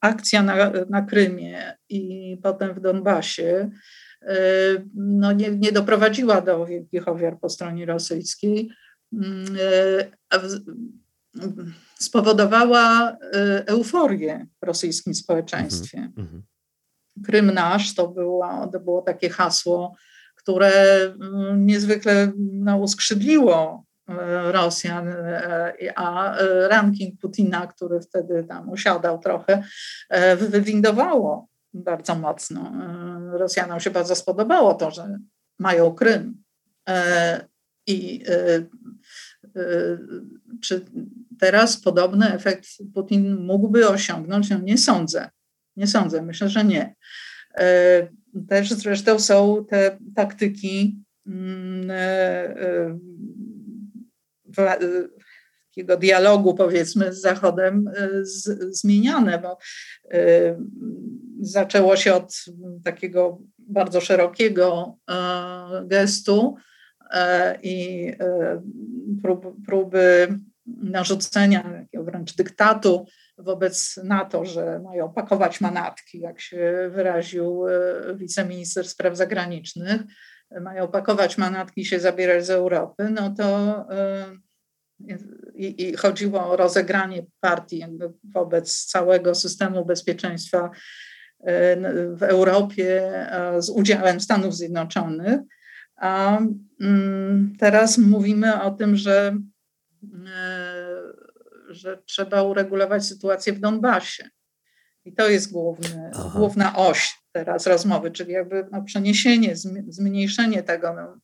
akcja 0.00 0.42
na, 0.42 0.72
na 0.90 1.02
Krymie 1.02 1.76
i 1.88 2.36
potem 2.42 2.74
w 2.74 2.80
Donbasie 2.80 3.70
y, 4.22 4.28
no 4.94 5.32
nie, 5.32 5.50
nie 5.50 5.72
doprowadziła 5.72 6.40
do 6.40 6.66
wielkich 6.66 7.08
ofiar 7.08 7.38
po 7.40 7.48
stronie 7.48 7.86
rosyjskiej. 7.86 8.70
Spowodowała 11.98 13.16
euforię 13.66 14.46
w 14.62 14.66
rosyjskim 14.66 15.14
społeczeństwie. 15.14 15.98
Mm 15.98 16.28
-hmm. 16.28 16.53
Krym 17.26 17.50
nasz 17.50 17.94
to 17.94 18.08
było, 18.08 18.68
to 18.72 18.80
było 18.80 19.02
takie 19.02 19.30
hasło, 19.30 19.96
które 20.44 21.00
mm, 21.02 21.66
niezwykle 21.66 22.32
no, 22.36 22.76
uskrzydliło 22.76 23.84
e, 24.08 24.52
Rosjan, 24.52 25.08
e, 25.08 25.92
a 25.96 26.36
e, 26.36 26.68
ranking 26.68 27.20
Putina, 27.20 27.66
który 27.66 28.00
wtedy 28.00 28.44
tam 28.48 28.70
usiadał 28.70 29.18
trochę, 29.18 29.62
wywindowało 30.36 31.48
bardzo 31.74 32.14
mocno. 32.14 32.72
Rosjanom 33.32 33.80
się 33.80 33.90
bardzo 33.90 34.14
spodobało 34.14 34.74
to, 34.74 34.90
że 34.90 35.18
mają 35.58 35.94
Krym. 35.94 36.42
I 37.86 38.24
czy 40.62 40.84
teraz 41.40 41.80
podobny 41.80 42.32
efekt 42.32 42.66
Putin 42.94 43.36
mógłby 43.36 43.88
osiągnąć? 43.88 44.50
No 44.50 44.58
nie 44.58 44.78
sądzę. 44.78 45.30
Nie 45.76 45.86
sądzę, 45.86 46.22
myślę, 46.22 46.48
że 46.48 46.64
nie. 46.64 46.94
E, 47.58 48.08
też 48.48 48.70
zresztą 48.70 49.18
są 49.18 49.64
te 49.70 49.98
taktyki 50.16 50.98
mm, 51.26 51.90
e, 51.90 51.96
e, 52.60 52.98
takiego 55.70 55.96
dialogu, 55.96 56.54
powiedzmy, 56.54 57.12
z 57.12 57.20
Zachodem 57.20 57.90
zmieniane, 58.70 59.38
bo 59.38 59.58
zaczęło 61.40 61.96
się 61.96 62.14
od 62.14 62.44
takiego 62.84 63.38
bardzo 63.58 64.00
szerokiego 64.00 64.98
gestu 65.84 66.56
i 67.62 68.06
próby 69.66 70.38
narzucenia 70.66 71.86
wręcz 71.94 72.36
dyktatu 72.36 73.06
wobec 73.38 74.00
NATO, 74.04 74.44
że 74.44 74.80
mają 74.84 75.12
pakować 75.12 75.60
manatki, 75.60 76.20
jak 76.20 76.40
się 76.40 76.90
wyraził 76.94 77.68
e, 77.68 77.72
wiceminister 78.16 78.88
spraw 78.88 79.16
zagranicznych, 79.16 80.00
mają 80.60 80.88
pakować 80.88 81.38
manatki 81.38 81.80
i 81.80 81.86
się 81.86 82.00
zabierać 82.00 82.46
z 82.46 82.50
Europy, 82.50 83.08
no 83.10 83.34
to 83.34 83.76
e, 83.90 84.26
i, 85.54 85.88
i 85.88 85.96
chodziło 85.96 86.50
o 86.50 86.56
rozegranie 86.56 87.26
partii 87.40 87.84
wobec 88.34 88.84
całego 88.84 89.34
systemu 89.34 89.84
bezpieczeństwa 89.84 90.70
e, 91.40 91.76
w 92.14 92.22
Europie 92.22 93.12
z 93.58 93.70
udziałem 93.70 94.20
Stanów 94.20 94.54
Zjednoczonych. 94.54 95.40
A 95.96 96.38
mm, 96.80 97.52
teraz 97.58 97.98
mówimy 97.98 98.62
o 98.62 98.70
tym, 98.70 98.96
że 98.96 99.36
że 101.74 102.02
trzeba 102.06 102.42
uregulować 102.42 103.04
sytuację 103.04 103.52
w 103.52 103.60
Donbasie. 103.60 104.28
I 105.04 105.12
to 105.12 105.28
jest 105.28 105.52
główny, 105.52 106.10
główna 106.34 106.76
oś 106.76 107.24
teraz 107.32 107.66
rozmowy, 107.66 108.10
czyli 108.10 108.32
jakby 108.32 108.66
no, 108.72 108.82
przeniesienie, 108.82 109.56
zmniejszenie 109.88 110.62
tego. 110.62 110.94
No. 110.94 111.20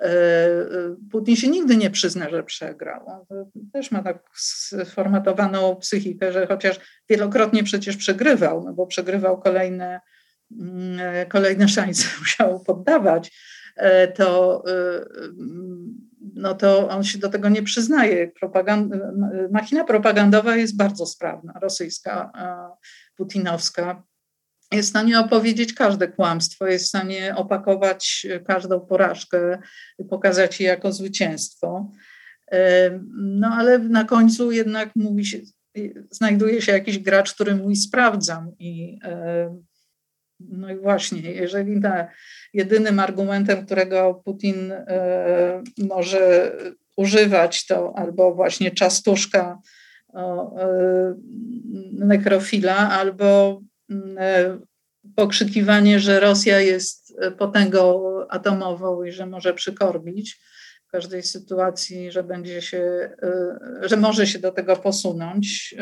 E, 0.00 0.04
e, 0.04 0.66
Putin 1.10 1.36
się 1.36 1.48
nigdy 1.48 1.76
nie 1.76 1.90
przyzna, 1.90 2.30
że 2.30 2.42
przegrał. 2.42 3.06
On 3.06 3.46
też 3.72 3.90
ma 3.90 4.02
tak 4.02 4.28
sformatowaną 4.84 5.76
psychikę, 5.76 6.32
że 6.32 6.46
chociaż 6.46 6.80
wielokrotnie 7.10 7.64
przecież 7.64 7.96
przegrywał, 7.96 8.64
no 8.64 8.72
bo 8.72 8.86
przegrywał 8.86 9.40
kolejne, 9.40 10.00
mm, 10.60 11.00
e, 11.00 11.26
kolejne 11.26 11.68
szanse, 11.68 12.08
musiał 12.20 12.60
poddawać, 12.60 13.32
to 14.14 14.64
no 16.34 16.54
to 16.54 16.88
on 16.88 17.04
się 17.04 17.18
do 17.18 17.28
tego 17.28 17.48
nie 17.48 17.62
przyznaje. 17.62 18.28
Propaganda, 18.28 18.96
machina 19.52 19.84
propagandowa 19.84 20.56
jest 20.56 20.76
bardzo 20.76 21.06
sprawna, 21.06 21.52
rosyjska, 21.62 22.32
putinowska. 23.16 24.02
Jest 24.72 24.88
w 24.88 24.90
stanie 24.90 25.20
opowiedzieć 25.20 25.74
każde 25.74 26.08
kłamstwo, 26.08 26.66
jest 26.66 26.84
w 26.84 26.88
stanie 26.88 27.36
opakować 27.36 28.26
każdą 28.46 28.80
porażkę, 28.80 29.58
pokazać 30.10 30.60
je 30.60 30.66
jako 30.66 30.92
zwycięstwo. 30.92 31.90
No 33.16 33.48
ale 33.48 33.78
na 33.78 34.04
końcu 34.04 34.52
jednak 34.52 34.90
mówi 34.96 35.26
się, 35.26 35.38
znajduje 36.10 36.62
się 36.62 36.72
jakiś 36.72 36.98
gracz, 36.98 37.34
który 37.34 37.54
mówi 37.54 37.76
sprawdzam 37.76 38.52
i 38.58 38.98
no 40.40 40.70
i 40.70 40.76
właśnie, 40.76 41.20
jeżeli 41.20 41.80
ta, 41.80 42.08
jedynym 42.52 43.00
argumentem, 43.00 43.66
którego 43.66 44.22
Putin 44.24 44.72
e, 44.72 45.62
może 45.78 46.52
używać, 46.96 47.66
to 47.66 47.92
albo 47.96 48.34
właśnie 48.34 48.70
czastuszka 48.70 49.58
e, 50.14 51.14
nekrofila, 51.92 52.76
albo 52.76 53.60
e, 54.18 54.58
pokrzykiwanie, 55.16 56.00
że 56.00 56.20
Rosja 56.20 56.60
jest 56.60 57.16
potęgą 57.38 58.02
atomową 58.28 59.04
i 59.04 59.12
że 59.12 59.26
może 59.26 59.54
przykorbić 59.54 60.40
w 60.88 60.90
każdej 60.90 61.22
sytuacji, 61.22 62.12
że 62.12 62.22
będzie 62.22 62.62
się, 62.62 63.10
że 63.82 63.96
może 63.96 64.26
się 64.26 64.38
do 64.38 64.52
tego 64.52 64.76
posunąć 64.76 65.74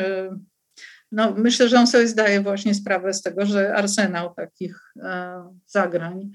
no, 1.11 1.33
myślę, 1.37 1.69
że 1.69 1.79
on 1.79 1.87
sobie 1.87 2.07
zdaje 2.07 2.41
właśnie 2.41 2.75
sprawę 2.75 3.13
z 3.13 3.21
tego, 3.21 3.45
że 3.45 3.75
arsenał 3.75 4.33
takich 4.33 4.93
e, 5.03 5.43
zagrań 5.67 6.31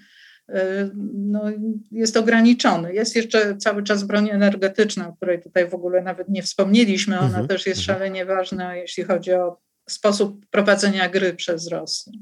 e, 0.49 0.91
no, 1.15 1.43
jest 1.91 2.17
ograniczony. 2.17 2.95
Jest 2.95 3.17
jeszcze 3.17 3.57
cały 3.57 3.83
czas 3.83 4.05
broń 4.05 4.31
energetyczna, 4.31 5.09
o 5.09 5.13
której 5.13 5.43
tutaj 5.43 5.69
w 5.69 5.75
ogóle 5.75 6.03
nawet 6.03 6.29
nie 6.29 6.43
wspomnieliśmy. 6.43 7.19
Ona 7.19 7.27
mhm. 7.27 7.49
też 7.49 7.67
jest 7.67 7.81
mhm. 7.81 7.99
szalenie 7.99 8.27
ważna, 8.27 8.77
jeśli 8.77 9.05
chodzi 9.05 9.33
o 9.33 9.61
sposób 9.89 10.47
prowadzenia 10.51 11.09
gry 11.09 11.35
przez 11.35 11.69
Rosję. 11.69 12.13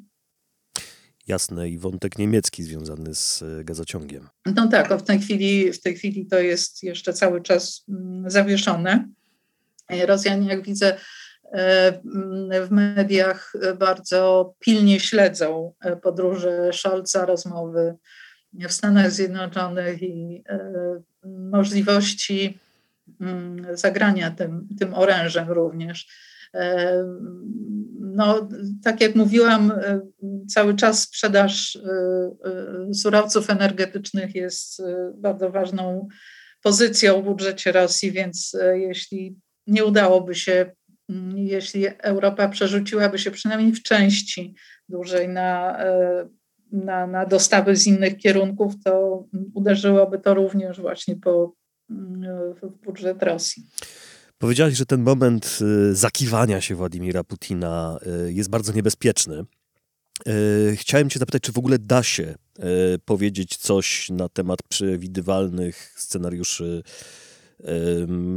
jasne, 1.26 1.68
i 1.68 1.78
wątek 1.78 2.18
niemiecki 2.18 2.62
związany 2.62 3.14
z 3.14 3.44
gazociągiem. 3.64 4.28
No 4.46 4.68
tak, 4.68 4.98
w 4.98 5.02
tej 5.02 5.18
chwili, 5.18 5.72
w 5.72 5.80
tej 5.80 5.94
chwili 5.94 6.26
to 6.26 6.38
jest 6.38 6.82
jeszcze 6.82 7.12
cały 7.12 7.42
czas 7.42 7.84
mm, 7.88 8.30
zawieszone. 8.30 9.08
Rosjanie, 10.06 10.48
jak 10.48 10.62
widzę, 10.62 10.98
w 12.66 12.68
mediach 12.70 13.52
bardzo 13.78 14.54
pilnie 14.58 15.00
śledzą 15.00 15.72
podróże 16.02 16.70
Scholza, 16.72 17.26
rozmowy 17.26 17.94
w 18.52 18.72
Stanach 18.72 19.10
Zjednoczonych 19.10 20.02
i 20.02 20.44
możliwości 21.24 22.58
mm, 23.20 23.66
zagrania 23.76 24.30
tym, 24.30 24.68
tym 24.78 24.94
orężem 24.94 25.50
również. 25.50 26.08
No, 28.00 28.48
tak 28.84 29.00
jak 29.00 29.14
mówiłam, 29.14 29.72
cały 30.48 30.74
czas 30.74 31.02
sprzedaż 31.02 31.78
surowców 32.94 33.50
energetycznych 33.50 34.34
jest 34.34 34.82
bardzo 35.14 35.50
ważną 35.50 36.08
pozycją 36.62 37.22
w 37.22 37.24
budżecie 37.24 37.72
Rosji, 37.72 38.12
więc 38.12 38.56
jeśli 38.74 39.36
nie 39.66 39.84
udałoby 39.84 40.34
się, 40.34 40.70
jeśli 41.34 41.86
Europa 41.98 42.48
przerzuciłaby 42.48 43.18
się 43.18 43.30
przynajmniej 43.30 43.72
w 43.72 43.82
części 43.82 44.54
dłużej 44.88 45.28
na, 45.28 45.78
na, 46.72 47.06
na 47.06 47.26
dostawy 47.26 47.76
z 47.76 47.86
innych 47.86 48.16
kierunków, 48.16 48.74
to 48.84 49.24
uderzyłoby 49.54 50.18
to 50.18 50.34
również 50.34 50.80
właśnie 50.80 51.16
po, 51.16 51.52
w 52.62 52.84
budżet 52.84 53.22
Rosji. 53.22 53.66
Powiedziałeś, 54.38 54.76
że 54.76 54.86
ten 54.86 55.02
moment 55.02 55.58
y, 55.90 55.94
zakiwania 55.94 56.60
się 56.60 56.74
Władimira 56.74 57.24
Putina 57.24 57.98
y, 58.26 58.32
jest 58.32 58.50
bardzo 58.50 58.72
niebezpieczny. 58.72 59.44
Chciałem 60.74 61.10
Cię 61.10 61.18
zapytać, 61.18 61.42
czy 61.42 61.52
w 61.52 61.58
ogóle 61.58 61.78
da 61.78 62.02
się 62.02 62.34
powiedzieć 63.04 63.56
coś 63.56 64.10
na 64.10 64.28
temat 64.28 64.62
przewidywalnych 64.68 65.94
scenariuszy 65.96 66.82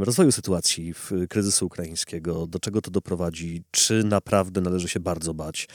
rozwoju 0.00 0.32
sytuacji 0.32 0.94
w 0.94 1.10
kryzysu 1.28 1.66
ukraińskiego, 1.66 2.46
do 2.46 2.58
czego 2.58 2.82
to 2.82 2.90
doprowadzi, 2.90 3.64
czy 3.70 4.04
naprawdę 4.04 4.60
należy 4.60 4.88
się 4.88 5.00
bardzo 5.00 5.34
bać, 5.34 5.68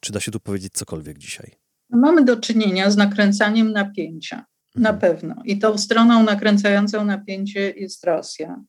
czy 0.00 0.12
da 0.12 0.20
się 0.20 0.30
tu 0.30 0.40
powiedzieć 0.40 0.72
cokolwiek 0.72 1.18
dzisiaj? 1.18 1.50
Mamy 1.90 2.24
do 2.24 2.36
czynienia 2.36 2.90
z 2.90 2.96
nakręcaniem 2.96 3.72
napięcia. 3.72 4.44
Na 4.74 4.90
mhm. 4.90 4.98
pewno. 5.00 5.42
I 5.44 5.58
tą 5.58 5.78
stroną 5.78 6.22
nakręcającą 6.22 7.04
napięcie 7.04 7.70
jest 7.70 8.04
Rosja. 8.04 8.64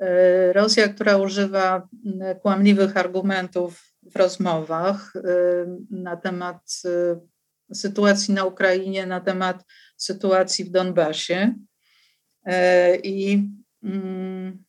E, 0.00 0.52
Rosja, 0.52 0.88
która 0.88 1.16
używa 1.16 1.88
kłamliwych 2.42 2.96
argumentów 2.96 3.92
w 4.02 4.16
rozmowach 4.16 5.16
e, 5.16 5.20
na 5.90 6.16
temat 6.16 6.82
e, 6.84 7.20
sytuacji 7.74 8.34
na 8.34 8.44
Ukrainie, 8.44 9.06
na 9.06 9.20
temat 9.20 9.64
sytuacji 9.96 10.64
w 10.64 10.70
Donbasie. 10.70 11.54
I 13.02 13.48
mm, 13.82 14.64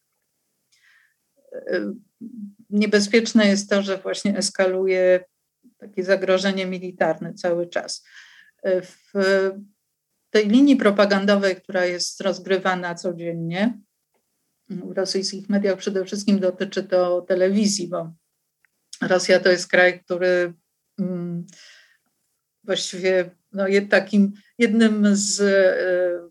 niebezpieczne 2.69 3.47
jest 3.47 3.69
to, 3.69 3.81
że 3.81 3.97
właśnie 3.97 4.37
eskaluje 4.37 5.25
takie 5.77 6.03
zagrożenie 6.03 6.65
militarne 6.65 7.33
cały 7.33 7.67
czas. 7.67 8.05
W 8.63 9.13
tej 10.29 10.47
linii 10.47 10.75
propagandowej, 10.75 11.55
która 11.55 11.85
jest 11.85 12.21
rozgrywana 12.21 12.95
codziennie 12.95 13.79
w 14.69 14.91
rosyjskich 14.97 15.49
mediach, 15.49 15.77
przede 15.77 16.05
wszystkim 16.05 16.39
dotyczy 16.39 16.83
to 16.83 17.21
telewizji, 17.21 17.87
bo 17.87 18.13
Rosja 19.01 19.39
to 19.39 19.49
jest 19.49 19.67
kraj, 19.67 20.03
który 20.03 20.53
mm, 20.99 21.45
właściwie 22.63 23.31
no, 23.53 23.65
takim 23.89 24.33
jednym 24.57 25.15
z 25.15 25.41
e, 25.41 26.26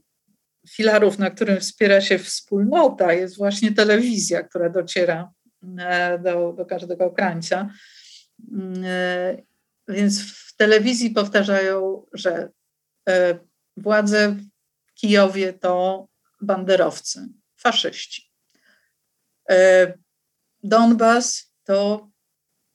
filarów, 0.71 1.19
na 1.19 1.31
którym 1.31 1.61
wspiera 1.61 2.01
się 2.01 2.19
wspólnota, 2.19 3.13
jest 3.13 3.37
właśnie 3.37 3.73
telewizja, 3.73 4.43
która 4.43 4.71
dociera 4.71 5.33
e, 5.79 6.19
do, 6.19 6.53
do 6.53 6.67
każdego 6.67 7.11
krańca. 7.11 7.71
Mm, 8.53 8.85
e, 8.85 9.37
więc 9.89 10.33
w 10.33 10.57
telewizji 10.57 11.11
powtarzają, 11.11 12.07
że 12.13 12.49
władze 13.77 14.37
w 14.87 14.95
Kijowie 14.95 15.53
to 15.53 16.09
banderowcy, 16.41 17.29
faszyści. 17.57 18.33
E, 19.51 19.93
Donbas 20.63 21.55
to 21.65 22.11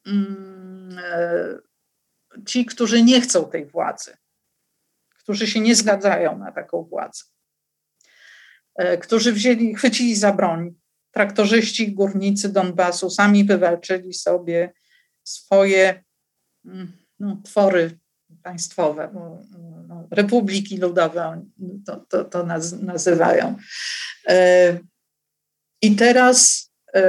mm, 0.06 1.00
e, 1.04 1.58
ci, 2.46 2.66
którzy 2.66 3.04
nie 3.04 3.22
chcą 3.22 3.50
tej 3.50 3.66
władzy, 3.66 4.18
którzy 5.20 5.48
się 5.48 5.60
nie 5.60 5.76
zgadzają 5.76 6.38
na 6.38 6.52
taką 6.52 6.84
władzę, 6.84 7.24
e, 7.24 7.41
którzy 9.02 9.34
wzięli, 9.34 9.76
chwycili 9.76 10.16
za 10.16 10.34
broń. 10.34 10.74
Traktorzyści, 11.12 11.94
górnicy 11.94 12.50
Donbasu 12.50 13.10
sami 13.10 13.44
wywalczyli 13.44 14.14
sobie 14.14 14.74
swoje 15.24 16.04
mm, 16.66 16.92
no, 17.20 17.42
twory 17.44 18.00
państwowe, 18.44 19.12
no, 19.14 20.08
republiki 20.12 20.78
ludowe 20.78 21.46
to, 21.86 22.06
to, 22.10 22.24
to 22.24 22.46
naz, 22.46 22.72
nazywają. 22.72 23.56
E, 24.28 24.80
I 25.82 25.96
teraz 25.96 26.70
e, 26.96 27.02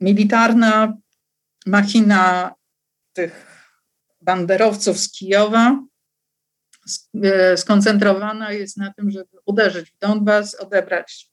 militarna 0.00 0.96
machina 1.66 2.54
tych 3.12 3.46
banderowców 4.20 4.98
z 4.98 5.12
Kijowa 5.12 5.70
e, 5.70 5.89
skoncentrowana 7.56 8.52
jest 8.52 8.76
na 8.76 8.92
tym, 8.92 9.10
żeby 9.10 9.38
uderzyć 9.46 9.90
w 9.90 9.98
Donbas, 9.98 10.54
odebrać, 10.54 11.30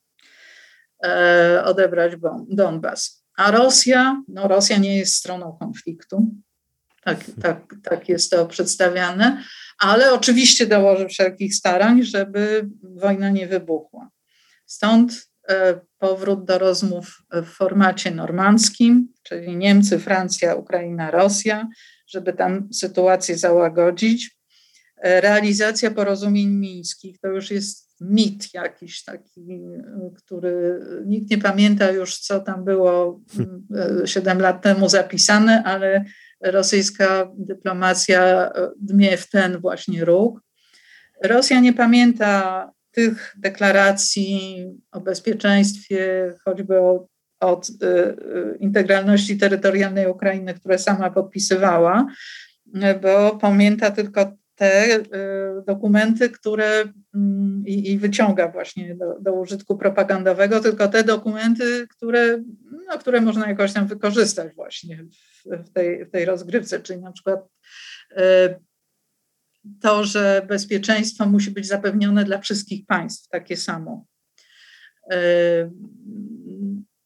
odebrać 1.64 2.14
Donbas. 2.50 3.24
A 3.38 3.52
Rosja, 3.52 4.24
no 4.28 4.48
Rosja 4.48 4.78
nie 4.78 4.98
jest 4.98 5.14
stroną 5.14 5.58
konfliktu. 5.60 6.32
Tak, 7.04 7.20
tak, 7.42 7.76
tak 7.84 8.10
jest 8.10 8.32
to 8.32 8.46
przedstawiane, 8.46 9.44
ale 9.78 10.14
oczywiście 10.14 10.68
dołoży 10.68 11.08
wszelkich 11.08 11.56
starań, 11.56 12.04
żeby 12.04 12.70
wojna 12.84 13.30
nie 13.30 13.48
wybuchła. 13.48 14.10
Stąd 14.66 15.30
e, 15.50 15.80
powrót 15.98 16.46
do 16.46 16.58
rozmów 16.58 17.22
w 17.32 17.46
formacie 17.46 18.12
normandzkim, 18.12 19.14
czyli 19.24 19.58
Niemcy, 19.58 20.00
Francja, 20.00 20.56
Ukraina, 20.56 21.12
Rosja, 21.12 21.68
żeby 22.08 22.34
tam 22.34 22.74
sytuację 22.74 23.38
załagodzić. 23.38 24.37
E, 25.02 25.22
realizacja 25.22 25.92
porozumień 25.92 26.50
mińskich 26.50 27.20
to 27.20 27.28
już 27.28 27.52
jest 27.52 27.88
mit 28.02 28.54
jakiś 28.54 29.04
taki, 29.04 29.60
który 30.18 30.80
nikt 31.06 31.30
nie 31.30 31.38
pamięta 31.38 31.92
już, 31.92 32.18
co 32.18 32.40
tam 32.40 32.66
było 32.66 33.22
7 34.06 34.38
e, 34.38 34.42
lat 34.42 34.64
temu 34.64 34.90
zapisane, 34.90 35.64
ale 35.64 36.06
rosyjska 36.42 37.32
dyplomacja 37.38 38.52
e, 38.52 38.70
dmie 38.82 39.18
w 39.18 39.30
ten 39.30 39.58
właśnie 39.58 40.06
róg. 40.06 40.42
Rosja 41.24 41.60
nie 41.60 41.74
pamięta 41.74 42.72
tych 42.92 43.36
deklaracji 43.38 44.66
o 44.92 45.02
bezpieczeństwie, 45.02 46.34
choćby 46.46 46.80
o, 46.80 47.08
od 47.40 47.72
integralności 48.60 49.38
terytorialnej 49.38 50.08
Ukrainy, 50.08 50.54
które 50.54 50.80
sama 50.80 51.12
podpisywała, 51.12 52.08
bo 53.02 53.36
pamięta 53.36 53.92
tylko 53.92 54.38
te 54.58 55.00
y, 55.00 55.04
dokumenty, 55.68 56.30
które 56.30 56.84
mm, 57.16 57.64
i, 57.68 57.92
i 57.92 57.98
wyciąga 57.98 58.52
właśnie 58.52 58.96
do, 58.96 59.20
do, 59.20 59.34
użytku 59.34 59.78
propagandowego, 59.78 60.60
tylko 60.60 60.88
te 60.88 61.04
dokumenty, 61.04 61.88
które, 61.88 62.44
no, 62.88 62.98
które 63.00 63.22
można 63.22 63.50
jakoś 63.50 63.74
tam 63.74 63.88
wykorzystać 63.88 64.56
właśnie 64.56 65.06
w, 65.46 65.70
tej, 65.70 66.06
w 66.06 66.12
tej 66.12 66.26
rozgrywce, 66.26 66.80
czyli 66.80 67.02
na 67.02 67.12
przykład 67.12 67.40
y, 68.12 68.16
to, 69.82 70.04
że 70.04 70.46
bezpieczeństwo 70.48 71.26
musi 71.26 71.52
być 71.52 71.68
zapewnione 71.68 72.24
dla 72.24 72.40
wszystkich 72.40 72.86
państw 72.86 73.30
takie 73.30 73.58
samo. 73.58 74.06
Y, 75.14 75.18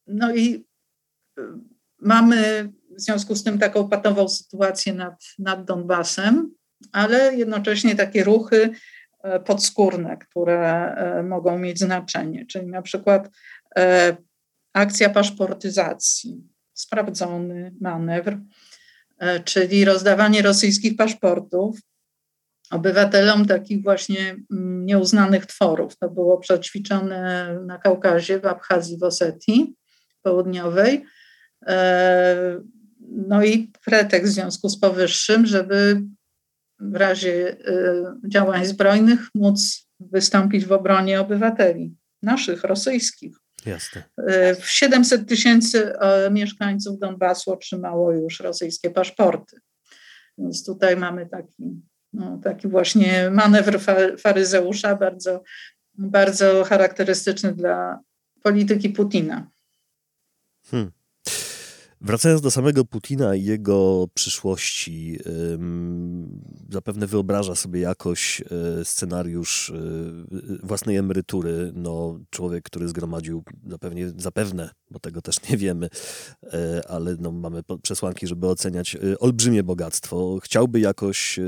no 0.07 0.35
i 0.35 0.65
mamy 1.99 2.71
w 2.97 3.01
związku 3.01 3.35
z 3.35 3.43
tym 3.43 3.59
taką 3.59 3.89
patową 3.89 4.29
sytuację 4.29 4.93
nad, 4.93 5.23
nad 5.39 5.65
Donbasem, 5.65 6.60
ale 6.91 7.35
jednocześnie 7.35 7.95
takie 7.95 8.23
ruchy 8.23 8.69
e, 9.23 9.39
podskórne, 9.39 10.17
które 10.17 10.93
e, 10.95 11.23
mogą 11.23 11.57
mieć 11.57 11.79
znaczenie, 11.79 12.45
czyli 12.45 12.67
na 12.67 12.81
przykład 12.81 13.29
e, 13.77 14.17
akcja 14.73 15.09
paszportyzacji, 15.09 16.43
sprawdzony 16.73 17.75
manewr, 17.81 18.37
czyli 19.45 19.85
rozdawanie 19.85 20.41
rosyjskich 20.41 20.95
paszportów 20.95 21.79
obywatelom 22.71 23.45
takich 23.45 23.83
właśnie 23.83 24.35
mm, 24.51 24.85
nieuznanych 24.85 25.45
tworów. 25.45 25.97
To 25.97 26.09
było 26.09 26.37
przećwiczone 26.37 27.53
na 27.65 27.77
Kaukazie, 27.77 28.39
w 28.39 28.45
Abchazji, 28.45 28.97
w 28.97 29.03
Osetii 29.03 29.75
Południowej 30.21 31.05
no 33.11 33.43
i 33.43 33.71
pretekst 33.85 34.31
w 34.31 34.35
związku 34.35 34.69
z 34.69 34.79
powyższym, 34.79 35.45
żeby 35.45 36.01
w 36.81 36.95
razie 36.95 37.57
działań 38.27 38.65
zbrojnych 38.65 39.19
móc 39.35 39.87
wystąpić 39.99 40.65
w 40.65 40.71
obronie 40.71 41.21
obywateli, 41.21 41.95
naszych, 42.21 42.63
rosyjskich. 42.63 43.37
Jasne. 43.65 44.03
700 44.63 45.27
tysięcy 45.27 45.93
mieszkańców 46.31 46.99
Donbasu 46.99 47.51
otrzymało 47.51 48.11
już 48.11 48.39
rosyjskie 48.39 48.89
paszporty. 48.89 49.57
Więc 50.37 50.65
tutaj 50.65 50.97
mamy 50.97 51.29
taki, 51.29 51.81
no, 52.13 52.39
taki 52.43 52.67
właśnie 52.67 53.29
manewr 53.29 53.79
faryzeusza, 54.19 54.95
bardzo, 54.95 55.43
bardzo 55.93 56.63
charakterystyczny 56.63 57.53
dla 57.53 57.99
polityki 58.43 58.89
Putina. 58.89 59.47
Hmm. 60.65 60.91
Wracając 62.03 62.41
do 62.41 62.51
samego 62.51 62.85
Putina 62.85 63.35
i 63.35 63.43
jego 63.43 64.07
przyszłości, 64.13 65.19
zapewne 66.69 67.07
wyobraża 67.07 67.55
sobie 67.55 67.79
jakoś 67.79 68.41
e, 68.41 68.85
scenariusz 68.85 69.69
e, 69.69 69.73
własnej 70.63 70.97
emerytury. 70.97 71.71
No, 71.75 72.19
człowiek, 72.29 72.63
który 72.63 72.87
zgromadził 72.87 73.43
zapewne, 73.67 74.13
zapewne, 74.17 74.69
bo 74.91 74.99
tego 74.99 75.21
też 75.21 75.49
nie 75.49 75.57
wiemy, 75.57 75.89
e, 76.43 76.81
ale 76.89 77.15
no, 77.19 77.31
mamy 77.31 77.61
przesłanki, 77.81 78.27
żeby 78.27 78.47
oceniać 78.47 78.97
olbrzymie 79.19 79.63
bogactwo. 79.63 80.39
Chciałby 80.43 80.79
jakoś 80.79 81.39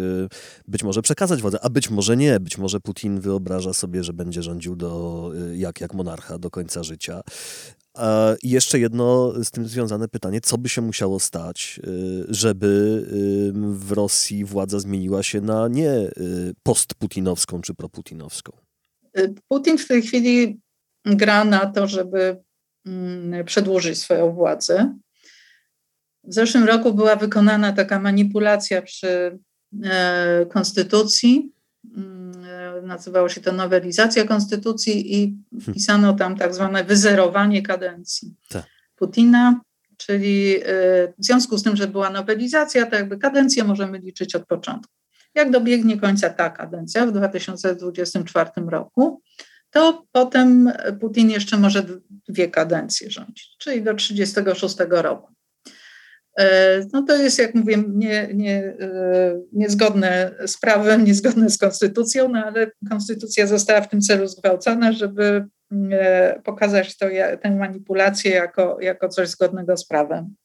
być 0.67 0.83
może 0.83 1.01
przekazać 1.01 1.41
władzę, 1.41 1.57
a 1.61 1.69
być 1.69 1.89
może 1.89 2.17
nie. 2.17 2.39
Być 2.39 2.57
może 2.57 2.79
Putin 2.79 3.19
wyobraża 3.19 3.73
sobie, 3.73 4.03
że 4.03 4.13
będzie 4.13 4.43
rządził 4.43 4.75
do, 4.75 5.31
jak, 5.53 5.81
jak 5.81 5.93
monarcha 5.93 6.39
do 6.39 6.49
końca 6.49 6.83
życia. 6.83 7.21
I 8.43 8.49
jeszcze 8.49 8.79
jedno 8.79 9.33
z 9.43 9.51
tym 9.51 9.67
związane 9.67 10.07
pytanie, 10.07 10.41
co 10.41 10.57
by 10.57 10.69
się 10.69 10.81
musiało 10.81 11.19
stać, 11.19 11.79
żeby 12.27 13.03
w 13.73 13.91
Rosji 13.91 14.45
władza 14.45 14.79
zmieniła 14.79 15.23
się 15.23 15.41
na 15.41 15.67
nie 15.67 16.11
postputinowską 16.63 17.61
czy 17.61 17.73
proputinowską? 17.73 18.51
Putin 19.47 19.77
w 19.77 19.87
tej 19.87 20.01
chwili 20.01 20.59
gra 21.05 21.45
na 21.45 21.65
to, 21.65 21.87
żeby 21.87 22.43
przedłużyć 23.45 23.99
swoją 23.99 24.31
władzę. 24.31 24.95
W 26.23 26.34
zeszłym 26.34 26.63
roku 26.63 26.93
była 26.93 27.15
wykonana 27.15 27.73
taka 27.73 27.99
manipulacja 27.99 28.81
przy 28.81 29.39
e, 29.84 30.45
konstytucji, 30.45 31.51
mm, 31.97 32.34
nazywało 32.88 33.29
się 33.29 33.41
to 33.41 33.51
nowelizacja 33.51 34.25
konstytucji 34.25 35.15
i 35.15 35.38
hmm. 35.51 35.73
pisano 35.73 36.13
tam 36.13 36.38
tak 36.38 36.53
zwane 36.53 36.84
wyzerowanie 36.84 37.61
kadencji 37.61 38.36
tak. 38.49 38.65
Putina, 38.95 39.61
czyli 39.97 40.57
y, 40.57 40.63
w 41.19 41.25
związku 41.25 41.57
z 41.57 41.63
tym, 41.63 41.75
że 41.75 41.88
była 41.88 42.09
nowelizacja, 42.09 42.86
to 42.86 42.95
jakby 42.95 43.17
kadencję 43.17 43.63
możemy 43.63 43.97
liczyć 43.99 44.36
od 44.36 44.45
początku. 44.45 44.93
Jak 45.36 45.51
dobiegnie 45.51 45.99
końca 45.99 46.29
ta 46.29 46.49
kadencja 46.49 47.05
w 47.05 47.11
2024 47.11 48.49
roku, 48.67 49.21
to 49.74 50.05
potem 50.11 50.71
Putin 50.99 51.30
jeszcze 51.30 51.57
może 51.57 51.86
dwie 52.30 52.47
kadencje 52.47 53.11
rządzić, 53.11 53.55
czyli 53.57 53.82
do 53.82 53.93
36 53.93 54.76
roku. 54.89 55.34
E, 56.39 56.80
no 56.93 57.03
to 57.03 57.15
jest, 57.15 57.39
jak 57.39 57.55
mówię, 57.55 57.84
nie, 57.88 58.30
nie, 58.34 58.57
e, 58.80 59.41
niezgodne 59.51 60.32
z 60.45 60.59
prawem, 60.59 61.03
niezgodne 61.07 61.49
z 61.49 61.57
konstytucją, 61.57 62.30
no 62.30 62.45
ale 62.45 62.71
konstytucja 62.89 63.47
została 63.47 63.82
w 63.82 63.89
tym 63.89 64.01
celu 64.01 64.28
zgwałcona, 64.28 64.91
żeby 64.91 65.45
e, 65.91 66.41
pokazać 66.43 66.97
to, 66.97 67.05
tę 67.41 67.51
manipulację 67.51 68.32
jako, 68.32 68.78
jako 68.82 69.09
coś 69.09 69.30
zgodnego 69.30 69.78
z 69.78 69.88
prawem 69.88 70.36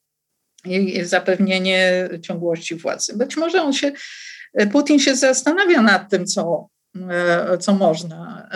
i 0.64 1.04
zapewnienie 1.04 2.08
ciągłości 2.22 2.74
władzy. 2.74 3.16
Być 3.16 3.36
może 3.36 3.62
on 3.62 3.72
się, 3.72 3.92
Putin 4.72 4.98
się 4.98 5.16
zastanawia 5.16 5.82
nad 5.82 6.10
tym, 6.10 6.26
co, 6.26 6.68
co 7.60 7.74
można 7.74 8.48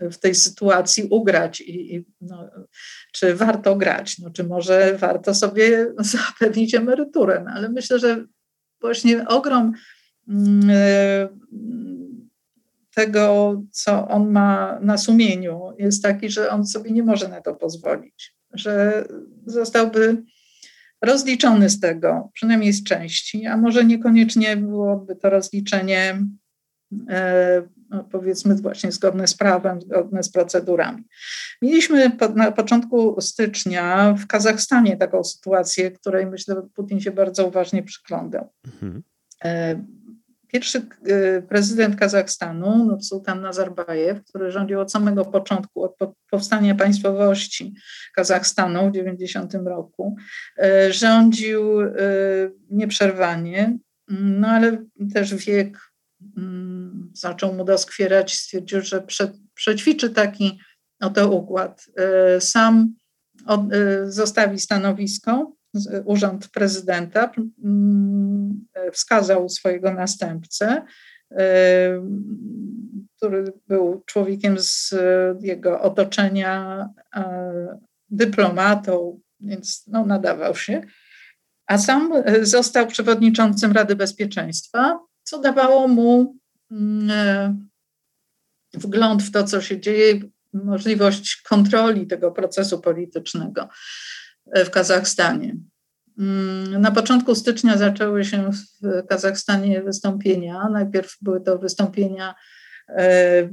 w 0.00 0.18
tej 0.18 0.34
sytuacji 0.34 1.04
ugrać 1.10 1.60
i, 1.60 1.94
i 1.94 2.04
no, 2.20 2.50
czy 3.12 3.34
warto 3.34 3.76
grać, 3.76 4.18
no, 4.18 4.30
czy 4.30 4.44
może 4.44 4.96
warto 4.98 5.34
sobie 5.34 5.92
zapewnić 5.98 6.74
emeryturę. 6.74 7.42
No, 7.44 7.50
ale 7.50 7.68
myślę, 7.68 7.98
że 7.98 8.24
właśnie 8.80 9.28
ogrom 9.28 9.72
mm, 10.28 10.70
e, 10.70 11.28
tego, 12.94 13.62
co 13.70 14.08
on 14.08 14.30
ma 14.30 14.78
na 14.80 14.98
sumieniu, 14.98 15.60
jest 15.78 16.02
taki, 16.02 16.30
że 16.30 16.50
on 16.50 16.66
sobie 16.66 16.90
nie 16.90 17.02
może 17.02 17.28
na 17.28 17.40
to 17.40 17.54
pozwolić, 17.54 18.34
że 18.52 19.04
zostałby 19.46 20.22
rozliczony 21.02 21.70
z 21.70 21.80
tego, 21.80 22.30
przynajmniej 22.32 22.72
z 22.72 22.84
części, 22.84 23.46
a 23.46 23.56
może 23.56 23.84
niekoniecznie 23.84 24.56
byłoby 24.56 25.16
to 25.16 25.30
rozliczenie 25.30 26.10
e, 26.10 26.28
powiedzmy 28.10 28.54
właśnie 28.54 28.92
zgodne 28.92 29.26
z 29.26 29.34
prawem, 29.34 29.80
zgodne 29.80 30.22
z 30.22 30.30
procedurami. 30.30 31.04
Mieliśmy 31.62 32.10
na 32.34 32.52
początku 32.52 33.20
stycznia 33.20 34.14
w 34.14 34.26
Kazachstanie 34.26 34.96
taką 34.96 35.24
sytuację, 35.24 35.90
której 35.90 36.26
myślę 36.26 36.62
Putin 36.74 37.00
się 37.00 37.10
bardzo 37.10 37.46
uważnie 37.46 37.82
przyglądał. 37.82 38.52
Mhm. 38.66 39.02
E, 39.44 39.84
pierwszy 40.48 40.78
e, 40.78 41.42
prezydent 41.42 41.96
Kazachstanu, 41.96 42.84
no, 42.84 43.00
Sultan 43.00 43.40
Nazarbajew, 43.40 44.24
który 44.24 44.50
rządził 44.50 44.80
od 44.80 44.92
samego 44.92 45.24
początku, 45.24 45.82
od 45.82 45.96
powstania 46.30 46.74
państwowości 46.74 47.74
Kazachstanu 48.14 48.90
w 48.90 48.92
90 48.92 49.54
roku, 49.54 50.16
e, 50.58 50.92
rządził 50.92 51.62
nieprzerwanie, 52.70 53.78
no 54.08 54.48
ale 54.48 54.84
też 55.14 55.34
wiek 55.34 55.78
Mm, 56.36 56.65
zaczął 57.18 57.52
mu 57.52 57.64
doskwierać, 57.64 58.34
stwierdził, 58.34 58.80
że 58.80 59.02
prze, 59.02 59.32
przećwiczy 59.54 60.10
taki 60.10 60.58
oto 61.00 61.30
układ. 61.30 61.86
E, 61.96 62.40
sam 62.40 62.94
od, 63.46 63.72
e, 63.72 64.10
zostawi 64.10 64.58
stanowisko, 64.58 65.56
urząd 66.04 66.48
prezydenta, 66.48 67.32
mm, 67.64 68.66
wskazał 68.92 69.48
swojego 69.48 69.94
następcę, 69.94 70.82
e, 71.30 72.06
który 73.16 73.52
był 73.68 74.02
człowiekiem 74.06 74.56
z 74.58 74.94
jego 75.40 75.80
otoczenia, 75.80 76.88
dyplomatą, 78.10 79.20
więc 79.40 79.84
no, 79.86 80.06
nadawał 80.06 80.54
się. 80.54 80.80
A 81.66 81.78
sam 81.78 82.12
został 82.42 82.86
przewodniczącym 82.86 83.72
Rady 83.72 83.96
Bezpieczeństwa 83.96 85.06
co 85.26 85.38
dawało 85.38 85.88
mu 85.88 86.22
e, 86.22 86.45
wgląd 88.74 89.22
w 89.22 89.30
to, 89.30 89.44
co 89.44 89.60
się 89.60 89.80
dzieje, 89.80 90.20
możliwość 90.52 91.42
kontroli 91.48 92.06
tego 92.06 92.32
procesu 92.32 92.80
politycznego 92.80 93.68
e, 94.52 94.64
w 94.64 94.70
Kazachstanie. 94.70 95.56
Mm, 96.18 96.80
na 96.80 96.90
początku 96.90 97.34
stycznia 97.34 97.78
zaczęły 97.78 98.24
się 98.24 98.50
w 98.52 99.06
Kazachstanie 99.06 99.82
wystąpienia. 99.82 100.68
Najpierw 100.72 101.16
były 101.22 101.40
to 101.40 101.58
wystąpienia 101.58 102.34
e, 102.88 103.48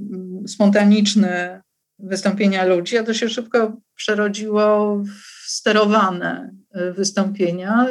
spontaniczne, 0.48 1.62
wystąpienia 2.00 2.66
ludzi, 2.66 2.98
a 2.98 3.04
to 3.04 3.14
się 3.14 3.30
szybko 3.30 3.82
przerodziło 3.96 4.98
w 4.98 5.50
sterowane 5.52 6.56
wystąpienia. 6.96 7.88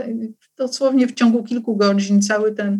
Dosłownie 0.56 1.06
w 1.06 1.14
ciągu 1.14 1.44
kilku 1.44 1.76
godzin 1.76 2.22
cały 2.22 2.54
ten 2.54 2.78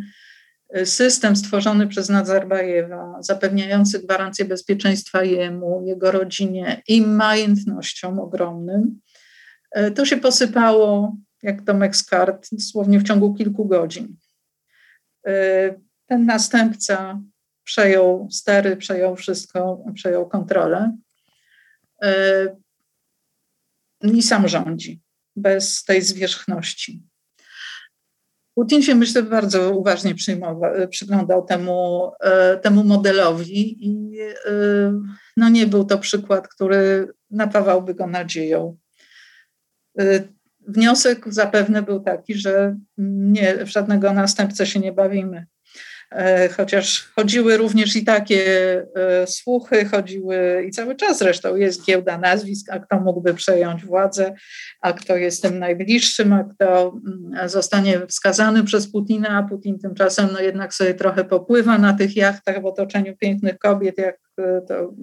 system 0.84 1.36
stworzony 1.36 1.88
przez 1.88 2.08
Nazarbajewa, 2.08 3.16
zapewniający 3.20 3.98
gwarancję 3.98 4.44
bezpieczeństwa 4.44 5.24
jemu, 5.24 5.82
jego 5.86 6.10
rodzinie 6.10 6.82
i 6.88 7.02
majątnościom 7.02 8.18
ogromnym, 8.18 9.00
e, 9.70 9.90
to 9.90 10.04
się 10.04 10.16
posypało 10.16 11.16
jak 11.42 11.62
domek 11.62 11.96
z 11.96 12.04
kart, 12.04 12.48
dosłownie 12.52 13.00
w 13.00 13.02
ciągu 13.02 13.34
kilku 13.34 13.64
godzin. 13.64 14.16
E, 15.26 15.74
ten 16.06 16.26
następca 16.26 17.20
przejął 17.64 18.28
stery, 18.30 18.76
przejął 18.76 19.16
wszystko, 19.16 19.84
przejął 19.94 20.28
kontrolę 20.28 20.96
e, 22.02 22.56
i 24.02 24.22
sam 24.22 24.48
rządzi 24.48 25.00
bez 25.36 25.84
tej 25.84 26.02
zwierzchności. 26.02 27.02
Putin 28.54 28.82
się, 28.82 28.94
myślę, 28.94 29.22
bardzo 29.22 29.70
uważnie 29.70 30.14
przyglądał 30.90 31.44
temu, 31.44 32.10
e, 32.20 32.56
temu 32.56 32.84
modelowi 32.84 33.86
i 33.86 34.18
e, 34.46 34.52
no 35.36 35.48
nie 35.48 35.66
był 35.66 35.84
to 35.84 35.98
przykład, 35.98 36.48
który 36.48 37.08
napawałby 37.30 37.94
go 37.94 38.06
nadzieją. 38.06 38.76
E, 39.98 40.22
wniosek 40.68 41.34
zapewne 41.34 41.82
był 41.82 42.00
taki, 42.00 42.34
że 42.34 42.76
nie, 42.98 43.66
w 43.66 43.68
żadnego 43.68 44.12
następcę 44.12 44.66
się 44.66 44.80
nie 44.80 44.92
bawimy. 44.92 45.46
E, 46.14 46.48
chociaż 46.48 47.12
chodziły 47.16 47.56
również 47.56 47.96
i 47.96 48.04
takie 48.04 48.44
e, 48.96 49.26
słuchy, 49.26 49.84
chodziły 49.84 50.64
i 50.68 50.70
cały 50.70 50.96
czas 50.96 51.18
zresztą 51.18 51.56
jest 51.56 51.84
giełda 51.84 52.18
nazwisk, 52.18 52.70
a 52.70 52.78
kto 52.78 53.00
mógłby 53.00 53.34
przejąć 53.34 53.84
władzę, 53.84 54.34
a 54.80 54.92
kto 54.92 55.16
jest 55.16 55.42
tym 55.42 55.58
najbliższym, 55.58 56.32
a 56.32 56.44
kto 56.44 56.94
mm, 57.06 57.48
zostanie 57.48 58.06
wskazany 58.06 58.64
przez 58.64 58.92
Putina, 58.92 59.28
a 59.28 59.42
Putin 59.42 59.78
tymczasem 59.78 60.28
no 60.32 60.40
jednak 60.40 60.74
sobie 60.74 60.94
trochę 60.94 61.24
popływa 61.24 61.78
na 61.78 61.92
tych 61.92 62.16
jachtach 62.16 62.62
w 62.62 62.66
otoczeniu 62.66 63.16
pięknych 63.16 63.58
kobiet, 63.58 63.98
jak 63.98 64.18
e, 64.38 64.60
to 64.68 64.94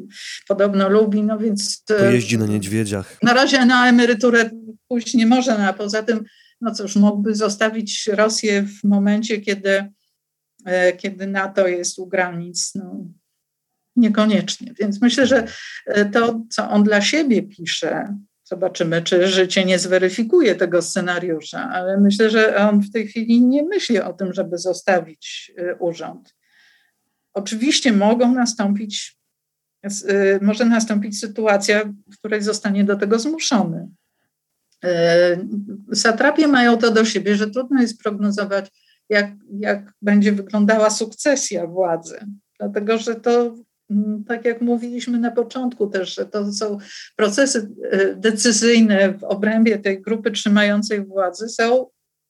podobno 0.47 0.89
lubi, 0.89 1.24
no 1.24 1.38
więc... 1.38 1.84
Pojeździ 1.88 2.38
na 2.38 2.45
niedźwiedziach. 2.45 3.18
Na 3.24 3.34
razie 3.34 3.66
na 3.66 3.89
emeryturę 3.89 4.49
pójść 4.88 5.14
nie 5.14 5.26
może, 5.26 5.57
no 5.57 5.64
a 5.64 5.74
poza 5.74 6.03
tym, 6.03 6.24
no 6.62 6.72
cóż, 6.74 6.95
mógłby 6.95 7.36
zostawić 7.36 8.10
Rosję 8.14 8.64
w 8.64 8.84
momencie, 8.84 9.41
kiedy 9.41 9.89
kiedy 10.97 11.28
NATO 11.28 11.68
jest 11.68 11.99
u 11.99 12.07
granic. 12.07 12.76
No, 12.76 13.05
niekoniecznie. 13.95 14.74
Więc 14.80 15.01
myślę, 15.01 15.28
że 15.28 15.47
e, 15.86 16.05
to, 16.05 16.41
co 16.49 16.70
on 16.70 16.84
dla 16.84 17.01
siebie 17.01 17.43
pisze, 17.43 18.16
zobaczymy, 18.43 19.01
czy 19.01 19.28
życie 19.28 19.66
nie 19.66 19.80
zweryfikuje 19.80 20.55
tego 20.55 20.82
scenariusza, 20.82 21.70
ale 21.70 21.99
myślę, 21.99 22.30
że 22.30 22.57
on 22.57 22.82
w 22.82 22.91
tej 22.91 23.07
chwili 23.07 23.45
nie 23.45 23.64
myśli 23.64 23.99
o 23.99 24.14
tym, 24.14 24.34
żeby 24.34 24.57
zostawić 24.57 25.51
e, 25.57 25.76
urząd. 25.76 26.36
Oczywiście 27.34 27.93
mogą 27.93 28.34
nastąpić, 28.34 29.20
może 30.41 30.66
nastąpić 30.66 31.20
sytuacja, 31.20 31.84
w 31.86 32.18
której 32.18 32.41
zostanie 32.41 32.84
do 32.84 32.95
tego 32.95 33.20
zmuszony. 33.20 33.88
Satrapie 35.93 36.47
mają 36.47 36.78
to 36.78 36.91
do 36.91 37.05
siebie, 37.05 37.36
że 37.36 37.49
trudno 37.49 37.82
jest 37.82 38.03
prognozować, 38.03 38.72
jak, 39.10 39.32
jak 39.60 39.93
będzie 40.01 40.32
wyglądała 40.32 40.89
sukcesja 40.89 41.68
władzy. 41.68 42.20
Dlatego, 42.60 42.97
że 42.97 43.16
to, 43.16 43.55
mm, 43.89 44.24
tak 44.28 44.45
jak 44.45 44.62
mówiliśmy 44.62 45.20
na 45.20 45.32
początku 45.32 45.88
też, 45.88 46.16
że 46.16 46.26
to 46.26 46.53
są 46.53 46.78
procesy 47.16 47.70
e, 47.91 48.16
decyzyjne 48.16 49.14
w 49.14 49.24
obrębie 49.24 49.80
tej 49.80 50.01
grupy 50.01 50.32
trzymającej 50.32 51.05
władzy 51.05 51.49
są 51.49 51.86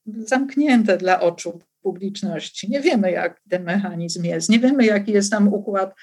zamknięte 0.06 0.98
dla 0.98 1.22
oczu 1.22 1.60
publiczności. 1.82 2.70
Nie 2.70 2.82
wiemy, 2.82 3.12
jak 3.12 3.42
ten 3.50 3.64
mechanizm 3.64 4.24
jest, 4.24 4.50
nie 4.50 4.60
wiemy, 4.60 4.86
jaki 4.86 5.12
jest 5.12 5.32
tam 5.32 5.54
układ 5.54 5.94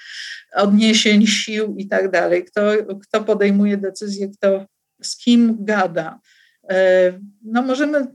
odniesień, 0.55 1.27
sił 1.27 1.75
i 1.77 1.87
tak 1.87 2.11
dalej, 2.11 2.45
kto, 2.45 2.71
kto 3.01 3.23
podejmuje 3.23 3.77
decyzję, 3.77 4.29
kto 4.29 4.65
z 5.01 5.17
kim 5.17 5.57
gada. 5.59 6.19
E, 6.69 7.13
no 7.43 7.61
możemy 7.61 8.07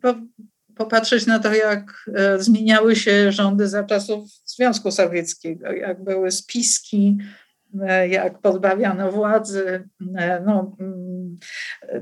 popatrzeć 0.85 1.26
na 1.26 1.39
to, 1.39 1.55
jak 1.55 2.11
e, 2.14 2.43
zmieniały 2.43 2.97
się 2.97 3.33
rządy 3.33 3.68
za 3.68 3.85
czasów 3.85 4.30
Związku 4.45 4.91
Sowieckiego, 4.91 5.72
jak 5.72 6.05
były 6.05 6.30
spiski, 6.30 7.18
e, 7.83 8.09
jak 8.09 8.41
pozbawiano 8.41 9.12
władzy. 9.12 9.89
E, 10.16 10.43
no, 10.47 10.76
mm, 10.80 11.39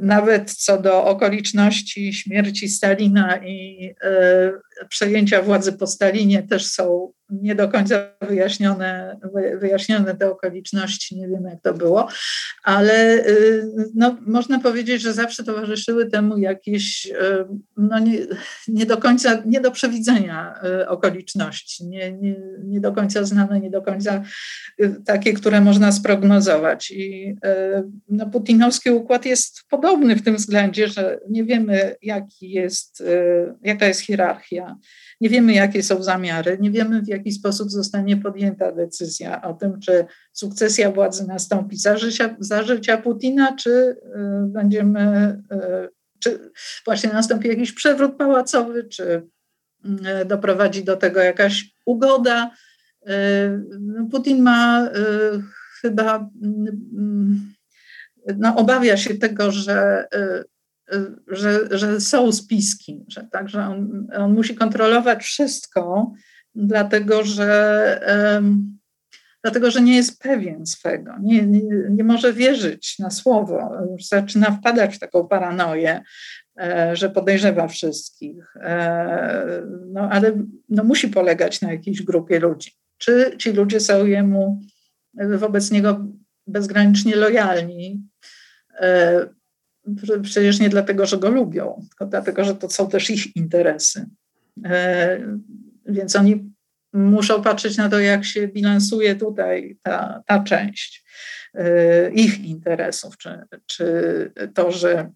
nawet 0.01 0.53
co 0.53 0.83
do 0.83 1.05
okoliczności 1.05 2.12
śmierci 2.12 2.68
Stalina 2.68 3.39
i 3.47 3.91
przejęcia 4.89 5.43
władzy 5.43 5.72
po 5.72 5.87
Stalinie 5.87 6.43
też 6.43 6.66
są 6.66 7.12
nie 7.31 7.55
do 7.55 7.68
końca 7.68 8.12
wyjaśnione, 8.20 9.20
wyjaśnione 9.61 10.16
te 10.16 10.31
okoliczności, 10.31 11.16
nie 11.16 11.28
wiemy 11.28 11.51
jak 11.51 11.62
to 11.62 11.74
było, 11.74 12.09
ale 12.62 13.26
y, 13.26 13.72
no, 13.95 14.16
można 14.26 14.59
powiedzieć, 14.59 15.03
że 15.03 15.12
zawsze 15.12 15.45
towarzyszyły 15.45 16.11
temu 16.11 16.39
jakieś 16.39 17.07
y, 17.07 17.14
no, 17.76 17.99
nie, 17.99 18.18
nie 18.68 18.87
do 18.87 18.97
końca, 18.97 19.43
nie 19.47 19.61
do 19.61 19.70
przewidzenia 19.70 20.55
y, 20.83 20.89
okoliczności, 20.89 21.87
nie, 21.87 22.12
nie, 22.12 22.37
nie 22.64 22.81
do 22.81 22.93
końca 22.93 23.24
znane, 23.24 23.61
nie 23.61 23.70
do 23.70 23.83
końca 23.83 24.22
takie, 25.07 25.33
które 25.33 25.61
można 25.61 25.93
sprognozować. 25.93 26.91
I 26.91 27.37
no, 28.09 28.31
putinowski 28.31 28.91
układ 28.91 29.24
jest 29.24 29.62
podobny 29.68 30.16
w 30.16 30.22
tym 30.22 30.37
względzie, 30.37 30.89
że 30.89 31.18
nie 31.28 31.45
wiemy, 31.45 31.97
jaki 32.03 32.51
jest, 32.51 33.03
jaka 33.62 33.87
jest 33.87 34.01
hierarchia 34.01 34.69
nie 35.20 35.28
wiemy, 35.28 35.52
jakie 35.52 35.82
są 35.82 36.02
zamiary, 36.02 36.58
nie 36.60 36.70
wiemy, 36.70 37.02
w 37.02 37.08
jaki 37.08 37.32
sposób 37.32 37.70
zostanie 37.70 38.16
podjęta 38.16 38.72
decyzja 38.72 39.42
o 39.42 39.54
tym, 39.54 39.80
czy 39.80 40.04
sukcesja 40.32 40.90
władzy 40.90 41.26
nastąpi 41.26 41.76
za 41.76 41.96
życia, 41.96 42.36
za 42.38 42.62
życia 42.62 42.98
Putina, 42.98 43.56
czy 43.56 43.70
y, 43.70 43.96
będziemy, 44.46 45.28
y, 45.52 45.88
czy 46.18 46.50
właśnie 46.84 47.12
nastąpi 47.12 47.48
jakiś 47.48 47.72
przewrót 47.72 48.16
pałacowy, 48.16 48.84
czy 48.84 49.22
y, 49.84 50.24
doprowadzi 50.24 50.84
do 50.84 50.96
tego 50.96 51.20
jakaś 51.20 51.74
ugoda. 51.86 52.50
No, 53.80 54.06
Putin 54.10 54.42
ma 54.42 54.88
chyba, 55.80 56.30
no, 58.36 58.56
obawia 58.56 58.96
się 58.96 59.14
tego, 59.14 59.50
że 59.50 60.06
że, 61.28 61.78
że 61.78 62.01
są 62.01 62.32
spiski, 62.32 63.05
że 63.09 63.28
także 63.32 63.66
on, 63.66 64.07
on 64.16 64.34
musi 64.34 64.55
kontrolować 64.55 65.22
wszystko, 65.22 66.12
dlatego 66.55 67.24
że, 67.24 68.01
um, 68.34 68.78
dlatego, 69.43 69.70
że 69.70 69.80
nie 69.80 69.97
jest 69.97 70.22
pewien 70.22 70.66
swego, 70.66 71.12
nie, 71.22 71.43
nie, 71.43 71.62
nie, 71.91 72.05
może 72.05 72.32
wierzyć 72.32 72.99
na 72.99 73.11
słowo, 73.11 73.70
już 73.93 74.07
zaczyna 74.07 74.51
wpadać 74.51 74.97
w 74.97 74.99
taką 74.99 75.28
paranoję, 75.28 76.03
e, 76.61 76.97
że 76.97 77.11
podejrzewa 77.11 77.68
wszystkich, 77.68 78.57
e, 78.57 79.62
no, 79.86 80.01
ale 80.01 80.32
no, 80.68 80.84
musi 80.84 81.09
polegać 81.09 81.61
na 81.61 81.72
jakiejś 81.72 82.03
grupie 82.03 82.41
ludzi. 82.41 82.70
Czy 82.99 83.34
ci 83.38 83.53
ludzie 83.53 83.80
są 83.80 84.07
jemu 84.07 84.61
wobec 85.14 85.70
niego 85.70 86.07
bezgranicznie 86.47 87.16
lojalni? 87.16 88.03
E, 88.80 89.26
przecież 90.22 90.61
nie 90.61 90.68
dlatego, 90.68 91.07
że 91.07 91.18
go 91.18 91.31
lubią, 91.31 91.87
tylko 91.89 92.07
dlatego, 92.07 92.45
że 92.45 92.55
to 92.55 92.70
są 92.70 92.89
też 92.89 93.11
ich 93.11 93.37
interesy. 93.37 94.07
E, 94.64 95.20
więc 95.87 96.16
oni 96.16 96.53
muszą 96.93 97.43
patrzeć 97.43 97.76
na 97.76 97.89
to, 97.89 98.01
jak 98.01 98.24
się 98.24 98.49
bilansuje 98.49 99.16
tutaj 99.16 99.78
ta, 99.83 100.22
ta 100.26 100.43
część 100.43 101.05
e, 101.55 102.11
ich 102.11 102.41
interesów, 102.45 103.18
czy, 103.18 103.39
czy 103.66 104.33
to, 104.55 104.72
że 104.72 105.11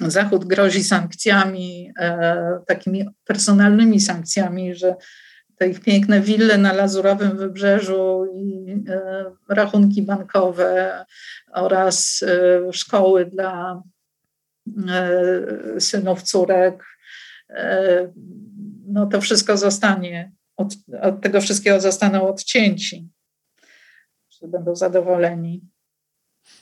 Zachód 0.00 0.44
grozi 0.44 0.84
sankcjami, 0.84 1.92
e, 1.98 2.58
takimi 2.66 3.08
personalnymi 3.24 4.00
sankcjami, 4.00 4.74
że 4.74 4.94
te 5.62 5.68
ich 5.68 5.80
piękne 5.80 6.20
wille 6.20 6.58
na 6.58 6.72
Lazurowym 6.72 7.36
Wybrzeżu 7.36 8.26
i 8.34 8.66
rachunki 9.48 10.02
bankowe 10.02 11.04
oraz 11.52 12.24
szkoły 12.72 13.26
dla 13.26 13.82
E, 14.88 15.80
synów, 15.80 16.22
córek, 16.22 16.84
e, 17.50 18.12
no 18.86 19.06
to 19.06 19.20
wszystko 19.20 19.56
zostanie, 19.56 20.32
od, 20.56 20.74
od 21.02 21.20
tego 21.20 21.40
wszystkiego 21.40 21.80
zostaną 21.80 22.28
odcięci, 22.28 23.08
że 24.30 24.48
będą 24.48 24.76
zadowoleni, 24.76 25.68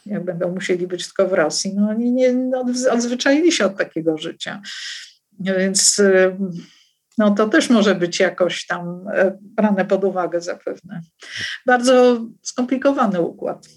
jak 0.06 0.24
będą 0.24 0.54
musieli 0.54 0.86
być 0.86 1.06
tylko 1.06 1.28
w 1.28 1.32
Rosji. 1.32 1.74
No 1.74 1.88
oni 1.88 2.12
nie 2.12 2.32
no, 2.32 2.64
odzwyczaili 2.90 3.52
się 3.52 3.66
od 3.66 3.78
takiego 3.78 4.18
życia. 4.18 4.62
Więc 5.40 5.98
e, 5.98 6.38
no 7.20 7.30
to 7.30 7.48
też 7.48 7.70
może 7.70 7.94
być 7.94 8.20
jakoś 8.20 8.66
tam 8.66 9.04
brane 9.40 9.84
pod 9.84 10.04
uwagę 10.04 10.40
zapewne. 10.40 11.00
Bardzo 11.66 12.20
skomplikowany 12.42 13.20
układ. 13.20 13.68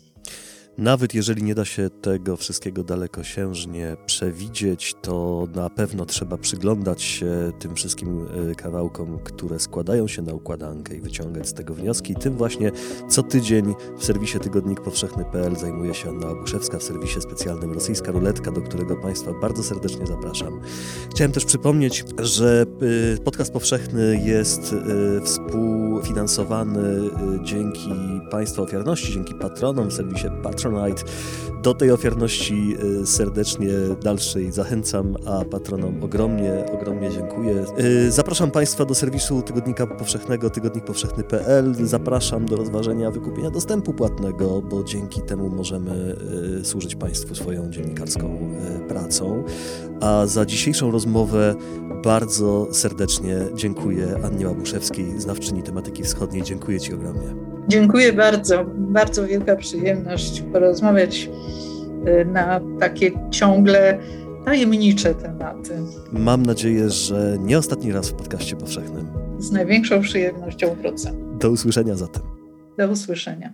Nawet 0.78 1.14
jeżeli 1.14 1.44
nie 1.44 1.56
da 1.56 1.66
się 1.66 1.90
tego 2.02 2.38
wszystkiego 2.38 2.84
dalekosiężnie 2.84 3.98
przewidzieć, 4.06 4.96
to 5.02 5.48
na 5.56 5.70
pewno 5.70 6.06
trzeba 6.06 6.38
przyglądać 6.38 7.02
się 7.02 7.52
tym 7.60 7.76
wszystkim 7.76 8.28
e, 8.52 8.56
kawałkom, 8.56 9.20
które 9.24 9.60
składają 9.60 10.08
się 10.08 10.22
na 10.22 10.34
układankę 10.34 10.96
i 10.96 11.02
wyciągać 11.02 11.48
z 11.48 11.54
tego 11.54 11.74
wnioski. 11.74 12.16
Tym 12.16 12.38
właśnie 12.38 12.72
co 13.10 13.24
tydzień 13.24 13.74
w 13.98 14.06
serwisie 14.06 14.40
Tygodnik 14.40 14.82
Powszechny.pl 14.82 15.56
zajmuje 15.56 15.94
się 15.94 16.10
Anna 16.10 16.30
Obuszewska 16.30 16.80
w 16.80 16.84
serwisie 16.84 17.22
specjalnym 17.22 17.74
Rosyjska 17.74 18.12
Ruletka, 18.12 18.52
do 18.52 18.62
którego 18.62 18.96
Państwa 18.96 19.32
bardzo 19.42 19.64
serdecznie 19.64 20.08
zapraszam. 20.08 20.60
Chciałem 21.12 21.32
też 21.32 21.46
przypomnieć, 21.46 22.06
że 22.20 22.66
e, 23.16 23.18
podcast 23.18 23.54
powszechny 23.54 24.22
jest 24.26 24.74
e, 24.74 25.22
współfinansowany 25.22 27.10
dzięki 27.44 27.92
Państwa 28.32 28.62
ofiarności, 28.62 29.14
dzięki 29.14 29.36
patronom 29.36 29.90
w 29.90 29.94
serwisie 29.94 30.28
Patrz 30.44 30.63
Patronite. 30.64 31.04
Do 31.64 31.74
tej 31.74 31.92
ofiarności 31.92 32.78
y, 33.02 33.08
serdecznie 33.08 33.70
dalszej 34.04 34.52
zachęcam, 34.52 35.16
a 35.26 35.46
patronom 35.46 36.04
ogromnie, 36.04 36.66
ogromnie 36.74 37.10
dziękuję. 37.10 37.66
Y, 37.80 38.12
zapraszam 38.12 38.52
Państwa 38.52 38.86
do 38.86 38.96
serwisu 38.96 39.42
Tygodnika 39.42 39.88
Powszechnego, 39.88 40.50
tygodnikpowszechny.pl. 40.50 41.76
Zapraszam 41.84 42.46
do 42.46 42.56
rozważenia 42.56 43.12
wykupienia 43.12 43.50
dostępu 43.50 43.94
płatnego, 43.94 44.62
bo 44.62 44.84
dzięki 44.84 45.22
temu 45.22 45.50
możemy 45.50 46.16
y, 46.62 46.66
służyć 46.66 46.96
Państwu 46.96 47.36
swoją 47.36 47.70
dziennikarską 47.70 48.40
pracą. 48.88 49.44
A 50.02 50.26
za 50.26 50.46
dzisiejszą 50.46 50.92
rozmowę 50.92 51.56
bardzo 52.04 52.68
serdecznie 52.72 53.38
dziękuję 53.56 54.08
Annie 54.24 54.48
Łabuszewskiej, 54.48 55.22
znawczyni 55.22 55.64
tematyki 55.64 56.04
wschodniej. 56.04 56.44
Dziękuję 56.44 56.80
Ci 56.80 56.94
ogromnie. 56.94 57.36
Dziękuję 57.68 58.14
bardzo. 58.14 58.66
Bardzo 58.68 59.28
wielka 59.28 59.56
przyjemność 59.56 60.44
porozmawiać 60.54 61.30
y, 62.22 62.26
na 62.26 62.62
takie 62.80 63.12
ciągle 63.32 64.00
tajemnicze 64.46 65.16
tematy. 65.16 65.74
Mam 66.12 66.46
nadzieję, 66.46 66.90
że 66.90 67.38
nie 67.40 67.58
ostatni 67.58 67.92
raz 67.92 68.10
w 68.10 68.14
podcaście 68.14 68.56
powszechnym. 68.56 69.08
Z 69.38 69.52
największą 69.52 70.02
przyjemnością 70.02 70.76
wrócę. 70.82 71.12
Do 71.40 71.50
usłyszenia 71.50 71.96
zatem. 71.96 72.24
Do 72.78 72.88
usłyszenia. 72.88 73.54